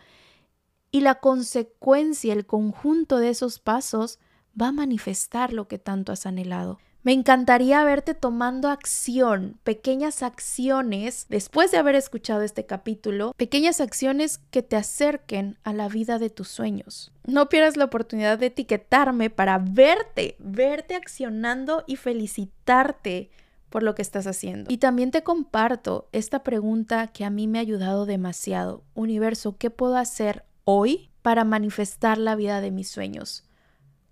y 0.90 1.00
la 1.00 1.16
consecuencia, 1.16 2.32
el 2.32 2.46
conjunto 2.46 3.18
de 3.18 3.30
esos 3.30 3.58
pasos 3.58 4.18
va 4.60 4.68
a 4.68 4.72
manifestar 4.72 5.52
lo 5.52 5.68
que 5.68 5.78
tanto 5.78 6.12
has 6.12 6.26
anhelado. 6.26 6.78
Me 7.06 7.12
encantaría 7.12 7.84
verte 7.84 8.14
tomando 8.14 8.68
acción, 8.68 9.60
pequeñas 9.62 10.24
acciones, 10.24 11.26
después 11.28 11.70
de 11.70 11.76
haber 11.76 11.94
escuchado 11.94 12.42
este 12.42 12.66
capítulo, 12.66 13.32
pequeñas 13.36 13.80
acciones 13.80 14.38
que 14.50 14.64
te 14.64 14.74
acerquen 14.74 15.56
a 15.62 15.72
la 15.72 15.88
vida 15.88 16.18
de 16.18 16.30
tus 16.30 16.48
sueños. 16.48 17.12
No 17.24 17.48
pierdas 17.48 17.76
la 17.76 17.84
oportunidad 17.84 18.40
de 18.40 18.46
etiquetarme 18.46 19.30
para 19.30 19.58
verte, 19.58 20.34
verte 20.40 20.96
accionando 20.96 21.84
y 21.86 21.94
felicitarte 21.94 23.30
por 23.70 23.84
lo 23.84 23.94
que 23.94 24.02
estás 24.02 24.26
haciendo. 24.26 24.68
Y 24.68 24.78
también 24.78 25.12
te 25.12 25.22
comparto 25.22 26.08
esta 26.10 26.42
pregunta 26.42 27.06
que 27.06 27.24
a 27.24 27.30
mí 27.30 27.46
me 27.46 27.58
ha 27.58 27.62
ayudado 27.62 28.04
demasiado. 28.04 28.82
Universo, 28.94 29.56
¿qué 29.58 29.70
puedo 29.70 29.96
hacer 29.96 30.44
hoy 30.64 31.12
para 31.22 31.44
manifestar 31.44 32.18
la 32.18 32.34
vida 32.34 32.60
de 32.60 32.72
mis 32.72 32.90
sueños? 32.90 33.44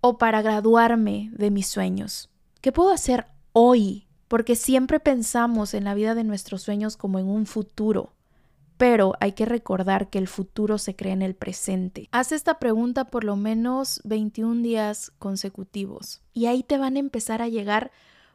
O 0.00 0.16
para 0.16 0.42
graduarme 0.42 1.33
de 1.33 1.50
mis 1.50 1.66
sueños. 1.66 2.30
¿Qué 2.64 2.72
puedo 2.72 2.92
hacer 2.92 3.27
hoy? 3.53 4.07
Porque 4.27 4.57
siempre 4.57 4.98
pensamos 4.98 5.74
en 5.74 5.85
la 5.85 5.92
vida 5.92 6.14
de 6.14 6.24
nuestros 6.24 6.62
sueños 6.62 6.96
como 6.96 7.18
en 7.18 7.29
un 7.29 7.44
futuro, 7.44 8.14
pero 8.79 9.12
hay 9.20 9.33
que 9.33 9.44
recordar 9.44 10.09
que 10.09 10.16
el 10.16 10.29
futuro 10.29 10.79
se 10.79 10.96
crea 10.96 11.12
en 11.12 11.20
el 11.20 11.35
presente. 11.35 12.09
Haz 12.11 12.33
esta 12.33 12.59
pregunta 12.59 13.05
por 13.05 13.22
lo 13.22 13.37
menos 13.37 14.00
21 14.05 14.62
días 14.62 15.12
consecutivos 15.18 16.22
y 16.33 16.46
ahí 16.46 16.62
te 16.62 16.79
van 16.79 16.96
a 16.96 17.00
empezar 17.00 17.42
a 17.42 17.48
llegar 17.48 17.90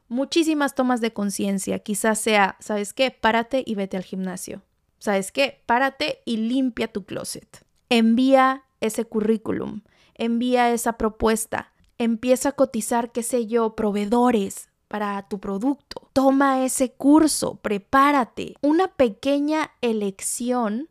muchísimas 0.09 0.75
tomas 0.75 1.01
de 1.01 1.11
conciencia. 1.11 1.79
Quizás 1.79 2.19
sea, 2.19 2.55
¿sabes 2.59 2.93
qué? 2.93 3.09
Párate 3.09 3.63
y 3.65 3.73
vete 3.73 3.97
al 3.97 4.03
gimnasio. 4.03 4.61
¿Sabes 4.99 5.31
qué? 5.31 5.63
Párate 5.65 6.19
y 6.25 6.37
limpia 6.37 6.93
tu 6.93 7.03
closet. 7.03 7.65
Envía 7.89 8.63
ese 8.79 9.05
currículum, 9.05 9.81
envía 10.13 10.71
esa 10.71 10.99
propuesta, 10.99 11.73
empieza 11.99 12.49
a 12.49 12.53
cotizar, 12.53 13.11
qué 13.11 13.21
sé 13.21 13.45
yo, 13.45 13.75
proveedores 13.75 14.69
para 14.87 15.27
tu 15.27 15.39
producto. 15.39 16.09
Toma 16.13 16.65
ese 16.65 16.93
curso, 16.93 17.55
prepárate. 17.55 18.55
Una 18.61 18.87
pequeña 18.87 19.71
elección 19.81 20.89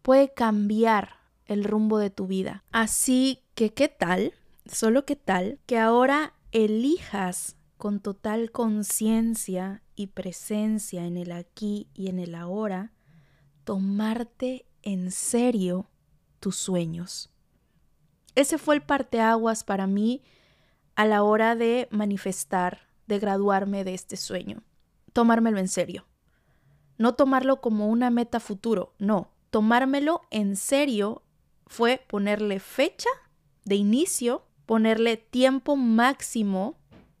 puede 0.00 0.32
cambiar 0.32 1.18
el 1.44 1.64
rumbo 1.64 1.98
de 1.98 2.08
tu 2.08 2.26
vida. 2.26 2.64
Así 2.72 3.42
que, 3.54 3.74
¿qué 3.74 3.88
tal? 3.88 4.32
Solo 4.64 5.04
qué 5.04 5.16
tal 5.16 5.58
que 5.66 5.78
ahora 5.78 6.32
elijas 6.52 7.56
con 7.76 8.00
total 8.00 8.50
conciencia 8.50 9.82
y 9.94 10.06
presencia 10.06 11.04
en 11.04 11.18
el 11.18 11.32
aquí 11.32 11.88
y 11.92 12.08
en 12.08 12.18
el 12.18 12.34
ahora, 12.34 12.92
tomarte 13.64 14.64
en 14.82 15.10
serio 15.10 15.90
tus 16.40 16.56
sueños. 16.56 17.30
Ese 18.34 18.58
fue 18.58 18.76
el 18.76 18.82
parteaguas 18.82 19.64
para 19.64 19.86
mí 19.86 20.22
a 20.96 21.04
la 21.06 21.22
hora 21.22 21.56
de 21.56 21.88
manifestar, 21.90 22.88
de 23.06 23.18
graduarme 23.18 23.84
de 23.84 23.94
este 23.94 24.16
sueño. 24.16 24.62
Tomármelo 25.12 25.58
en 25.58 25.68
serio. 25.68 26.06
No 26.98 27.14
tomarlo 27.14 27.60
como 27.60 27.88
una 27.88 28.10
meta 28.10 28.40
futuro, 28.40 28.94
no. 28.98 29.30
Tomármelo 29.50 30.22
en 30.30 30.56
serio 30.56 31.22
fue 31.66 32.04
ponerle 32.08 32.60
fecha 32.60 33.08
de 33.64 33.76
inicio, 33.76 34.46
ponerle 34.66 35.16
tiempo 35.16 35.76
máximo 35.76 36.78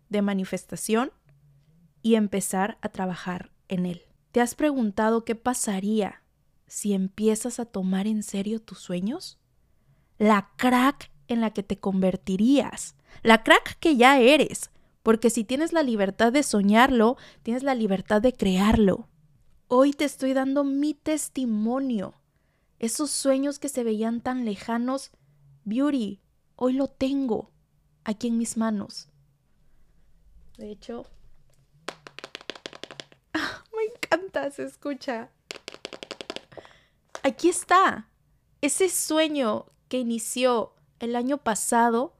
de 0.08 0.22
manifestación 0.22 1.12
y 2.02 2.14
empezar 2.16 2.78
a 2.82 2.88
trabajar 2.88 3.50
en 3.68 3.86
él. 3.86 4.02
¿Te 4.32 4.40
has 4.40 4.54
preguntado 4.54 5.24
qué 5.24 5.34
pasaría 5.34 6.22
si 6.66 6.92
empiezas 6.92 7.60
a 7.60 7.64
tomar 7.64 8.06
en 8.06 8.22
serio 8.22 8.60
tus 8.60 8.78
sueños? 8.78 9.38
La 10.18 10.50
crack 10.56 11.10
en 11.28 11.40
la 11.40 11.52
que 11.52 11.62
te 11.62 11.78
convertirías, 11.78 12.96
la 13.22 13.42
crack 13.42 13.78
que 13.78 13.96
ya 13.96 14.18
eres, 14.18 14.70
porque 15.02 15.30
si 15.30 15.44
tienes 15.44 15.72
la 15.72 15.82
libertad 15.82 16.32
de 16.32 16.42
soñarlo, 16.42 17.16
tienes 17.42 17.62
la 17.62 17.74
libertad 17.74 18.22
de 18.22 18.32
crearlo. 18.32 19.08
Hoy 19.68 19.92
te 19.92 20.04
estoy 20.04 20.32
dando 20.32 20.64
mi 20.64 20.94
testimonio. 20.94 22.14
Esos 22.78 23.10
sueños 23.10 23.58
que 23.58 23.68
se 23.68 23.84
veían 23.84 24.20
tan 24.20 24.44
lejanos, 24.44 25.10
Beauty, 25.64 26.20
hoy 26.56 26.74
lo 26.74 26.88
tengo 26.88 27.50
aquí 28.04 28.28
en 28.28 28.38
mis 28.38 28.56
manos. 28.56 29.08
De 30.56 30.70
hecho, 30.70 31.06
me 33.76 33.84
encanta, 33.94 34.50
se 34.50 34.64
escucha. 34.64 35.30
Aquí 37.22 37.48
está. 37.48 38.08
Ese 38.60 38.88
sueño 38.88 39.66
que 39.88 39.98
inició 39.98 40.74
el 40.98 41.16
año 41.16 41.38
pasado, 41.38 42.14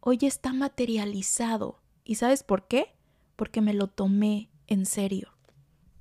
hoy 0.00 0.18
está 0.22 0.52
materializado. 0.52 1.80
¿Y 2.04 2.16
sabes 2.16 2.42
por 2.42 2.66
qué? 2.66 2.94
Porque 3.36 3.60
me 3.60 3.74
lo 3.74 3.86
tomé 3.86 4.50
en 4.66 4.86
serio. 4.86 5.28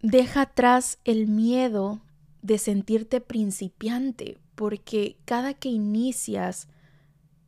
Deja 0.02 0.42
atrás 0.42 1.00
el 1.04 1.28
miedo 1.28 2.02
de 2.42 2.58
sentirte 2.58 3.22
principiante, 3.22 4.38
porque 4.56 5.18
cada 5.26 5.54
que 5.54 5.70
inicias 5.70 6.68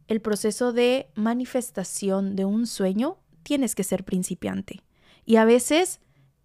el 0.08 0.22
proceso 0.22 0.74
de 0.74 1.10
manifestación 1.16 2.36
de 2.36 2.44
un 2.44 2.68
sueño, 2.68 3.18
tienes 3.44 3.76
que 3.76 3.84
ser 3.84 4.04
principiante. 4.04 4.82
Y 5.26 5.38
a 5.38 5.46
veces 5.46 6.02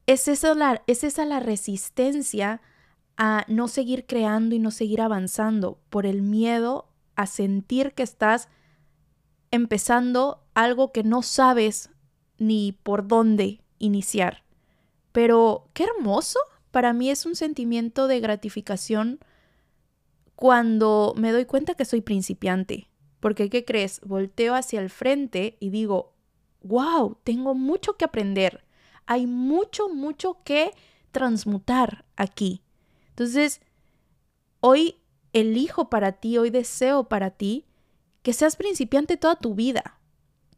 es, 0.07 0.29
eso 0.29 0.55
la, 0.55 0.83
es 0.87 1.03
esa 1.03 1.25
la 1.25 1.40
resistencia 1.40 2.61
a 3.16 3.45
no 3.49 3.66
seguir 3.66 4.07
creando 4.07 4.55
y 4.55 4.59
no 4.59 4.71
seguir 4.71 5.01
avanzando 5.01 5.81
por 5.90 6.07
el 6.07 6.23
miedo 6.23 6.88
a 7.16 7.27
sentir 7.27 7.92
que 7.92 8.03
estás 8.03 8.49
empezando 9.51 10.43
algo 10.55 10.93
que 10.93 11.03
no 11.03 11.23
sabes 11.23 11.91
ni 12.39 12.73
por 12.73 13.07
dónde 13.07 13.61
iniciar. 13.79 14.45
Pero 15.13 15.69
qué 15.73 15.85
hermoso. 15.85 16.39
Para 16.71 16.93
mí 16.93 17.11
es 17.11 17.25
un 17.25 17.37
sentimiento 17.37 18.07
de 18.07 18.21
gratificación 18.21 19.21
cuando 20.35 21.15
me 21.17 21.33
doy 21.33 21.47
cuenta 21.47 21.75
que 21.75 21.85
soy 21.85 22.03
principiante. 22.03 22.91
Porque, 23.21 23.49
¿qué 23.49 23.65
crees? 23.65 24.01
Volteo 24.05 24.55
hacia 24.55 24.81
el 24.81 24.91
frente 24.91 25.57
y 25.59 25.71
digo, 25.71 26.13
wow, 26.63 27.17
tengo 27.25 27.55
mucho 27.55 27.97
que 27.97 28.05
aprender. 28.05 28.65
Hay 29.07 29.27
mucho, 29.27 29.89
mucho 29.89 30.43
que 30.45 30.73
transmutar 31.13 32.05
aquí. 32.17 32.63
Entonces, 33.09 33.63
hoy 34.61 34.97
elijo 35.33 35.89
para 35.89 36.13
ti, 36.13 36.37
hoy 36.37 36.51
deseo 36.51 37.05
para 37.05 37.31
ti 37.31 37.65
que 38.27 38.33
seas 38.33 38.57
principiante 38.57 39.17
toda 39.17 39.37
tu 39.37 39.55
vida. 39.55 40.01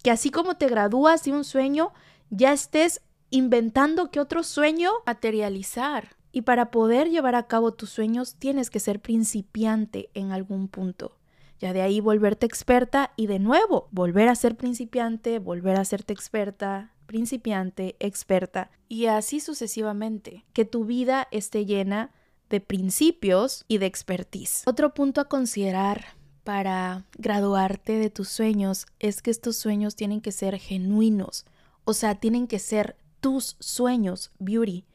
Que 0.02 0.10
así 0.10 0.30
como 0.30 0.56
te 0.56 0.68
gradúas 0.68 1.24
de 1.24 1.32
un 1.32 1.44
sueño, 1.44 1.92
ya 2.30 2.54
estés 2.54 3.02
inventando 3.28 4.10
que 4.10 4.20
otro 4.20 4.42
sueño 4.42 4.90
materializar. 5.04 6.16
Y 6.32 6.42
para 6.42 6.70
poder 6.70 7.10
llevar 7.10 7.34
a 7.34 7.46
cabo 7.46 7.74
tus 7.74 7.90
sueños 7.90 8.36
tienes 8.36 8.70
que 8.70 8.80
ser 8.80 9.00
principiante 9.00 10.08
en 10.14 10.32
algún 10.32 10.68
punto 10.68 11.18
ya 11.60 11.74
de 11.74 11.82
ahí 11.82 12.00
volverte 12.00 12.46
experta 12.46 13.12
y 13.16 13.26
de 13.26 13.40
nuevo 13.40 13.88
volver 13.90 14.28
a 14.28 14.36
ser 14.36 14.56
principiante, 14.56 15.40
volver 15.40 15.76
a 15.76 15.84
serte 15.84 16.12
experta, 16.12 16.94
principiante, 17.06 17.96
experta 17.98 18.70
y 18.88 19.06
así 19.06 19.40
sucesivamente, 19.40 20.46
que 20.52 20.64
tu 20.64 20.84
vida 20.84 21.26
esté 21.32 21.66
llena 21.66 22.12
de 22.48 22.60
principios 22.60 23.64
y 23.66 23.78
de 23.78 23.86
expertise. 23.86 24.62
Otro 24.66 24.94
punto 24.94 25.20
a 25.20 25.28
considerar 25.28 26.17
para 26.48 27.04
graduarte 27.18 27.98
de 27.98 28.08
tus 28.08 28.30
sueños 28.30 28.86
es 29.00 29.20
que 29.20 29.30
estos 29.30 29.58
sueños 29.58 29.96
tienen 29.96 30.22
que 30.22 30.32
ser 30.32 30.58
genuinos, 30.58 31.44
o 31.84 31.92
sea, 31.92 32.14
tienen 32.14 32.46
que 32.46 32.58
ser 32.58 32.96
tus 33.20 33.56
sueños, 33.60 34.30
beauty, 34.38 34.86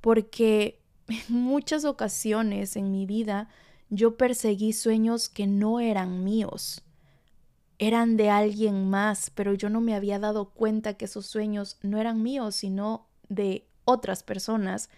porque 0.00 0.80
en 1.06 1.22
muchas 1.28 1.84
ocasiones 1.84 2.74
en 2.74 2.90
mi 2.90 3.06
vida 3.06 3.48
yo 3.88 4.16
perseguí 4.16 4.72
sueños 4.72 5.28
que 5.28 5.46
no 5.46 5.78
eran 5.78 6.24
míos. 6.24 6.82
Eran 7.78 8.16
de 8.16 8.30
alguien 8.30 8.90
más, 8.90 9.30
pero 9.30 9.54
yo 9.54 9.70
no 9.70 9.80
me 9.80 9.94
había 9.94 10.18
dado 10.18 10.50
cuenta 10.50 10.94
que 10.94 11.04
esos 11.04 11.26
sueños 11.26 11.78
no 11.82 12.00
eran 12.00 12.20
míos, 12.20 12.56
sino 12.56 13.06
de 13.28 13.64
otras 13.84 14.24
personas. 14.24 14.90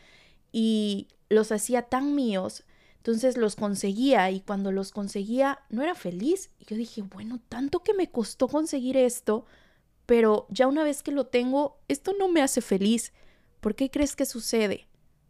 Y 0.53 1.09
los 1.29 1.53
hacía 1.53 1.83
tan 1.83 2.14
míos, 2.14 2.64
entonces 2.99 3.37
los 3.37 3.57
conseguía 3.57 4.31
y 4.31 4.41
cuando 4.41 4.73
los 4.73 4.93
conseguía 4.93 5.61
no 5.71 5.83
era 5.83 5.95
feliz. 5.95 6.51
Y 6.59 6.67
yo 6.67 6.77
dije, 6.77 7.03
bueno, 7.03 7.41
tanto 7.49 7.83
que 7.83 7.95
me 7.95 8.11
costó 8.11 8.49
conseguir 8.49 8.97
esto, 8.97 9.47
pero 10.05 10.47
ya 10.51 10.67
una 10.67 10.85
vez 10.85 11.03
que 11.03 11.13
lo 11.13 11.27
tengo, 11.27 11.79
esto 11.89 12.13
no 12.19 12.29
me 12.29 12.43
hace 12.43 12.61
feliz. 12.61 13.13
¿Por 13.61 13.75
qué 13.75 13.91
crees 13.91 14.17
que 14.17 14.27
sucede? 14.27 14.89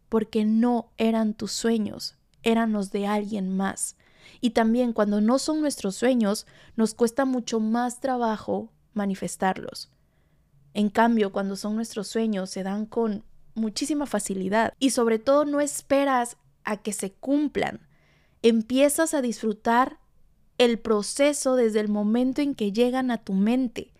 Porque 0.09 0.45
no 0.45 0.91
eran 0.97 1.33
tus 1.33 1.51
sueños, 1.51 2.17
eran 2.43 2.73
los 2.73 2.91
de 2.91 3.07
alguien 3.07 3.55
más. 3.55 3.95
Y 4.41 4.51
también 4.51 4.93
cuando 4.93 5.21
no 5.21 5.39
son 5.39 5.61
nuestros 5.61 5.95
sueños, 5.95 6.47
nos 6.75 6.93
cuesta 6.93 7.25
mucho 7.25 7.59
más 7.59 7.99
trabajo 7.99 8.71
manifestarlos. 8.93 9.91
En 10.73 10.89
cambio, 10.89 11.31
cuando 11.31 11.55
son 11.55 11.75
nuestros 11.75 12.07
sueños, 12.07 12.49
se 12.49 12.63
dan 12.63 12.85
con 12.85 13.23
muchísima 13.55 14.05
facilidad 14.05 14.73
y 14.79 14.91
sobre 14.91 15.19
todo 15.19 15.45
no 15.45 15.59
esperas 15.59 16.37
a 16.63 16.77
que 16.77 16.93
se 16.93 17.11
cumplan. 17.11 17.87
Empiezas 18.41 19.13
a 19.13 19.21
disfrutar 19.21 19.99
el 20.57 20.79
proceso 20.79 21.55
desde 21.55 21.79
el 21.79 21.87
momento 21.87 22.41
en 22.41 22.55
que 22.55 22.71
llegan 22.71 23.11
a 23.11 23.17
tu 23.17 23.33
mente. 23.33 23.93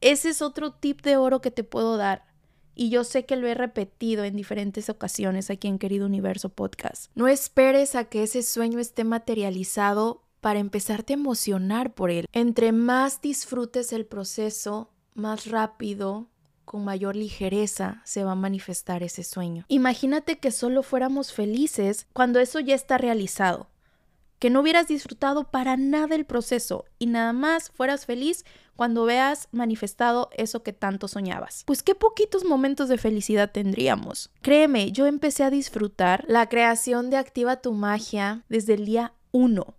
Ese 0.00 0.30
es 0.30 0.42
otro 0.42 0.72
tip 0.72 1.00
de 1.02 1.16
oro 1.16 1.40
que 1.40 1.50
te 1.50 1.64
puedo 1.64 1.96
dar. 1.96 2.26
Y 2.74 2.90
yo 2.90 3.04
sé 3.04 3.24
que 3.24 3.36
lo 3.36 3.46
he 3.46 3.54
repetido 3.54 4.24
en 4.24 4.36
diferentes 4.36 4.90
ocasiones 4.90 5.48
aquí 5.48 5.68
en 5.68 5.78
Querido 5.78 6.06
Universo 6.06 6.48
Podcast. 6.48 7.10
No 7.14 7.28
esperes 7.28 7.94
a 7.94 8.04
que 8.04 8.24
ese 8.24 8.42
sueño 8.42 8.80
esté 8.80 9.04
materializado 9.04 10.24
para 10.40 10.58
empezarte 10.58 11.12
a 11.12 11.16
emocionar 11.16 11.94
por 11.94 12.10
él. 12.10 12.26
Entre 12.32 12.72
más 12.72 13.22
disfrutes 13.22 13.92
el 13.92 14.06
proceso, 14.06 14.90
más 15.14 15.46
rápido, 15.46 16.28
con 16.64 16.84
mayor 16.84 17.16
ligereza 17.16 18.02
se 18.04 18.24
va 18.24 18.32
a 18.32 18.36
manifestar 18.36 19.02
ese 19.02 19.24
sueño. 19.24 19.64
Imagínate 19.68 20.38
que 20.38 20.50
solo 20.50 20.82
fuéramos 20.82 21.32
felices 21.32 22.06
cuando 22.12 22.40
eso 22.40 22.60
ya 22.60 22.74
está 22.74 22.98
realizado, 22.98 23.68
que 24.38 24.50
no 24.50 24.60
hubieras 24.60 24.88
disfrutado 24.88 25.50
para 25.50 25.76
nada 25.76 26.14
el 26.14 26.26
proceso 26.26 26.84
y 26.98 27.06
nada 27.06 27.32
más 27.32 27.70
fueras 27.70 28.06
feliz 28.06 28.44
cuando 28.76 29.04
veas 29.04 29.48
manifestado 29.52 30.30
eso 30.36 30.62
que 30.62 30.72
tanto 30.72 31.08
soñabas. 31.08 31.62
Pues 31.64 31.82
qué 31.82 31.94
poquitos 31.94 32.44
momentos 32.44 32.88
de 32.88 32.98
felicidad 32.98 33.52
tendríamos. 33.52 34.30
Créeme, 34.42 34.92
yo 34.92 35.06
empecé 35.06 35.44
a 35.44 35.50
disfrutar 35.50 36.24
la 36.28 36.48
creación 36.48 37.10
de 37.10 37.16
Activa 37.16 37.60
tu 37.60 37.72
Magia 37.72 38.44
desde 38.48 38.74
el 38.74 38.84
día 38.84 39.14
1, 39.32 39.76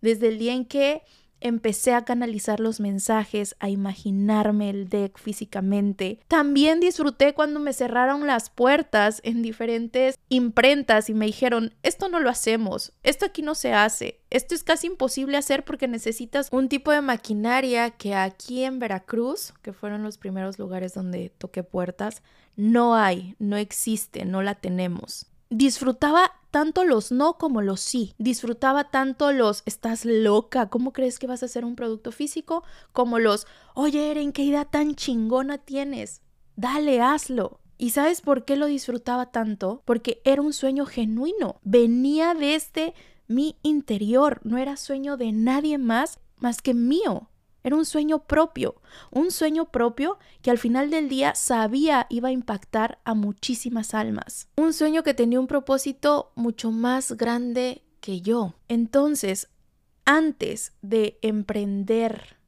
desde 0.00 0.28
el 0.28 0.38
día 0.38 0.54
en 0.54 0.64
que 0.64 1.02
empecé 1.40 1.94
a 1.94 2.04
canalizar 2.04 2.60
los 2.60 2.80
mensajes, 2.80 3.56
a 3.60 3.68
imaginarme 3.68 4.70
el 4.70 4.88
deck 4.88 5.18
físicamente. 5.18 6.20
También 6.28 6.80
disfruté 6.80 7.34
cuando 7.34 7.60
me 7.60 7.72
cerraron 7.72 8.26
las 8.26 8.50
puertas 8.50 9.20
en 9.24 9.42
diferentes 9.42 10.18
imprentas 10.28 11.08
y 11.10 11.14
me 11.14 11.26
dijeron, 11.26 11.74
esto 11.82 12.08
no 12.08 12.20
lo 12.20 12.30
hacemos, 12.30 12.92
esto 13.02 13.26
aquí 13.26 13.42
no 13.42 13.54
se 13.54 13.72
hace, 13.72 14.20
esto 14.30 14.54
es 14.54 14.64
casi 14.64 14.86
imposible 14.88 15.36
hacer 15.36 15.64
porque 15.64 15.88
necesitas 15.88 16.48
un 16.52 16.68
tipo 16.68 16.92
de 16.92 17.00
maquinaria 17.00 17.90
que 17.90 18.14
aquí 18.14 18.64
en 18.64 18.78
Veracruz, 18.78 19.54
que 19.62 19.72
fueron 19.72 20.02
los 20.02 20.18
primeros 20.18 20.58
lugares 20.58 20.94
donde 20.94 21.30
toqué 21.38 21.62
puertas, 21.62 22.22
no 22.56 22.96
hay, 22.96 23.36
no 23.38 23.56
existe, 23.56 24.24
no 24.24 24.42
la 24.42 24.54
tenemos 24.54 25.26
disfrutaba 25.50 26.32
tanto 26.50 26.84
los 26.84 27.12
no 27.12 27.34
como 27.34 27.62
los 27.62 27.80
sí. 27.80 28.14
Disfrutaba 28.18 28.90
tanto 28.90 29.32
los 29.32 29.62
estás 29.66 30.04
loca, 30.04 30.68
¿cómo 30.68 30.92
crees 30.92 31.18
que 31.18 31.26
vas 31.26 31.42
a 31.42 31.46
hacer 31.46 31.64
un 31.64 31.76
producto 31.76 32.12
físico? 32.12 32.64
Como 32.92 33.18
los, 33.18 33.46
oye 33.74 34.10
Eren, 34.10 34.32
qué 34.32 34.42
idea 34.42 34.64
tan 34.64 34.94
chingona 34.94 35.58
tienes. 35.58 36.22
Dale, 36.56 37.00
hazlo. 37.00 37.60
¿Y 37.76 37.90
sabes 37.90 38.20
por 38.20 38.44
qué 38.44 38.56
lo 38.56 38.66
disfrutaba 38.66 39.30
tanto? 39.30 39.82
Porque 39.84 40.20
era 40.24 40.42
un 40.42 40.52
sueño 40.52 40.84
genuino. 40.84 41.60
Venía 41.62 42.34
desde 42.34 42.94
mi 43.28 43.56
interior, 43.62 44.40
no 44.42 44.58
era 44.58 44.76
sueño 44.76 45.16
de 45.16 45.32
nadie 45.32 45.78
más 45.78 46.18
más 46.40 46.62
que 46.62 46.74
mío. 46.74 47.28
Era 47.68 47.76
un 47.76 47.84
sueño 47.84 48.20
propio, 48.20 48.76
un 49.10 49.30
sueño 49.30 49.70
propio 49.70 50.18
que 50.40 50.50
al 50.50 50.56
final 50.56 50.88
del 50.88 51.10
día 51.10 51.34
sabía 51.34 52.06
iba 52.08 52.30
a 52.30 52.32
impactar 52.32 52.98
a 53.04 53.12
muchísimas 53.12 53.92
almas. 53.92 54.48
Un 54.56 54.72
sueño 54.72 55.02
que 55.02 55.12
tenía 55.12 55.38
un 55.38 55.48
propósito 55.48 56.32
mucho 56.34 56.70
más 56.70 57.12
grande 57.12 57.82
que 58.00 58.22
yo. 58.22 58.54
Entonces, 58.68 59.50
antes 60.06 60.72
de 60.80 61.18
emprender 61.20 62.38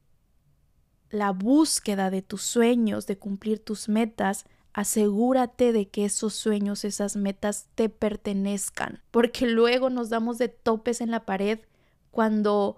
la 1.11 1.29
búsqueda 1.29 2.09
de 2.09 2.23
tus 2.23 2.41
sueños, 2.41 3.05
de 3.05 3.19
cumplir 3.19 3.63
tus 3.63 3.89
metas, 3.89 4.45
asegúrate 4.73 5.71
de 5.71 5.87
que 5.87 6.05
esos 6.05 6.33
sueños, 6.33 6.83
esas 6.83 7.15
metas 7.15 7.67
te 7.75 7.89
pertenezcan, 7.89 9.03
porque 9.11 9.45
luego 9.45 9.91
nos 9.91 10.09
damos 10.09 10.39
de 10.39 10.47
topes 10.47 10.99
en 10.99 11.11
la 11.11 11.27
pared 11.27 11.59
cuando 12.09 12.77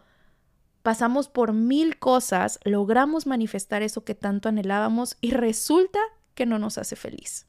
pasamos 0.83 1.29
por 1.29 1.53
mil 1.53 1.97
cosas, 1.97 2.59
logramos 2.63 3.25
manifestar 3.25 3.81
eso 3.81 4.03
que 4.03 4.15
tanto 4.15 4.49
anhelábamos 4.49 5.17
y 5.21 5.31
resulta 5.31 5.99
que 6.35 6.45
no 6.45 6.59
nos 6.59 6.77
hace 6.77 6.95
feliz. 6.95 7.47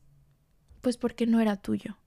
Pues 0.80 0.96
porque 0.96 1.26
no 1.26 1.40
era 1.40 1.56
tuyo. 1.56 1.98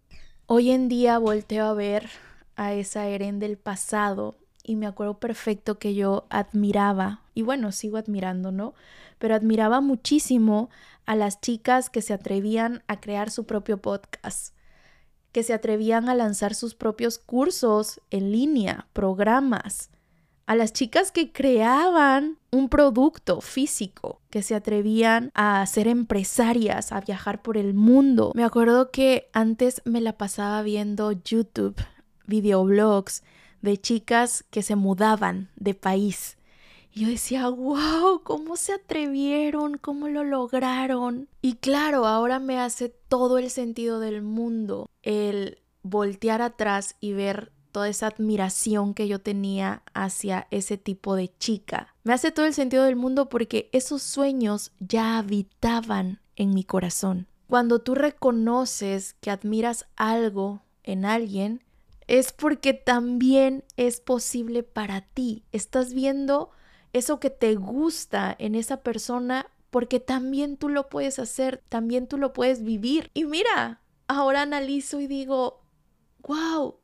Hoy 0.46 0.72
en 0.72 0.88
día 0.88 1.20
volteo 1.20 1.66
a 1.66 1.74
ver 1.74 2.10
a 2.56 2.74
esa 2.74 3.08
Eren 3.08 3.40
del 3.40 3.58
pasado 3.58 4.38
y 4.64 4.78
me 4.78 4.88
acuerdo 4.88 5.20
perfecto 5.20 5.80
que 5.80 5.94
yo 5.96 6.28
admiraba, 6.30 7.22
y 7.34 7.42
bueno, 7.42 7.72
sigo 7.72 7.98
admirando, 7.98 8.52
¿no? 8.52 8.74
Pero 9.18 9.36
admiraba 9.36 9.82
muchísimo 9.82 10.70
a 11.06 11.16
las 11.16 11.40
chicas 11.40 11.90
que 11.90 12.02
se 12.02 12.14
atrevían 12.14 12.84
a 12.88 13.00
crear 13.00 13.32
su 13.32 13.46
propio 13.46 13.82
podcast, 13.82 14.54
que 15.32 15.44
se 15.44 15.54
atrevían 15.54 16.10
a 16.10 16.16
lanzar 16.16 16.54
sus 16.54 16.76
propios 16.76 17.18
cursos 17.18 18.02
en 18.10 18.32
línea, 18.32 18.88
programas, 18.92 19.90
a 20.48 20.56
las 20.56 20.72
chicas 20.72 21.12
que 21.12 21.34
creaban 21.34 22.40
un 22.52 22.70
producto 22.70 23.42
físico, 23.42 24.22
que 24.30 24.42
se 24.42 24.56
atrevían 24.56 25.30
a 25.36 25.64
ser 25.66 25.90
empresarias, 25.90 26.94
a 26.94 27.02
viajar 27.02 27.42
por 27.42 27.58
el 27.58 27.74
mundo. 27.74 28.32
Me 28.34 28.46
acuerdo 28.46 28.90
que 28.90 29.30
antes 29.34 29.82
me 29.84 30.00
la 30.00 30.18
pasaba 30.18 30.62
viendo 30.62 31.12
YouTube, 31.12 31.76
videoblogs 32.28 33.24
de 33.62 33.78
chicas 33.78 34.46
que 34.50 34.64
se 34.64 34.78
mudaban 34.78 35.50
de 35.58 35.74
país. 35.74 36.38
Y 36.94 37.02
yo 37.02 37.10
decía, 37.10 37.50
wow, 37.50 38.22
¿cómo 38.24 38.56
se 38.56 38.72
atrevieron? 38.72 39.78
¿Cómo 39.78 40.08
lo 40.08 40.24
lograron? 40.24 41.28
Y 41.42 41.56
claro, 41.56 42.08
ahora 42.08 42.40
me 42.40 42.58
hace 42.58 42.88
todo 42.88 43.38
el 43.38 43.50
sentido 43.50 44.00
del 44.00 44.22
mundo 44.22 44.90
el 45.04 45.60
voltear 45.84 46.42
atrás 46.42 46.96
y 47.02 47.12
ver 47.12 47.52
toda 47.78 47.90
esa 47.90 48.08
admiración 48.08 48.96
que 48.96 49.08
yo 49.08 49.22
tenía 49.22 49.84
hacia 49.94 50.48
ese 50.50 50.80
tipo 50.80 51.16
de 51.16 51.32
chica. 51.38 51.94
Me 52.04 52.12
hace 52.12 52.32
todo 52.32 52.48
el 52.48 52.56
sentido 52.56 52.86
del 52.86 52.96
mundo 52.96 53.30
porque 53.30 53.70
esos 53.72 54.02
sueños 54.02 54.72
ya 54.80 55.20
habitaban 55.20 56.20
en 56.36 56.56
mi 56.56 56.64
corazón. 56.64 57.28
Cuando 57.46 57.78
tú 57.78 57.94
reconoces 57.94 59.14
que 59.22 59.30
admiras 59.30 59.86
algo 59.96 60.64
en 60.82 61.06
alguien, 61.06 61.62
es 62.08 62.32
porque 62.32 62.74
también 62.74 63.64
es 63.76 64.02
posible 64.02 64.64
para 64.64 65.02
ti. 65.02 65.44
Estás 65.52 65.94
viendo 65.94 66.50
eso 66.94 67.20
que 67.20 67.30
te 67.30 67.54
gusta 67.54 68.36
en 68.40 68.56
esa 68.56 68.78
persona 68.78 69.52
porque 69.70 70.00
también 70.00 70.58
tú 70.58 70.70
lo 70.70 70.90
puedes 70.90 71.20
hacer, 71.20 71.62
también 71.70 72.08
tú 72.08 72.18
lo 72.18 72.34
puedes 72.34 72.64
vivir. 72.64 73.12
Y 73.14 73.26
mira, 73.26 73.82
ahora 74.08 74.42
analizo 74.42 75.00
y 75.00 75.06
digo, 75.06 75.62
wow, 76.24 76.80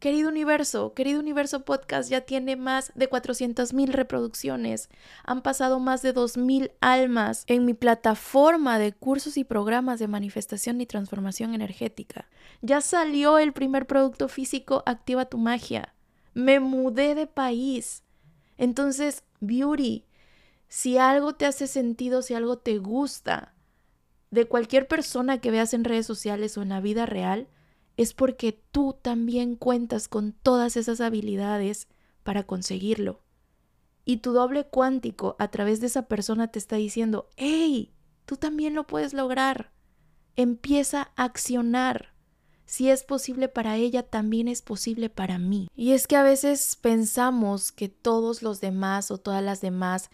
Querido 0.00 0.30
universo, 0.30 0.94
querido 0.94 1.20
universo 1.20 1.66
podcast 1.66 2.08
ya 2.08 2.22
tiene 2.22 2.56
más 2.56 2.90
de 2.94 3.08
400 3.08 3.74
mil 3.74 3.92
reproducciones. 3.92 4.88
Han 5.24 5.42
pasado 5.42 5.78
más 5.78 6.00
de 6.00 6.14
2 6.14 6.38
mil 6.38 6.72
almas 6.80 7.44
en 7.48 7.66
mi 7.66 7.74
plataforma 7.74 8.78
de 8.78 8.94
cursos 8.94 9.36
y 9.36 9.44
programas 9.44 9.98
de 9.98 10.08
manifestación 10.08 10.80
y 10.80 10.86
transformación 10.86 11.52
energética. 11.52 12.30
Ya 12.62 12.80
salió 12.80 13.38
el 13.38 13.52
primer 13.52 13.86
producto 13.86 14.28
físico 14.28 14.82
Activa 14.86 15.26
tu 15.26 15.36
magia. 15.36 15.94
Me 16.32 16.60
mudé 16.60 17.14
de 17.14 17.26
país. 17.26 18.02
Entonces, 18.56 19.24
Beauty, 19.40 20.06
si 20.66 20.96
algo 20.96 21.34
te 21.34 21.44
hace 21.44 21.66
sentido, 21.66 22.22
si 22.22 22.32
algo 22.32 22.56
te 22.56 22.78
gusta, 22.78 23.52
de 24.30 24.46
cualquier 24.46 24.88
persona 24.88 25.42
que 25.42 25.50
veas 25.50 25.74
en 25.74 25.84
redes 25.84 26.06
sociales 26.06 26.56
o 26.56 26.62
en 26.62 26.70
la 26.70 26.80
vida 26.80 27.04
real, 27.04 27.48
es 28.00 28.14
porque 28.14 28.58
tú 28.70 28.96
también 29.02 29.56
cuentas 29.56 30.08
con 30.08 30.32
todas 30.32 30.78
esas 30.78 31.02
habilidades 31.02 31.86
para 32.22 32.44
conseguirlo. 32.44 33.20
Y 34.06 34.18
tu 34.18 34.32
doble 34.32 34.66
cuántico 34.66 35.36
a 35.38 35.50
través 35.50 35.82
de 35.82 35.88
esa 35.88 36.08
persona 36.08 36.48
te 36.48 36.58
está 36.58 36.76
diciendo, 36.76 37.28
hey, 37.36 37.92
tú 38.24 38.38
también 38.38 38.74
lo 38.74 38.86
puedes 38.86 39.12
lograr. 39.12 39.74
Empieza 40.34 41.12
a 41.14 41.24
accionar. 41.24 42.14
Si 42.64 42.88
es 42.88 43.04
posible 43.04 43.50
para 43.50 43.76
ella, 43.76 44.02
también 44.02 44.48
es 44.48 44.62
posible 44.62 45.10
para 45.10 45.38
mí. 45.38 45.68
Y 45.74 45.92
es 45.92 46.06
que 46.06 46.16
a 46.16 46.22
veces 46.22 46.78
pensamos 46.80 47.70
que 47.70 47.90
todos 47.90 48.42
los 48.42 48.62
demás 48.62 49.10
o 49.10 49.18
todas 49.18 49.44
las 49.44 49.60
demás 49.60 50.08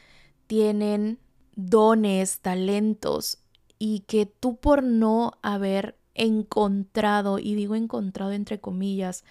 tienen 0.48 1.20
dones, 1.54 2.40
talentos, 2.40 3.38
y 3.78 4.00
que 4.00 4.26
tú 4.26 4.56
por 4.56 4.82
no 4.82 5.38
haber 5.40 5.96
encontrado, 6.16 7.38
y 7.38 7.54
digo 7.54 7.74
encontrado 7.74 8.32
entre 8.32 8.60
comillas, 8.60 9.24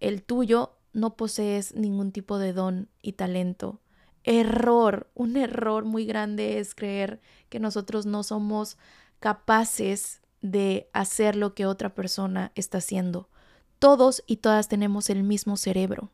el 0.00 0.22
tuyo, 0.22 0.74
no 0.92 1.16
posees 1.16 1.74
ningún 1.74 2.12
tipo 2.12 2.38
de 2.38 2.52
don 2.52 2.88
y 3.00 3.12
talento. 3.12 3.80
Error, 4.24 5.10
un 5.14 5.36
error 5.36 5.84
muy 5.84 6.04
grande 6.04 6.58
es 6.58 6.74
creer 6.74 7.20
que 7.48 7.60
nosotros 7.60 8.06
no 8.06 8.22
somos 8.22 8.78
capaces 9.20 10.20
de 10.40 10.88
hacer 10.92 11.36
lo 11.36 11.54
que 11.54 11.66
otra 11.66 11.94
persona 11.94 12.52
está 12.54 12.78
haciendo. 12.78 13.28
Todos 13.78 14.22
y 14.26 14.36
todas 14.36 14.68
tenemos 14.68 15.10
el 15.10 15.22
mismo 15.22 15.56
cerebro. 15.56 16.10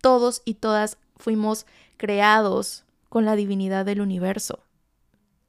Todos 0.00 0.42
y 0.44 0.54
todas 0.54 0.98
fuimos 1.16 1.66
creados 1.96 2.84
con 3.08 3.24
la 3.24 3.36
divinidad 3.36 3.84
del 3.84 4.00
universo. 4.00 4.64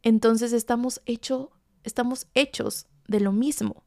Entonces 0.03 0.53
estamos 0.53 1.01
hecho, 1.05 1.51
estamos 1.83 2.27
hechos 2.33 2.87
de 3.07 3.19
lo 3.19 3.31
mismo. 3.31 3.83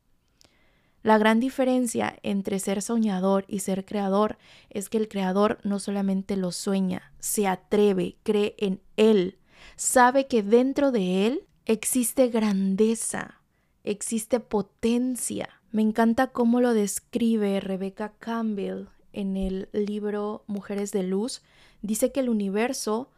La 1.03 1.19
gran 1.19 1.39
diferencia 1.39 2.19
entre 2.25 2.59
ser 2.59 2.83
soñador 2.83 3.45
y 3.47 3.61
ser 3.61 3.85
creador 3.85 4.39
es 4.71 4.89
que 4.89 4.99
el 4.99 5.09
creador 5.09 5.59
no 5.63 5.79
solamente 5.79 6.37
lo 6.37 6.51
sueña, 6.51 7.13
se 7.21 7.47
atreve, 7.47 8.17
cree 8.25 8.57
en 8.59 8.81
él, 8.97 9.39
sabe 9.77 10.27
que 10.27 10.43
dentro 10.43 10.91
de 10.91 11.27
él 11.27 11.47
existe 11.65 12.27
grandeza, 12.29 13.41
existe 13.85 14.41
potencia. 14.41 15.49
Me 15.71 15.83
encanta 15.83 16.29
cómo 16.29 16.61
lo 16.61 16.75
describe 16.75 17.61
Rebecca 17.61 18.15
Campbell 18.19 18.89
en 19.13 19.37
el 19.37 19.69
libro 19.73 20.43
Mujeres 20.49 20.91
de 20.91 21.05
Luz. 21.05 21.43
Dice 21.83 22.11
que 22.11 22.21
el 22.21 22.29
universo, 22.29 23.11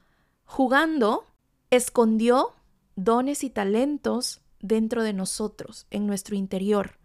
jugando, 0.44 1.24
escondió 1.70 2.52
dones 2.96 3.44
y 3.44 3.50
talentos 3.50 4.42
dentro 4.60 5.02
de 5.02 5.12
nosotros, 5.12 5.86
en 5.90 6.06
nuestro 6.06 6.36
interior. 6.36 6.98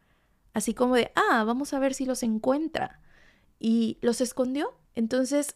Así 0.54 0.74
como 0.74 0.96
de, 0.96 1.12
ah, 1.16 1.44
vamos 1.44 1.74
a 1.74 1.80
ver 1.80 1.94
si 1.94 2.06
los 2.06 2.24
encuentra. 2.24 3.02
Y 3.60 3.98
los 4.02 4.22
escondió. 4.22 4.76
Entonces, 4.96 5.56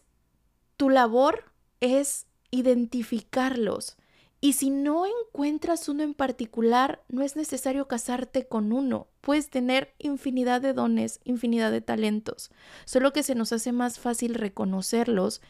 tu 0.76 0.90
labor 0.90 1.52
es 1.80 2.26
identificarlos. 2.50 3.96
Y 4.40 4.52
si 4.52 4.70
no 4.70 5.04
encuentras 5.06 5.88
uno 5.88 6.04
en 6.04 6.14
particular, 6.14 7.02
no 7.08 7.22
es 7.22 7.34
necesario 7.34 7.88
casarte 7.88 8.46
con 8.46 8.72
uno. 8.72 9.08
Puedes 9.20 9.50
tener 9.50 9.94
infinidad 9.98 10.60
de 10.60 10.72
dones, 10.72 11.20
infinidad 11.24 11.72
de 11.72 11.80
talentos. 11.80 12.50
Solo 12.84 13.12
que 13.12 13.24
se 13.24 13.34
nos 13.34 13.52
hace 13.52 13.72
más 13.72 13.98
fácil 13.98 14.34
reconocerlos 14.34 15.40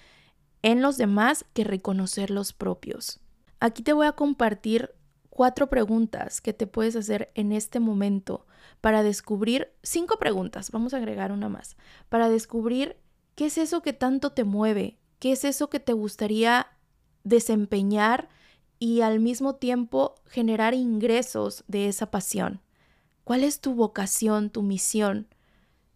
en 0.63 0.81
los 0.81 0.97
demás 0.97 1.45
que 1.53 1.65
reconocer 1.65 2.31
los 2.31 2.55
propios. 2.55 3.21
Aquí 3.61 3.83
te 3.83 3.93
voy 3.93 4.07
a 4.07 4.13
compartir 4.13 4.95
cuatro 5.39 5.69
preguntas 5.69 6.41
que 6.41 6.53
te 6.53 6.67
puedes 6.67 6.97
hacer 6.97 7.31
en 7.37 7.53
este 7.53 7.79
momento 7.79 8.45
para 8.81 9.05
descubrir, 9.05 9.73
cinco 9.85 10.19
preguntas, 10.19 10.73
vamos 10.73 10.95
a 10.95 10.97
agregar 10.97 11.31
una 11.31 11.49
más, 11.49 11.77
para 12.09 12.29
descubrir 12.29 12.97
qué 13.37 13.47
es 13.47 13.57
eso 13.57 13.81
que 13.81 13.93
tanto 13.93 14.33
te 14.33 14.43
mueve, 14.43 14.99
qué 15.21 15.31
es 15.31 15.45
eso 15.45 15.71
que 15.71 15.79
te 15.79 15.93
gustaría 15.93 16.67
desempeñar 17.23 18.29
y 18.81 19.03
al 19.03 19.21
mismo 19.21 19.55
tiempo 19.55 20.17
generar 20.27 20.75
ingresos 20.75 21.63
de 21.69 21.87
esa 21.87 22.11
pasión. 22.11 22.61
¿Cuál 23.23 23.45
es 23.45 23.61
tu 23.61 23.77
vocación, 23.77 24.51
tu 24.51 24.65
misión? 24.65 25.29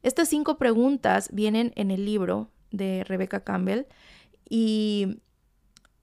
Estas 0.05 0.29
cinco 0.29 0.57
preguntas 0.57 1.31
vienen 1.33 1.73
en 1.75 1.91
el 1.91 2.05
libro 2.05 2.49
de 2.71 3.03
Rebecca 3.03 3.43
Campbell 3.43 3.87
y 4.49 5.19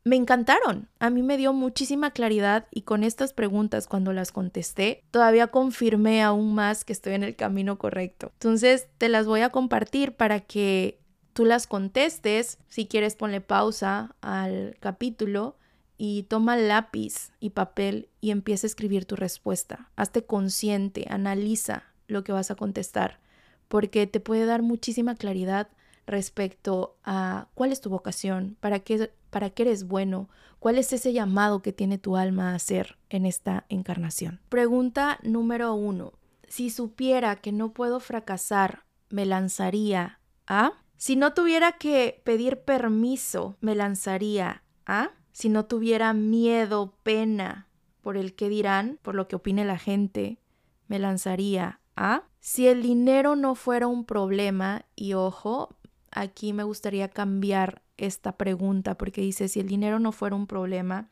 me 0.03 0.15
encantaron. 0.15 0.87
A 0.99 1.09
mí 1.09 1.21
me 1.21 1.37
dio 1.37 1.53
muchísima 1.53 2.11
claridad 2.11 2.67
y 2.71 2.81
con 2.81 3.03
estas 3.03 3.33
preguntas 3.33 3.87
cuando 3.87 4.13
las 4.13 4.31
contesté, 4.31 5.03
todavía 5.11 5.47
confirmé 5.47 6.23
aún 6.23 6.55
más 6.55 6.85
que 6.85 6.93
estoy 6.93 7.13
en 7.13 7.23
el 7.23 7.35
camino 7.35 7.77
correcto. 7.77 8.31
Entonces, 8.33 8.87
te 8.97 9.09
las 9.09 9.25
voy 9.25 9.41
a 9.41 9.49
compartir 9.49 10.13
para 10.13 10.39
que 10.39 10.99
tú 11.33 11.45
las 11.45 11.67
contestes. 11.67 12.57
Si 12.67 12.85
quieres, 12.85 13.15
ponle 13.15 13.41
pausa 13.41 14.15
al 14.21 14.77
capítulo 14.79 15.57
y 15.97 16.23
toma 16.23 16.55
lápiz 16.55 17.31
y 17.39 17.51
papel 17.51 18.09
y 18.21 18.31
empieza 18.31 18.65
a 18.65 18.69
escribir 18.69 19.05
tu 19.05 19.15
respuesta. 19.15 19.89
Hazte 19.95 20.25
consciente, 20.25 21.05
analiza 21.09 21.83
lo 22.07 22.23
que 22.23 22.31
vas 22.31 22.49
a 22.51 22.55
contestar, 22.55 23.19
porque 23.67 24.07
te 24.07 24.19
puede 24.19 24.45
dar 24.45 24.61
muchísima 24.61 25.15
claridad 25.15 25.67
respecto 26.07 26.97
a 27.03 27.47
cuál 27.53 27.71
es 27.71 27.81
tu 27.81 27.89
vocación, 27.89 28.57
para 28.59 28.79
qué, 28.79 29.11
para 29.29 29.49
qué 29.49 29.63
eres 29.63 29.87
bueno, 29.87 30.29
cuál 30.59 30.77
es 30.77 30.93
ese 30.93 31.13
llamado 31.13 31.61
que 31.61 31.73
tiene 31.73 31.97
tu 31.97 32.17
alma 32.17 32.51
a 32.51 32.55
hacer 32.55 32.97
en 33.09 33.25
esta 33.25 33.65
encarnación. 33.69 34.41
Pregunta 34.49 35.19
número 35.23 35.73
uno. 35.73 36.13
Si 36.47 36.69
supiera 36.69 37.35
que 37.37 37.51
no 37.51 37.73
puedo 37.73 37.99
fracasar, 37.99 38.85
me 39.09 39.25
lanzaría 39.25 40.19
a... 40.47 40.73
Si 40.97 41.15
no 41.15 41.33
tuviera 41.33 41.73
que 41.73 42.21
pedir 42.25 42.61
permiso, 42.61 43.55
me 43.61 43.75
lanzaría 43.75 44.63
a... 44.85 45.11
Si 45.31 45.47
no 45.47 45.65
tuviera 45.65 46.13
miedo, 46.13 46.95
pena 47.03 47.67
por 48.01 48.17
el 48.17 48.35
que 48.35 48.49
dirán, 48.49 48.99
por 49.01 49.15
lo 49.15 49.27
que 49.27 49.35
opine 49.35 49.63
la 49.63 49.77
gente, 49.77 50.39
me 50.87 50.99
lanzaría 50.99 51.79
a... 51.95 52.23
Si 52.39 52.67
el 52.67 52.81
dinero 52.81 53.35
no 53.35 53.55
fuera 53.55 53.87
un 53.87 54.05
problema, 54.05 54.85
y 54.95 55.13
ojo, 55.13 55.75
aquí 56.11 56.53
me 56.53 56.63
gustaría 56.63 57.09
cambiar 57.09 57.81
esta 57.97 58.37
pregunta 58.37 58.97
porque 58.97 59.21
dice, 59.21 59.47
si 59.47 59.59
el 59.59 59.67
dinero 59.67 59.99
no 59.99 60.11
fuera 60.11 60.35
un 60.35 60.47
problema, 60.47 61.09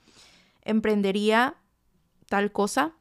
emprendería 0.63 1.55
tal 2.27 2.51
cosa, 2.51 2.93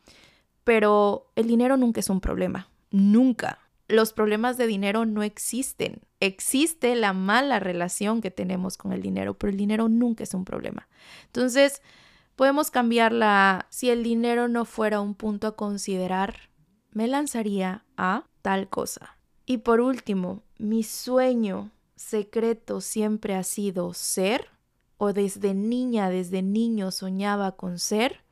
pero 0.65 1.31
el 1.37 1.47
dinero 1.47 1.77
nunca 1.77 2.01
es 2.01 2.11
un 2.11 2.21
problema, 2.21 2.69
nunca. 2.91 3.61
Los 3.89 4.13
problemas 4.13 4.57
de 4.57 4.67
dinero 4.67 5.07
no 5.07 5.23
existen. 5.23 6.01
Existe 6.19 6.97
la 6.97 7.13
mala 7.13 7.61
relación 7.61 8.21
que 8.21 8.33
tenemos 8.33 8.77
con 8.77 8.93
el 8.93 9.01
dinero, 9.01 9.35
pero 9.35 9.51
el 9.51 9.57
dinero 9.57 9.89
nunca 9.89 10.25
es 10.25 10.35
un 10.35 10.45
problema. 10.45 10.89
Entonces, 11.27 11.83
podemos 12.35 12.71
cambiarla. 12.73 13.67
Si 13.71 13.91
el 13.91 14.03
dinero 14.03 14.49
no 14.49 14.65
fuera 14.65 15.01
un 15.01 15.15
punto 15.15 15.47
a 15.47 15.57
considerar, 15.57 16.51
me 16.91 17.07
lanzaría 17.07 17.85
a 17.97 18.25
tal 18.43 18.69
cosa. 18.69 19.17
Y 19.45 19.59
por 19.59 19.81
último, 19.81 20.43
mi 20.59 20.83
sueño 20.83 21.71
secreto 21.97 22.81
siempre 22.81 23.35
ha 23.35 23.43
sido 23.43 23.93
ser? 23.95 24.49
¿O 24.99 25.13
desde 25.13 25.53
niña, 25.55 26.09
desde 26.09 26.43
niño 26.43 26.91
soñaba 26.91 27.57
con 27.57 27.79
ser? 27.79 28.25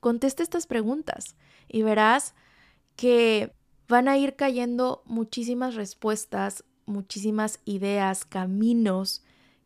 Contesta 0.00 0.42
estas 0.42 0.66
preguntas 0.66 1.36
y 1.68 1.82
verás 1.82 2.34
que 2.96 3.54
van 3.88 4.08
a 4.08 4.18
ir 4.18 4.36
cayendo 4.36 5.02
muchísimas 5.04 5.74
respuestas, 5.74 6.64
muchísimas 6.86 7.60
ideas, 7.64 8.24
caminos 8.24 9.22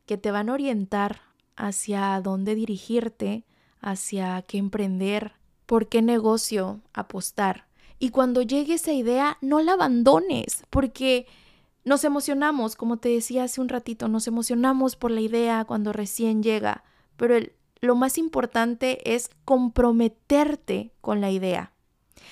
que 0.06 0.18
te 0.18 0.30
van 0.30 0.48
a 0.48 0.54
orientar 0.54 1.20
hacia 1.56 2.20
dónde 2.20 2.54
dirigirte, 2.54 3.44
hacia 3.80 4.42
qué 4.42 4.58
emprender, 4.58 5.32
por 5.66 5.88
qué 5.88 6.02
negocio 6.02 6.80
apostar. 6.92 7.66
Y 7.98 8.10
cuando 8.10 8.42
llegue 8.42 8.74
esa 8.74 8.92
idea, 8.92 9.38
no 9.40 9.60
la 9.60 9.72
abandones, 9.72 10.64
porque 10.70 11.26
nos 11.84 12.04
emocionamos, 12.04 12.76
como 12.76 12.96
te 12.96 13.10
decía 13.10 13.44
hace 13.44 13.60
un 13.60 13.68
ratito, 13.68 14.08
nos 14.08 14.26
emocionamos 14.26 14.96
por 14.96 15.10
la 15.10 15.20
idea 15.20 15.64
cuando 15.64 15.92
recién 15.92 16.42
llega, 16.42 16.84
pero 17.16 17.36
lo 17.80 17.94
más 17.94 18.18
importante 18.18 19.14
es 19.14 19.30
comprometerte 19.44 20.92
con 21.00 21.20
la 21.20 21.30
idea. 21.30 21.72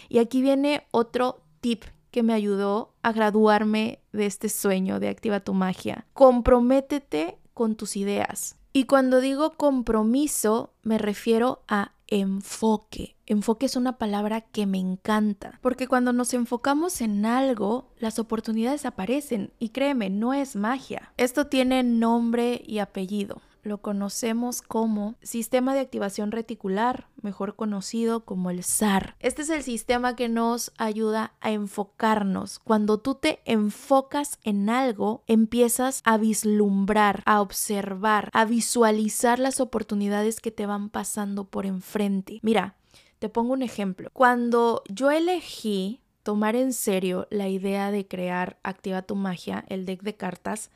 Y 0.09 0.19
aquí 0.19 0.43
viene 0.43 0.87
otro 0.91 1.43
tip 1.61 1.85
que 2.11 2.23
me 2.23 2.33
ayudó 2.33 2.95
a 3.03 3.13
graduarme 3.13 4.01
de 4.13 4.27
este 4.27 4.49
sueño 4.49 5.01
de 5.01 5.09
Activa 5.09 5.41
tu 5.41 5.55
Magia. 5.55 6.07
Comprométete 6.13 7.39
con 7.55 7.77
tus 7.77 7.97
ideas. 7.97 8.57
Y 8.73 8.85
cuando 8.85 9.21
digo 9.21 9.53
compromiso, 9.53 10.73
me 10.83 10.99
refiero 10.99 11.63
a 11.69 11.93
enfoque. 12.21 13.17
Enfoque 13.27 13.67
es 13.67 13.77
una 13.77 13.97
palabra 13.97 14.43
que 14.43 14.67
me 14.67 14.79
encanta, 14.79 15.59
porque 15.63 15.89
cuando 15.89 16.13
nos 16.13 16.35
enfocamos 16.35 17.01
en 17.01 17.25
algo, 17.25 17.89
las 17.99 18.19
oportunidades 18.19 18.85
aparecen 18.85 19.53
y 19.59 19.71
créeme, 19.71 20.11
no 20.11 20.35
es 20.35 20.55
magia. 20.55 21.13
Esto 21.17 21.47
tiene 21.47 21.83
nombre 21.83 22.63
y 22.67 22.79
apellido 22.79 23.41
lo 23.63 23.79
conocemos 23.79 24.63
como 24.63 25.15
sistema 25.23 25.75
de 25.75 25.81
activación 25.81 26.33
reticular, 26.33 27.09
mejor 27.21 27.57
conocido 27.57 28.25
como 28.25 28.51
el 28.51 28.65
SAR. 28.65 29.17
Este 29.21 29.43
es 29.43 29.51
el 29.51 29.63
sistema 29.63 30.17
que 30.17 30.29
nos 30.29 30.73
ayuda 30.79 31.35
a 31.41 31.53
enfocarnos. 31.53 32.59
Cuando 32.59 32.99
tú 32.99 33.15
te 33.15 33.41
enfocas 33.45 34.39
en 34.43 34.69
algo, 34.69 35.23
empiezas 35.27 36.03
a 36.05 36.19
vislumbrar, 36.19 37.23
a 37.25 37.41
observar, 37.41 38.31
a 38.33 38.45
visualizar 38.45 39.39
las 39.39 39.61
oportunidades 39.61 40.41
que 40.41 40.51
te 40.51 40.67
van 40.67 40.89
pasando 40.91 41.45
por 41.45 41.67
enfrente. 41.67 42.41
Mira, 42.43 42.77
te 43.19 43.29
pongo 43.29 43.53
un 43.53 43.63
ejemplo. 43.63 44.11
Cuando 44.13 44.83
yo 44.89 45.11
elegí 45.11 46.01
tomar 46.23 46.57
en 46.57 46.73
serio 46.73 47.27
la 47.31 47.49
idea 47.49 47.91
de 47.91 48.07
crear 48.07 48.59
Activa 48.63 49.03
tu 49.03 49.15
Magia, 49.15 49.65
el 49.69 49.87
deck 49.87 50.03
de 50.03 50.17
cartas, 50.17 50.71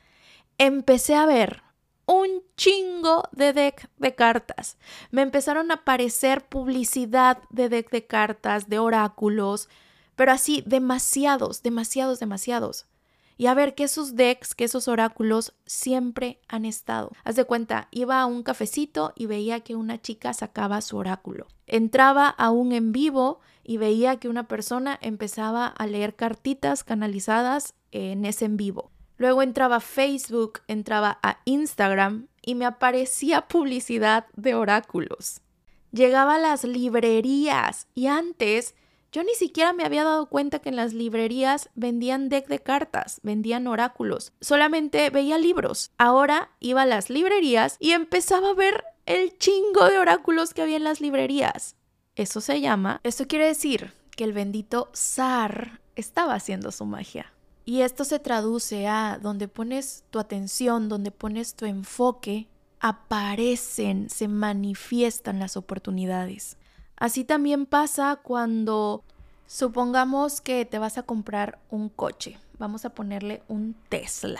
empecé 0.57 1.15
a 1.15 1.25
ver 1.25 1.66
un 2.07 2.41
chingo 2.55 3.23
de 3.33 3.53
deck 3.53 3.89
de 3.97 4.15
cartas. 4.15 4.77
Me 5.11 5.21
empezaron 5.21 5.69
a 5.69 5.75
aparecer 5.75 6.47
publicidad 6.47 7.39
de 7.49 7.69
deck 7.69 7.91
de 7.91 8.07
cartas, 8.07 8.69
de 8.69 8.79
oráculos, 8.79 9.69
pero 10.15 10.31
así 10.31 10.63
demasiados, 10.65 11.61
demasiados, 11.61 12.19
demasiados. 12.19 12.87
Y 13.39 13.45
a 13.45 13.53
ver 13.53 13.75
que 13.75 13.83
esos 13.83 14.15
decks, 14.15 14.55
que 14.55 14.63
esos 14.63 14.87
oráculos 14.87 15.53
siempre 15.65 16.39
han 16.47 16.65
estado. 16.65 17.11
Haz 17.23 17.35
de 17.35 17.45
cuenta, 17.45 17.87
iba 17.91 18.19
a 18.19 18.25
un 18.25 18.41
cafecito 18.41 19.13
y 19.15 19.27
veía 19.27 19.59
que 19.59 19.75
una 19.75 20.01
chica 20.01 20.33
sacaba 20.33 20.81
su 20.81 20.97
oráculo. 20.97 21.45
Entraba 21.67 22.29
a 22.29 22.49
un 22.49 22.71
en 22.71 22.91
vivo 22.93 23.39
y 23.63 23.77
veía 23.77 24.15
que 24.15 24.29
una 24.29 24.47
persona 24.47 24.97
empezaba 25.01 25.67
a 25.67 25.85
leer 25.85 26.15
cartitas 26.15 26.83
canalizadas 26.83 27.75
en 27.91 28.25
ese 28.25 28.45
en 28.45 28.57
vivo. 28.57 28.91
Luego 29.17 29.41
entraba 29.41 29.77
a 29.77 29.81
Facebook, 29.81 30.61
entraba 30.67 31.19
a 31.23 31.39
Instagram 31.45 32.27
y 32.41 32.55
me 32.55 32.65
aparecía 32.65 33.47
publicidad 33.47 34.27
de 34.35 34.55
oráculos. 34.55 35.41
Llegaba 35.91 36.35
a 36.35 36.39
las 36.39 36.63
librerías 36.63 37.87
y 37.95 38.07
antes 38.07 38.75
yo 39.11 39.23
ni 39.23 39.33
siquiera 39.33 39.73
me 39.73 39.83
había 39.83 40.03
dado 40.03 40.27
cuenta 40.27 40.59
que 40.59 40.69
en 40.69 40.75
las 40.75 40.93
librerías 40.93 41.69
vendían 41.75 42.29
deck 42.29 42.47
de 42.47 42.59
cartas, 42.59 43.19
vendían 43.23 43.65
oráculos. 43.67 44.33
Solamente 44.41 45.09
veía 45.09 45.37
libros. 45.37 45.91
Ahora 45.97 46.51
iba 46.59 46.83
a 46.83 46.85
las 46.85 47.09
librerías 47.09 47.77
y 47.79 47.91
empezaba 47.91 48.49
a 48.49 48.53
ver 48.53 48.83
el 49.05 49.37
chingo 49.37 49.85
de 49.89 49.97
oráculos 49.97 50.53
que 50.53 50.61
había 50.61 50.77
en 50.77 50.83
las 50.83 51.01
librerías. 51.01 51.75
Eso 52.15 52.41
se 52.41 52.61
llama, 52.61 52.99
esto 53.03 53.27
quiere 53.27 53.47
decir 53.47 53.93
que 54.15 54.23
el 54.23 54.33
bendito 54.33 54.89
zar 54.93 55.79
estaba 55.95 56.33
haciendo 56.33 56.71
su 56.71 56.85
magia. 56.85 57.31
Y 57.67 57.81
esto 57.81 58.05
se 58.05 58.19
traduce 58.19 58.87
a 58.87 59.19
donde 59.21 59.49
pones 59.49 60.05
tu 60.09 60.19
atención, 60.19 60.87
donde 60.87 61.11
pones 61.11 61.53
tu 61.53 61.65
enfoque, 61.65 62.47
aparecen, 62.79 64.09
se 64.09 64.29
manifiestan 64.29 65.37
las 65.39 65.57
oportunidades. 65.57 66.55
Así 66.95 67.25
también 67.25 67.65
pasa 67.65 68.21
cuando 68.23 69.03
supongamos 69.47 70.39
que 70.39 70.63
te 70.63 70.79
vas 70.79 70.97
a 70.97 71.03
comprar 71.03 71.59
un 71.69 71.89
coche, 71.89 72.39
vamos 72.57 72.85
a 72.85 72.91
ponerle 72.91 73.43
un 73.49 73.75
Tesla. 73.89 74.39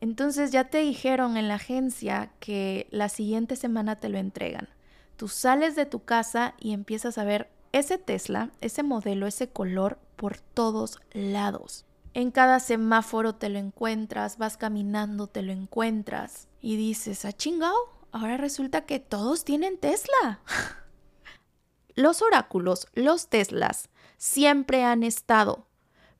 Entonces 0.00 0.50
ya 0.50 0.70
te 0.70 0.78
dijeron 0.78 1.36
en 1.36 1.48
la 1.48 1.56
agencia 1.56 2.30
que 2.40 2.86
la 2.90 3.10
siguiente 3.10 3.56
semana 3.56 3.96
te 3.96 4.08
lo 4.08 4.16
entregan. 4.16 4.70
Tú 5.18 5.28
sales 5.28 5.76
de 5.76 5.84
tu 5.84 6.02
casa 6.02 6.54
y 6.58 6.72
empiezas 6.72 7.18
a 7.18 7.24
ver 7.24 7.50
ese 7.72 7.98
Tesla, 7.98 8.52
ese 8.62 8.82
modelo, 8.82 9.26
ese 9.26 9.50
color 9.50 9.98
por 10.16 10.38
todos 10.38 10.98
lados. 11.12 11.84
En 12.14 12.30
cada 12.30 12.60
semáforo 12.60 13.34
te 13.34 13.48
lo 13.48 13.58
encuentras, 13.58 14.38
vas 14.38 14.56
caminando, 14.56 15.26
te 15.26 15.42
lo 15.42 15.52
encuentras 15.52 16.48
y 16.60 16.76
dices, 16.76 17.24
¿a 17.24 17.28
ah, 17.28 17.32
chingao? 17.32 17.76
Ahora 18.12 18.36
resulta 18.36 18.86
que 18.86 19.00
todos 19.00 19.44
tienen 19.44 19.78
Tesla. 19.78 20.40
los 21.94 22.22
oráculos, 22.22 22.86
los 22.94 23.28
Teslas, 23.28 23.90
siempre 24.16 24.84
han 24.84 25.02
estado, 25.02 25.66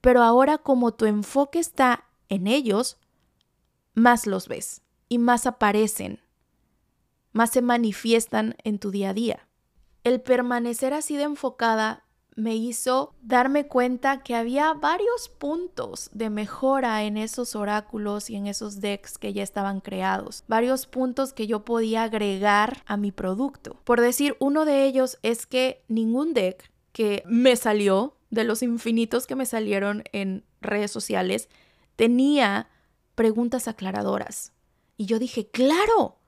pero 0.01 0.23
ahora 0.23 0.59
como 0.59 0.93
tu 0.93 1.07
enfoque 1.07 1.59
está 1.59 2.05
en 2.29 2.47
ellos, 2.47 2.99
más 3.95 4.27
los 4.27 4.49
ves 4.49 4.83
y 5.09 5.19
más 5.19 5.47
aparecen, 5.47 6.21
más 7.33 7.51
se 7.51 7.63
manifiestan 7.63 8.57
en 8.65 8.79
tu 8.79 8.91
día 8.91 9.11
a 9.11 9.15
día. 9.15 9.49
El 10.05 10.21
permanecer 10.21 10.95
así 10.95 11.17
de 11.17 11.25
enfocada 11.25 12.05
me 12.39 12.55
hizo 12.55 13.17
darme 13.21 13.67
cuenta 13.67 14.23
que 14.23 14.37
había 14.37 14.73
varios 14.73 15.29
puntos 15.29 16.09
de 16.13 16.31
mejora 16.31 17.03
en 17.03 17.17
esos 17.17 17.57
oráculos 17.57 18.31
y 18.31 18.37
en 18.37 18.47
esos 18.47 18.81
decks 18.81 19.19
que 19.19 19.33
ya 19.33 19.43
estaban 19.43 19.81
creados, 19.81 20.45
varios 20.47 20.87
puntos 20.87 21.33
que 21.33 21.49
yo 21.49 21.65
podía 21.65 22.05
agregar 22.05 22.85
a 22.87 22.97
mi 22.97 23.11
producto. 23.11 23.81
Por 23.83 24.01
decir, 24.01 24.37
uno 24.39 24.65
de 24.65 24.85
ellos 24.85 25.19
es 25.25 25.47
que 25.47 25.83
ningún 25.89 26.33
deck 26.33 26.71
que 26.93 27.25
me 27.27 27.57
salió, 27.57 28.15
de 28.31 28.45
los 28.45 28.63
infinitos 28.63 29.27
que 29.27 29.35
me 29.35 29.45
salieron 29.45 30.05
en 30.13 30.45
redes 30.61 30.93
sociales, 30.93 31.49
tenía 31.97 32.69
preguntas 33.17 33.67
aclaradoras. 33.67 34.53
Y 34.97 35.07
yo 35.07 35.19
dije, 35.19 35.49
claro, 35.49 36.19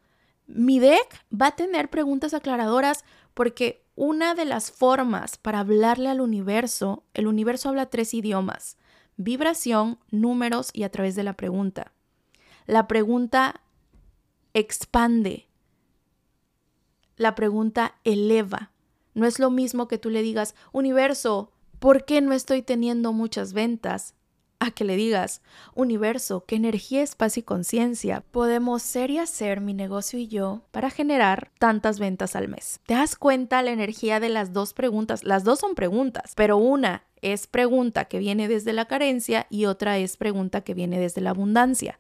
mi 0.48 0.80
deck 0.80 1.24
va 1.32 1.48
a 1.48 1.56
tener 1.56 1.88
preguntas 1.88 2.34
aclaradoras 2.34 3.04
porque 3.32 3.84
una 3.94 4.34
de 4.34 4.44
las 4.44 4.70
formas 4.70 5.36
para 5.36 5.60
hablarle 5.60 6.08
al 6.08 6.20
universo, 6.20 7.04
el 7.14 7.26
universo 7.26 7.68
habla 7.68 7.86
tres 7.86 8.14
idiomas, 8.14 8.76
vibración, 9.16 9.98
números 10.10 10.70
y 10.72 10.84
a 10.84 10.90
través 10.90 11.14
de 11.14 11.24
la 11.24 11.34
pregunta. 11.34 11.92
La 12.66 12.88
pregunta 12.88 13.60
expande, 14.54 15.46
la 17.16 17.34
pregunta 17.34 17.96
eleva. 18.04 18.70
No 19.14 19.26
es 19.26 19.38
lo 19.38 19.50
mismo 19.50 19.88
que 19.88 19.98
tú 19.98 20.08
le 20.08 20.22
digas, 20.22 20.54
universo, 20.72 21.52
¿por 21.78 22.04
qué 22.04 22.20
no 22.20 22.32
estoy 22.32 22.62
teniendo 22.62 23.12
muchas 23.12 23.52
ventas? 23.52 24.14
A 24.60 24.70
que 24.70 24.84
le 24.84 24.94
digas, 24.94 25.40
universo, 25.74 26.44
qué 26.46 26.56
energía, 26.56 27.02
espacio 27.02 27.40
y 27.40 27.44
conciencia 27.44 28.22
podemos 28.30 28.82
ser 28.82 29.10
y 29.10 29.18
hacer 29.18 29.60
mi 29.60 29.72
negocio 29.74 30.18
y 30.18 30.28
yo 30.28 30.62
para 30.70 30.90
generar 30.90 31.50
tantas 31.58 31.98
ventas 31.98 32.36
al 32.36 32.48
mes. 32.48 32.78
¿Te 32.86 32.94
das 32.94 33.16
cuenta 33.16 33.62
la 33.62 33.72
energía 33.72 34.20
de 34.20 34.28
las 34.28 34.52
dos 34.52 34.74
preguntas? 34.74 35.24
Las 35.24 35.44
dos 35.44 35.58
son 35.58 35.74
preguntas, 35.74 36.34
pero 36.36 36.58
una 36.58 37.04
es 37.22 37.46
pregunta 37.46 38.04
que 38.04 38.18
viene 38.18 38.48
desde 38.48 38.74
la 38.74 38.84
carencia 38.84 39.46
y 39.50 39.64
otra 39.64 39.98
es 39.98 40.18
pregunta 40.18 40.60
que 40.60 40.74
viene 40.74 41.00
desde 41.00 41.22
la 41.22 41.30
abundancia. 41.30 41.98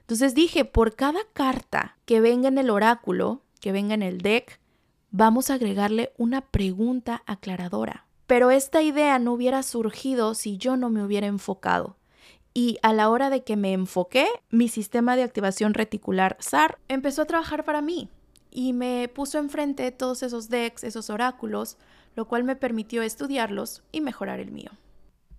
Entonces 0.00 0.34
dije, 0.34 0.66
por 0.66 0.94
cada 0.94 1.20
carta 1.32 1.96
que 2.04 2.20
venga 2.20 2.48
en 2.48 2.58
el 2.58 2.68
oráculo, 2.68 3.42
que 3.60 3.72
venga 3.72 3.94
en 3.94 4.02
el 4.02 4.18
deck, 4.18 4.60
vamos 5.10 5.48
a 5.48 5.54
agregarle 5.54 6.12
una 6.18 6.42
pregunta 6.42 7.22
aclaradora. 7.26 8.06
Pero 8.26 8.50
esta 8.50 8.82
idea 8.82 9.18
no 9.18 9.32
hubiera 9.32 9.62
surgido 9.62 10.34
si 10.34 10.58
yo 10.58 10.76
no 10.76 10.90
me 10.90 11.02
hubiera 11.02 11.26
enfocado. 11.26 11.96
Y 12.54 12.78
a 12.82 12.92
la 12.92 13.08
hora 13.08 13.30
de 13.30 13.44
que 13.44 13.56
me 13.56 13.72
enfoqué, 13.72 14.26
mi 14.50 14.68
sistema 14.68 15.16
de 15.16 15.22
activación 15.22 15.74
reticular 15.74 16.36
SAR 16.40 16.78
empezó 16.88 17.22
a 17.22 17.26
trabajar 17.26 17.64
para 17.64 17.80
mí 17.80 18.10
y 18.50 18.74
me 18.74 19.08
puso 19.08 19.38
enfrente 19.38 19.90
todos 19.90 20.22
esos 20.22 20.50
decks, 20.50 20.84
esos 20.84 21.08
oráculos, 21.08 21.78
lo 22.14 22.28
cual 22.28 22.44
me 22.44 22.54
permitió 22.54 23.02
estudiarlos 23.02 23.82
y 23.90 24.02
mejorar 24.02 24.38
el 24.38 24.50
mío. 24.50 24.70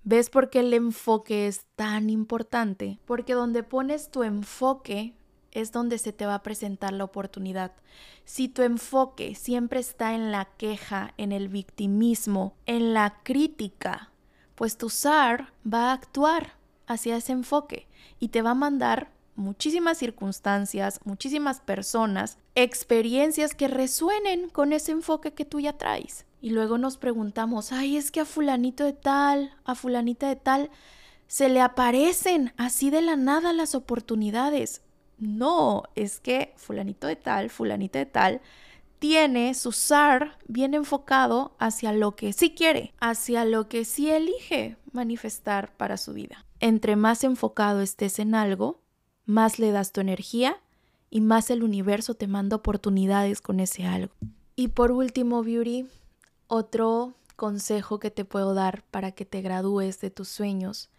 ¿Ves 0.03 0.29
por 0.29 0.49
qué 0.49 0.61
el 0.61 0.73
enfoque 0.73 1.47
es 1.47 1.65
tan 1.75 2.09
importante? 2.09 2.99
Porque 3.05 3.33
donde 3.33 3.63
pones 3.63 4.09
tu 4.09 4.23
enfoque 4.23 5.13
es 5.51 5.71
donde 5.71 5.99
se 5.99 6.11
te 6.11 6.25
va 6.25 6.35
a 6.35 6.43
presentar 6.43 6.93
la 6.93 7.03
oportunidad. 7.03 7.71
Si 8.25 8.49
tu 8.49 8.63
enfoque 8.63 9.35
siempre 9.35 9.79
está 9.79 10.15
en 10.15 10.31
la 10.31 10.45
queja, 10.57 11.13
en 11.17 11.31
el 11.31 11.47
victimismo, 11.47 12.55
en 12.65 12.93
la 12.93 13.21
crítica, 13.23 14.11
pues 14.55 14.77
tu 14.77 14.89
SAR 14.89 15.53
va 15.71 15.91
a 15.91 15.93
actuar 15.93 16.62
hacia 16.93 17.17
ese 17.17 17.31
enfoque 17.31 17.87
y 18.19 18.29
te 18.29 18.41
va 18.41 18.51
a 18.51 18.55
mandar 18.55 19.11
muchísimas 19.35 19.97
circunstancias, 19.97 20.99
muchísimas 21.05 21.59
personas, 21.59 22.37
experiencias 22.55 23.55
que 23.55 23.67
resuenen 23.67 24.49
con 24.49 24.73
ese 24.73 24.91
enfoque 24.91 25.33
que 25.33 25.45
tú 25.45 25.59
ya 25.59 25.73
traes. 25.73 26.25
Y 26.41 26.49
luego 26.49 26.77
nos 26.77 26.97
preguntamos, 26.97 27.71
ay, 27.71 27.97
es 27.97 28.11
que 28.11 28.19
a 28.19 28.25
fulanito 28.25 28.83
de 28.83 28.93
tal, 28.93 29.55
a 29.65 29.75
fulanita 29.75 30.27
de 30.27 30.35
tal, 30.35 30.69
se 31.27 31.49
le 31.49 31.61
aparecen 31.61 32.53
así 32.57 32.89
de 32.89 33.01
la 33.01 33.15
nada 33.15 33.53
las 33.53 33.75
oportunidades. 33.75 34.81
No, 35.17 35.83
es 35.95 36.19
que 36.19 36.53
fulanito 36.57 37.07
de 37.07 37.15
tal, 37.15 37.49
fulanita 37.49 37.99
de 37.99 38.05
tal, 38.05 38.41
tiene 38.99 39.53
su 39.53 39.71
SAR 39.71 40.37
bien 40.47 40.73
enfocado 40.73 41.55
hacia 41.59 41.91
lo 41.91 42.15
que 42.15 42.33
sí 42.33 42.53
quiere, 42.53 42.93
hacia 42.99 43.45
lo 43.45 43.67
que 43.67 43.83
sí 43.85 44.09
elige 44.09 44.77
manifestar 44.91 45.73
para 45.75 45.97
su 45.97 46.13
vida. 46.13 46.42
Entre 46.65 46.95
más 46.95 47.25
enfocado 47.25 47.81
estés 47.81 48.19
en 48.19 48.33
algo, 48.35 48.79
más 49.25 49.59
le 49.59 49.71
das 49.71 49.91
tu 49.91 49.99
energía 49.99 50.61
y 51.09 51.19
más 51.19 51.49
el 51.49 51.61
universo 51.61 52.13
te 52.13 52.25
manda 52.25 52.55
oportunidades 52.55 53.41
con 53.41 53.59
ese 53.59 53.85
algo. 53.85 54.13
Y 54.55 54.69
por 54.69 54.93
último, 54.93 55.43
Beauty, 55.43 55.87
otro 56.47 57.15
consejo 57.35 57.99
que 57.99 58.11
te 58.11 58.23
puedo 58.23 58.53
dar 58.53 58.85
para 58.91 59.11
que 59.11 59.25
te 59.25 59.41
gradúes 59.41 59.99
de 59.99 60.09
tus 60.09 60.29
sueños 60.29 60.89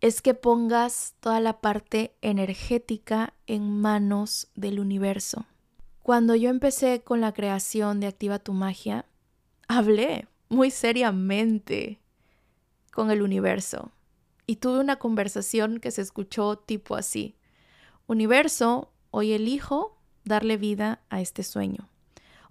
es 0.00 0.20
que 0.20 0.34
pongas 0.34 1.14
toda 1.20 1.38
la 1.38 1.60
parte 1.60 2.12
energética 2.20 3.34
en 3.46 3.80
manos 3.80 4.48
del 4.56 4.80
universo. 4.80 5.46
Cuando 6.02 6.34
yo 6.34 6.50
empecé 6.50 7.02
con 7.02 7.20
la 7.20 7.32
creación 7.32 8.00
de 8.00 8.08
Activa 8.08 8.40
tu 8.40 8.52
Magia, 8.52 9.04
hablé 9.68 10.26
muy 10.48 10.72
seriamente 10.72 12.00
con 12.90 13.12
el 13.12 13.22
universo 13.22 13.92
y 14.48 14.56
tuve 14.56 14.80
una 14.80 14.96
conversación 14.96 15.78
que 15.78 15.90
se 15.90 16.00
escuchó 16.00 16.56
tipo 16.56 16.96
así. 16.96 17.36
Universo, 18.06 18.90
hoy 19.10 19.32
elijo 19.32 19.98
darle 20.24 20.56
vida 20.56 21.02
a 21.10 21.20
este 21.20 21.42
sueño. 21.42 21.90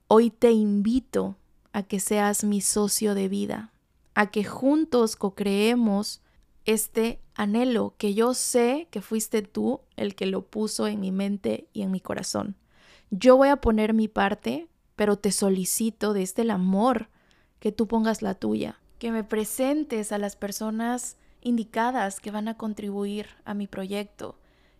Hoy 0.07 0.29
te 0.29 0.51
invito 0.51 1.37
a 1.73 1.81
que 1.81 1.99
seas 1.99 2.43
mi 2.43 2.61
socio 2.61 3.15
de 3.15 3.27
vida, 3.29 3.73
a 4.13 4.27
que 4.27 4.43
juntos 4.43 5.15
co-creemos 5.15 6.21
este 6.65 7.19
anhelo 7.33 7.95
que 7.97 8.13
yo 8.13 8.35
sé 8.35 8.87
que 8.91 9.01
fuiste 9.01 9.41
tú 9.41 9.81
el 9.95 10.13
que 10.13 10.27
lo 10.27 10.45
puso 10.45 10.85
en 10.85 10.99
mi 10.99 11.11
mente 11.11 11.67
y 11.73 11.81
en 11.81 11.89
mi 11.89 11.99
corazón. 11.99 12.55
Yo 13.09 13.37
voy 13.37 13.49
a 13.49 13.57
poner 13.57 13.95
mi 13.95 14.07
parte, 14.07 14.67
pero 14.95 15.17
te 15.17 15.31
solicito 15.31 16.13
desde 16.13 16.43
el 16.43 16.51
amor 16.51 17.09
que 17.59 17.71
tú 17.71 17.87
pongas 17.87 18.21
la 18.21 18.35
tuya, 18.35 18.79
que 18.99 19.11
me 19.11 19.23
presentes 19.23 20.11
a 20.11 20.19
las 20.19 20.35
personas 20.35 21.17
indicadas 21.47 22.19
que 22.19 22.31
van 22.31 22.47
a 22.47 22.57
contribuir 22.57 23.27
a 23.45 23.53
mi 23.53 23.67
proyecto, 23.67 24.37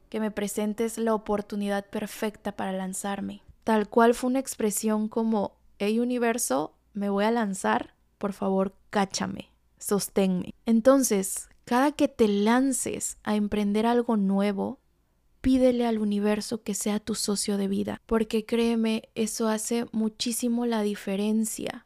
que 0.09 0.19
me 0.19 0.31
presentes 0.31 0.97
la 0.97 1.13
oportunidad 1.13 1.85
perfecta 1.85 2.51
para 2.51 2.73
lanzarme. 2.73 3.41
Tal 3.63 3.89
cual 3.89 4.13
fue 4.13 4.29
una 4.29 4.39
expresión 4.39 5.07
como, 5.07 5.53
hey 5.79 5.99
universo, 5.99 6.73
me 6.93 7.09
voy 7.09 7.25
a 7.25 7.31
lanzar, 7.31 7.93
por 8.17 8.33
favor, 8.33 8.73
cáchame, 8.89 9.51
sosténme. 9.77 10.53
Entonces, 10.65 11.49
cada 11.65 11.91
que 11.91 12.07
te 12.07 12.27
lances 12.27 13.17
a 13.23 13.35
emprender 13.35 13.85
algo 13.85 14.17
nuevo, 14.17 14.79
pídele 15.41 15.85
al 15.85 15.99
universo 15.99 16.63
que 16.63 16.73
sea 16.73 16.99
tu 16.99 17.15
socio 17.15 17.57
de 17.57 17.67
vida, 17.67 18.01
porque 18.05 18.45
créeme, 18.45 19.09
eso 19.15 19.47
hace 19.47 19.85
muchísimo 19.91 20.65
la 20.65 20.81
diferencia. 20.81 21.85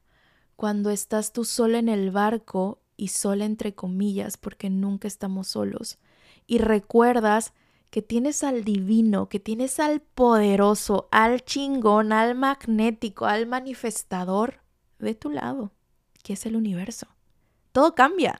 Cuando 0.55 0.91
estás 0.91 1.33
tú 1.33 1.45
sola 1.45 1.79
en 1.79 1.89
el 1.89 2.11
barco 2.11 2.80
y 3.01 3.07
sola 3.07 3.45
entre 3.45 3.73
comillas, 3.73 4.37
porque 4.37 4.69
nunca 4.69 5.07
estamos 5.07 5.47
solos, 5.47 5.97
y 6.45 6.59
recuerdas 6.59 7.51
que 7.89 8.03
tienes 8.03 8.43
al 8.43 8.63
divino, 8.63 9.27
que 9.27 9.39
tienes 9.39 9.79
al 9.79 10.01
poderoso, 10.01 11.09
al 11.11 11.43
chingón, 11.43 12.13
al 12.13 12.35
magnético, 12.35 13.25
al 13.25 13.47
manifestador 13.47 14.61
de 14.99 15.15
tu 15.15 15.31
lado, 15.31 15.71
que 16.21 16.33
es 16.33 16.45
el 16.45 16.55
universo. 16.55 17.07
Todo 17.71 17.95
cambia 17.95 18.39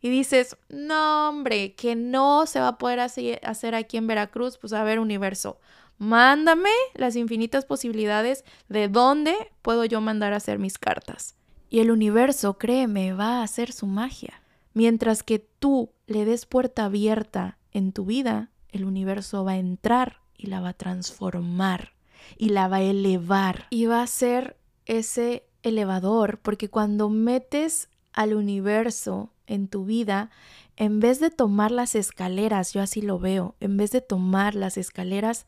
y 0.00 0.10
dices, 0.10 0.56
no 0.68 1.28
hombre, 1.28 1.76
que 1.76 1.94
no 1.94 2.46
se 2.46 2.58
va 2.58 2.66
a 2.66 2.78
poder 2.78 2.98
hacer 2.98 3.74
aquí 3.76 3.96
en 3.96 4.08
Veracruz, 4.08 4.58
pues 4.58 4.72
a 4.72 4.82
ver 4.82 4.98
universo, 4.98 5.60
mándame 5.98 6.70
las 6.94 7.14
infinitas 7.14 7.64
posibilidades 7.64 8.44
de 8.68 8.88
dónde 8.88 9.36
puedo 9.62 9.84
yo 9.84 10.00
mandar 10.00 10.32
a 10.32 10.38
hacer 10.38 10.58
mis 10.58 10.78
cartas. 10.78 11.36
Y 11.70 11.78
el 11.78 11.92
universo, 11.92 12.58
créeme, 12.58 13.12
va 13.12 13.38
a 13.38 13.42
hacer 13.44 13.72
su 13.72 13.86
magia. 13.86 14.42
Mientras 14.74 15.22
que 15.22 15.38
tú 15.38 15.92
le 16.06 16.24
des 16.24 16.44
puerta 16.44 16.86
abierta 16.86 17.58
en 17.72 17.92
tu 17.92 18.04
vida, 18.04 18.50
el 18.70 18.84
universo 18.84 19.44
va 19.44 19.52
a 19.52 19.58
entrar 19.58 20.20
y 20.36 20.48
la 20.48 20.60
va 20.60 20.70
a 20.70 20.74
transformar 20.74 21.92
y 22.36 22.50
la 22.50 22.68
va 22.68 22.76
a 22.76 22.82
elevar 22.82 23.66
y 23.70 23.86
va 23.86 24.02
a 24.02 24.06
ser 24.06 24.56
ese 24.86 25.46
elevador 25.62 26.40
porque 26.40 26.68
cuando 26.68 27.08
metes 27.08 27.88
al 28.12 28.34
universo 28.34 29.32
en 29.46 29.68
tu 29.68 29.84
vida, 29.84 30.30
en 30.76 31.00
vez 31.00 31.20
de 31.20 31.30
tomar 31.30 31.70
las 31.70 31.94
escaleras, 31.94 32.72
yo 32.72 32.80
así 32.80 33.02
lo 33.02 33.18
veo, 33.18 33.54
en 33.60 33.76
vez 33.76 33.92
de 33.92 34.00
tomar 34.00 34.54
las 34.54 34.76
escaleras, 34.76 35.46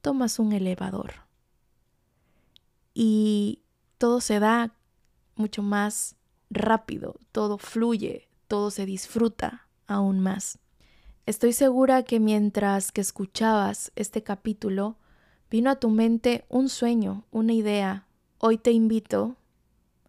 tomas 0.00 0.38
un 0.38 0.52
elevador. 0.52 1.14
Y 2.92 3.62
todo 3.98 4.20
se 4.20 4.38
da 4.38 4.74
mucho 5.36 5.62
más 5.62 6.16
rápido, 6.50 7.16
todo 7.32 7.58
fluye, 7.58 8.28
todo 8.48 8.70
se 8.70 8.86
disfruta 8.86 9.66
aún 9.86 10.20
más. 10.20 10.58
Estoy 11.26 11.52
segura 11.52 12.02
que 12.02 12.20
mientras 12.20 12.92
que 12.92 13.00
escuchabas 13.00 13.92
este 13.96 14.22
capítulo, 14.22 14.98
vino 15.50 15.70
a 15.70 15.76
tu 15.76 15.88
mente 15.88 16.44
un 16.48 16.68
sueño, 16.68 17.24
una 17.30 17.52
idea. 17.52 18.06
Hoy 18.38 18.58
te 18.58 18.72
invito 18.72 19.36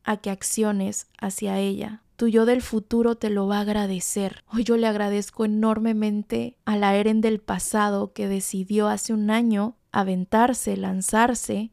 a 0.04 0.18
que 0.18 0.30
acciones 0.30 1.08
hacia 1.20 1.60
ella. 1.60 2.02
Tu 2.16 2.28
yo 2.28 2.46
del 2.46 2.62
futuro 2.62 3.16
te 3.16 3.30
lo 3.30 3.48
va 3.48 3.58
a 3.58 3.62
agradecer. 3.62 4.44
Hoy 4.52 4.64
yo 4.64 4.78
le 4.78 4.88
agradezco 4.88 5.46
enormemente 5.46 6.58
a 6.66 6.78
la 6.78 6.96
Eren 6.96 7.22
del 7.22 7.40
pasado 7.40 8.14
que 8.14 8.28
decidió 8.28 8.88
hace 8.88 9.14
un 9.14 9.30
año 9.30 9.78
aventarse, 9.92 10.78
lanzarse 10.78 11.72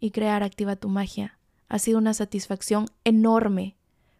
y 0.00 0.10
crear 0.10 0.42
Activa 0.42 0.76
tu 0.76 0.88
magia. 0.88 1.38
Ha 1.72 1.78
sido 1.78 1.96
una 1.96 2.12
satisfacción 2.12 2.84
enorme, 3.02 3.76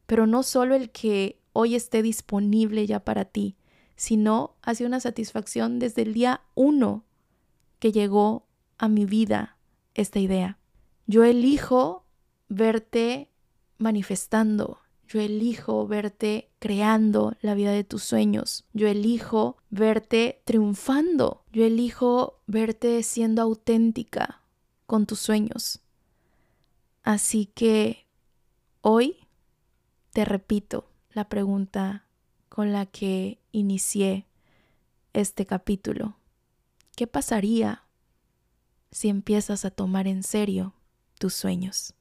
pero 0.06 0.26
no 0.26 0.42
solo 0.42 0.74
el 0.74 0.88
que 0.88 1.38
hoy 1.52 1.74
esté 1.74 2.00
disponible 2.02 2.86
ya 2.86 3.04
para 3.04 3.26
ti, 3.26 3.56
sino 3.94 4.54
ha 4.62 4.74
sido 4.74 4.88
una 4.88 5.00
satisfacción 5.00 5.78
desde 5.78 6.00
el 6.00 6.14
día 6.14 6.40
uno 6.54 7.04
que 7.78 7.92
llegó 7.92 8.46
a 8.78 8.88
mi 8.88 9.04
vida 9.04 9.58
esta 9.92 10.18
idea. 10.18 10.56
Yo 11.06 11.24
elijo 11.24 12.06
verte 12.48 13.28
manifestando, 13.76 14.78
yo 15.06 15.20
elijo 15.20 15.86
verte 15.86 16.48
creando 16.58 17.36
la 17.42 17.54
vida 17.54 17.72
de 17.72 17.84
tus 17.84 18.02
sueños. 18.02 18.64
Yo 18.72 18.88
elijo 18.88 19.58
verte 19.68 20.40
triunfando. 20.46 21.44
Yo 21.52 21.66
elijo 21.66 22.40
verte 22.46 23.02
siendo 23.02 23.42
auténtica 23.42 24.40
con 24.86 25.04
tus 25.04 25.20
sueños. 25.20 25.81
Así 27.02 27.46
que 27.46 28.06
hoy 28.80 29.26
te 30.12 30.24
repito 30.24 30.88
la 31.10 31.28
pregunta 31.28 32.06
con 32.48 32.72
la 32.72 32.86
que 32.86 33.40
inicié 33.50 34.26
este 35.12 35.46
capítulo. 35.46 36.16
¿Qué 36.96 37.06
pasaría 37.06 37.84
si 38.90 39.08
empiezas 39.08 39.64
a 39.64 39.70
tomar 39.70 40.06
en 40.06 40.22
serio 40.22 40.74
tus 41.18 41.34
sueños? 41.34 41.94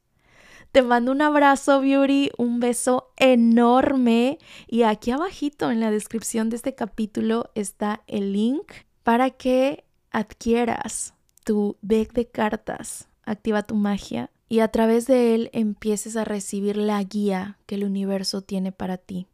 Te 0.72 0.82
mando 0.82 1.12
un 1.12 1.20
abrazo, 1.20 1.80
Beauty, 1.80 2.30
un 2.38 2.60
beso 2.60 3.12
enorme. 3.16 4.38
Y 4.66 4.84
aquí 4.84 5.10
abajito 5.10 5.70
en 5.70 5.80
la 5.80 5.90
descripción 5.90 6.48
de 6.48 6.56
este 6.56 6.74
capítulo 6.74 7.50
está 7.54 8.02
el 8.06 8.32
link 8.32 8.72
para 9.02 9.30
que 9.30 9.84
adquieras 10.10 11.14
tu 11.44 11.76
deck 11.82 12.12
de 12.12 12.28
cartas. 12.28 13.08
Activa 13.24 13.62
tu 13.62 13.74
magia 13.74 14.30
y 14.52 14.60
a 14.60 14.68
través 14.68 15.06
de 15.06 15.34
él 15.34 15.48
empieces 15.54 16.14
a 16.14 16.26
recibir 16.26 16.76
la 16.76 17.02
guía 17.02 17.56
que 17.64 17.76
el 17.76 17.84
universo 17.84 18.42
tiene 18.42 18.70
para 18.70 18.98
ti. 18.98 19.26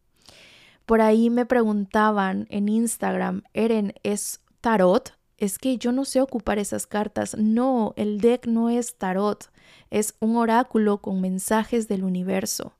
Por 0.86 1.00
ahí 1.00 1.28
me 1.28 1.44
preguntaban 1.44 2.46
en 2.50 2.68
Instagram, 2.68 3.42
Eren, 3.52 3.94
¿es 4.04 4.42
tarot? 4.60 5.18
Es 5.36 5.58
que 5.58 5.76
yo 5.76 5.90
no 5.90 6.04
sé 6.04 6.20
ocupar 6.20 6.60
esas 6.60 6.86
cartas. 6.86 7.36
No, 7.36 7.94
el 7.96 8.20
deck 8.20 8.46
no 8.46 8.70
es 8.70 8.94
tarot. 8.94 9.50
Es 9.90 10.14
un 10.20 10.36
oráculo 10.36 10.98
con 10.98 11.20
mensajes 11.20 11.88
del 11.88 12.04
universo. 12.04 12.74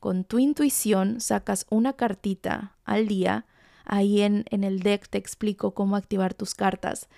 Con 0.00 0.24
tu 0.24 0.40
intuición 0.40 1.20
sacas 1.20 1.64
una 1.70 1.92
cartita 1.92 2.74
al 2.84 3.06
día. 3.06 3.46
Ahí 3.84 4.22
en, 4.22 4.46
en 4.50 4.64
el 4.64 4.80
deck 4.80 5.08
te 5.08 5.18
explico 5.18 5.74
cómo 5.74 5.94
activar 5.94 6.34
tus 6.34 6.56
cartas. 6.56 7.08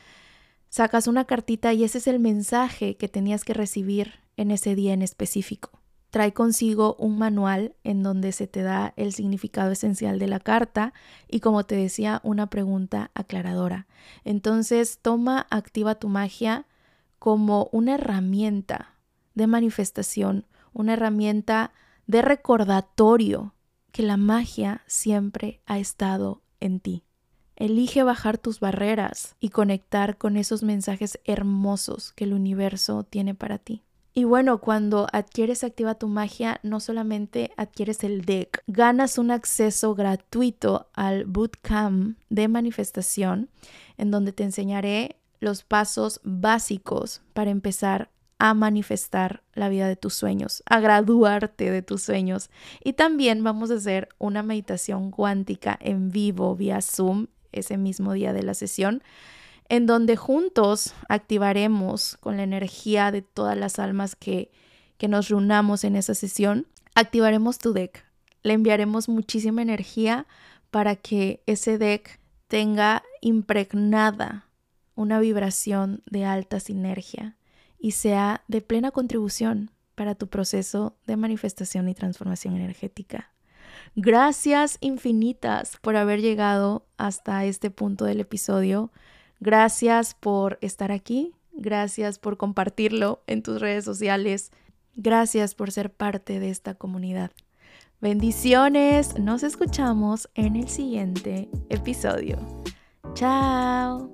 Sacas 0.69 1.07
una 1.07 1.25
cartita 1.25 1.73
y 1.73 1.83
ese 1.83 1.97
es 1.97 2.07
el 2.09 2.19
mensaje 2.19 2.99
que 2.99 3.09
tenías 3.09 3.43
que 3.43 3.55
recibir 3.55 4.26
en 4.37 4.51
ese 4.51 4.75
día 4.75 4.93
en 4.93 5.03
específico. 5.03 5.81
Trae 6.11 6.33
consigo 6.33 6.95
un 6.99 7.19
manual 7.19 7.75
en 7.85 8.03
donde 8.03 8.33
se 8.33 8.47
te 8.47 8.63
da 8.63 8.95
el 8.97 9.13
significado 9.13 9.73
esencial 9.73 10.19
de 10.19 10.29
la 10.29 10.41
carta 10.41 10.95
y 11.29 11.41
como 11.41 11.65
te 11.65 11.77
decía, 11.77 12.21
una 12.23 12.49
pregunta 12.49 13.11
aclaradora. 13.15 13.87
Entonces 14.25 14.99
toma 15.03 15.47
Activa 15.51 15.97
tu 15.97 16.09
magia 16.09 16.67
como 17.19 17.69
una 17.73 17.97
herramienta 17.97 18.95
de 19.35 19.47
manifestación, 19.47 20.47
una 20.73 20.95
herramienta 20.95 21.73
de 22.07 22.23
recordatorio 22.23 23.55
que 23.93 24.03
la 24.03 24.17
magia 24.17 24.83
siempre 24.87 25.61
ha 25.67 25.79
estado 25.79 26.43
en 26.61 26.81
ti. 26.81 27.03
Elige 27.57 28.03
bajar 28.03 28.37
tus 28.37 28.61
barreras 28.61 29.35
y 29.41 29.49
conectar 29.49 30.19
con 30.19 30.37
esos 30.37 30.63
mensajes 30.63 31.19
hermosos 31.25 32.13
que 32.13 32.25
el 32.25 32.35
universo 32.35 33.03
tiene 33.05 33.35
para 33.35 33.59
ti. 33.59 33.86
Y 34.19 34.25
bueno, 34.25 34.63
cuando 34.63 35.09
adquieres 35.13 35.63
Activa 35.63 35.95
tu 35.95 36.09
Magia, 36.09 36.59
no 36.63 36.81
solamente 36.81 37.51
adquieres 37.59 38.03
el 38.03 38.25
deck, 38.25 38.63
ganas 38.67 39.19
un 39.19 39.31
acceso 39.31 39.95
gratuito 39.95 40.89
al 40.95 41.27
bootcamp 41.27 42.17
de 42.31 42.49
manifestación, 42.49 43.51
en 43.99 44.11
donde 44.11 44.33
te 44.33 44.43
enseñaré 44.43 45.17
los 45.39 45.65
pasos 45.65 46.23
básicos 46.25 47.21
para 47.35 47.51
empezar 47.51 48.09
a 48.39 48.55
manifestar 48.55 49.43
la 49.53 49.69
vida 49.69 49.87
de 49.87 49.97
tus 49.97 50.15
sueños, 50.15 50.63
a 50.65 50.81
graduarte 50.81 51.71
de 51.71 51.83
tus 51.83 52.01
sueños. 52.01 52.49
Y 52.83 52.95
también 52.95 53.45
vamos 53.45 53.71
a 53.71 53.75
hacer 53.75 54.09
una 54.17 54.43
meditación 54.43 55.11
cuántica 55.11 55.79
en 55.79 56.11
vivo 56.11 56.57
vía 56.57 56.81
Zoom 56.81 57.27
ese 57.53 57.77
mismo 57.77 58.15
día 58.15 58.33
de 58.33 58.45
la 58.45 58.55
sesión, 58.55 59.03
en 59.69 59.87
donde 59.87 60.17
juntos 60.17 60.95
activaremos 61.09 62.17
con 62.19 62.37
la 62.37 62.43
energía 62.43 63.11
de 63.11 63.23
todas 63.23 63.57
las 63.57 63.79
almas 63.79 64.17
que, 64.17 64.51
que 64.99 65.09
nos 65.09 65.29
reunamos 65.29 65.85
en 65.85 65.97
esa 65.97 66.15
sesión, 66.15 66.67
activaremos 66.95 67.59
tu 67.59 67.73
deck. 67.73 68.05
Le 68.43 68.55
enviaremos 68.55 69.09
muchísima 69.09 69.63
energía 69.63 70.27
para 70.71 70.97
que 70.97 71.43
ese 71.47 71.79
deck 71.79 72.21
tenga 72.49 73.03
impregnada 73.21 74.47
una 74.95 75.21
vibración 75.21 76.03
de 76.07 76.25
alta 76.25 76.61
sinergia 76.61 77.37
y 77.79 77.93
sea 77.93 78.43
de 78.49 78.61
plena 78.61 78.91
contribución 78.91 79.71
para 79.95 80.15
tu 80.15 80.29
proceso 80.29 80.97
de 81.07 81.17
manifestación 81.17 81.89
y 81.89 81.95
transformación 81.95 82.57
energética. 82.57 83.31
Gracias 83.95 84.79
infinitas 84.81 85.77
por 85.81 85.97
haber 85.97 86.21
llegado 86.21 86.87
hasta 86.97 87.45
este 87.45 87.71
punto 87.71 88.05
del 88.05 88.21
episodio. 88.21 88.91
Gracias 89.41 90.15
por 90.15 90.59
estar 90.61 90.93
aquí. 90.93 91.33
Gracias 91.53 92.19
por 92.19 92.37
compartirlo 92.37 93.23
en 93.27 93.43
tus 93.43 93.61
redes 93.61 93.85
sociales. 93.85 94.53
Gracias 94.95 95.55
por 95.55 95.73
ser 95.73 95.91
parte 95.91 96.41
de 96.41 96.51
esta 96.51 96.75
comunidad. 96.75 97.31
Bendiciones. 98.01 99.19
Nos 99.19 99.43
escuchamos 99.43 100.29
en 100.35 100.57
el 100.57 100.69
siguiente 100.69 101.49
episodio. 101.71 102.39
Chao. 103.15 104.13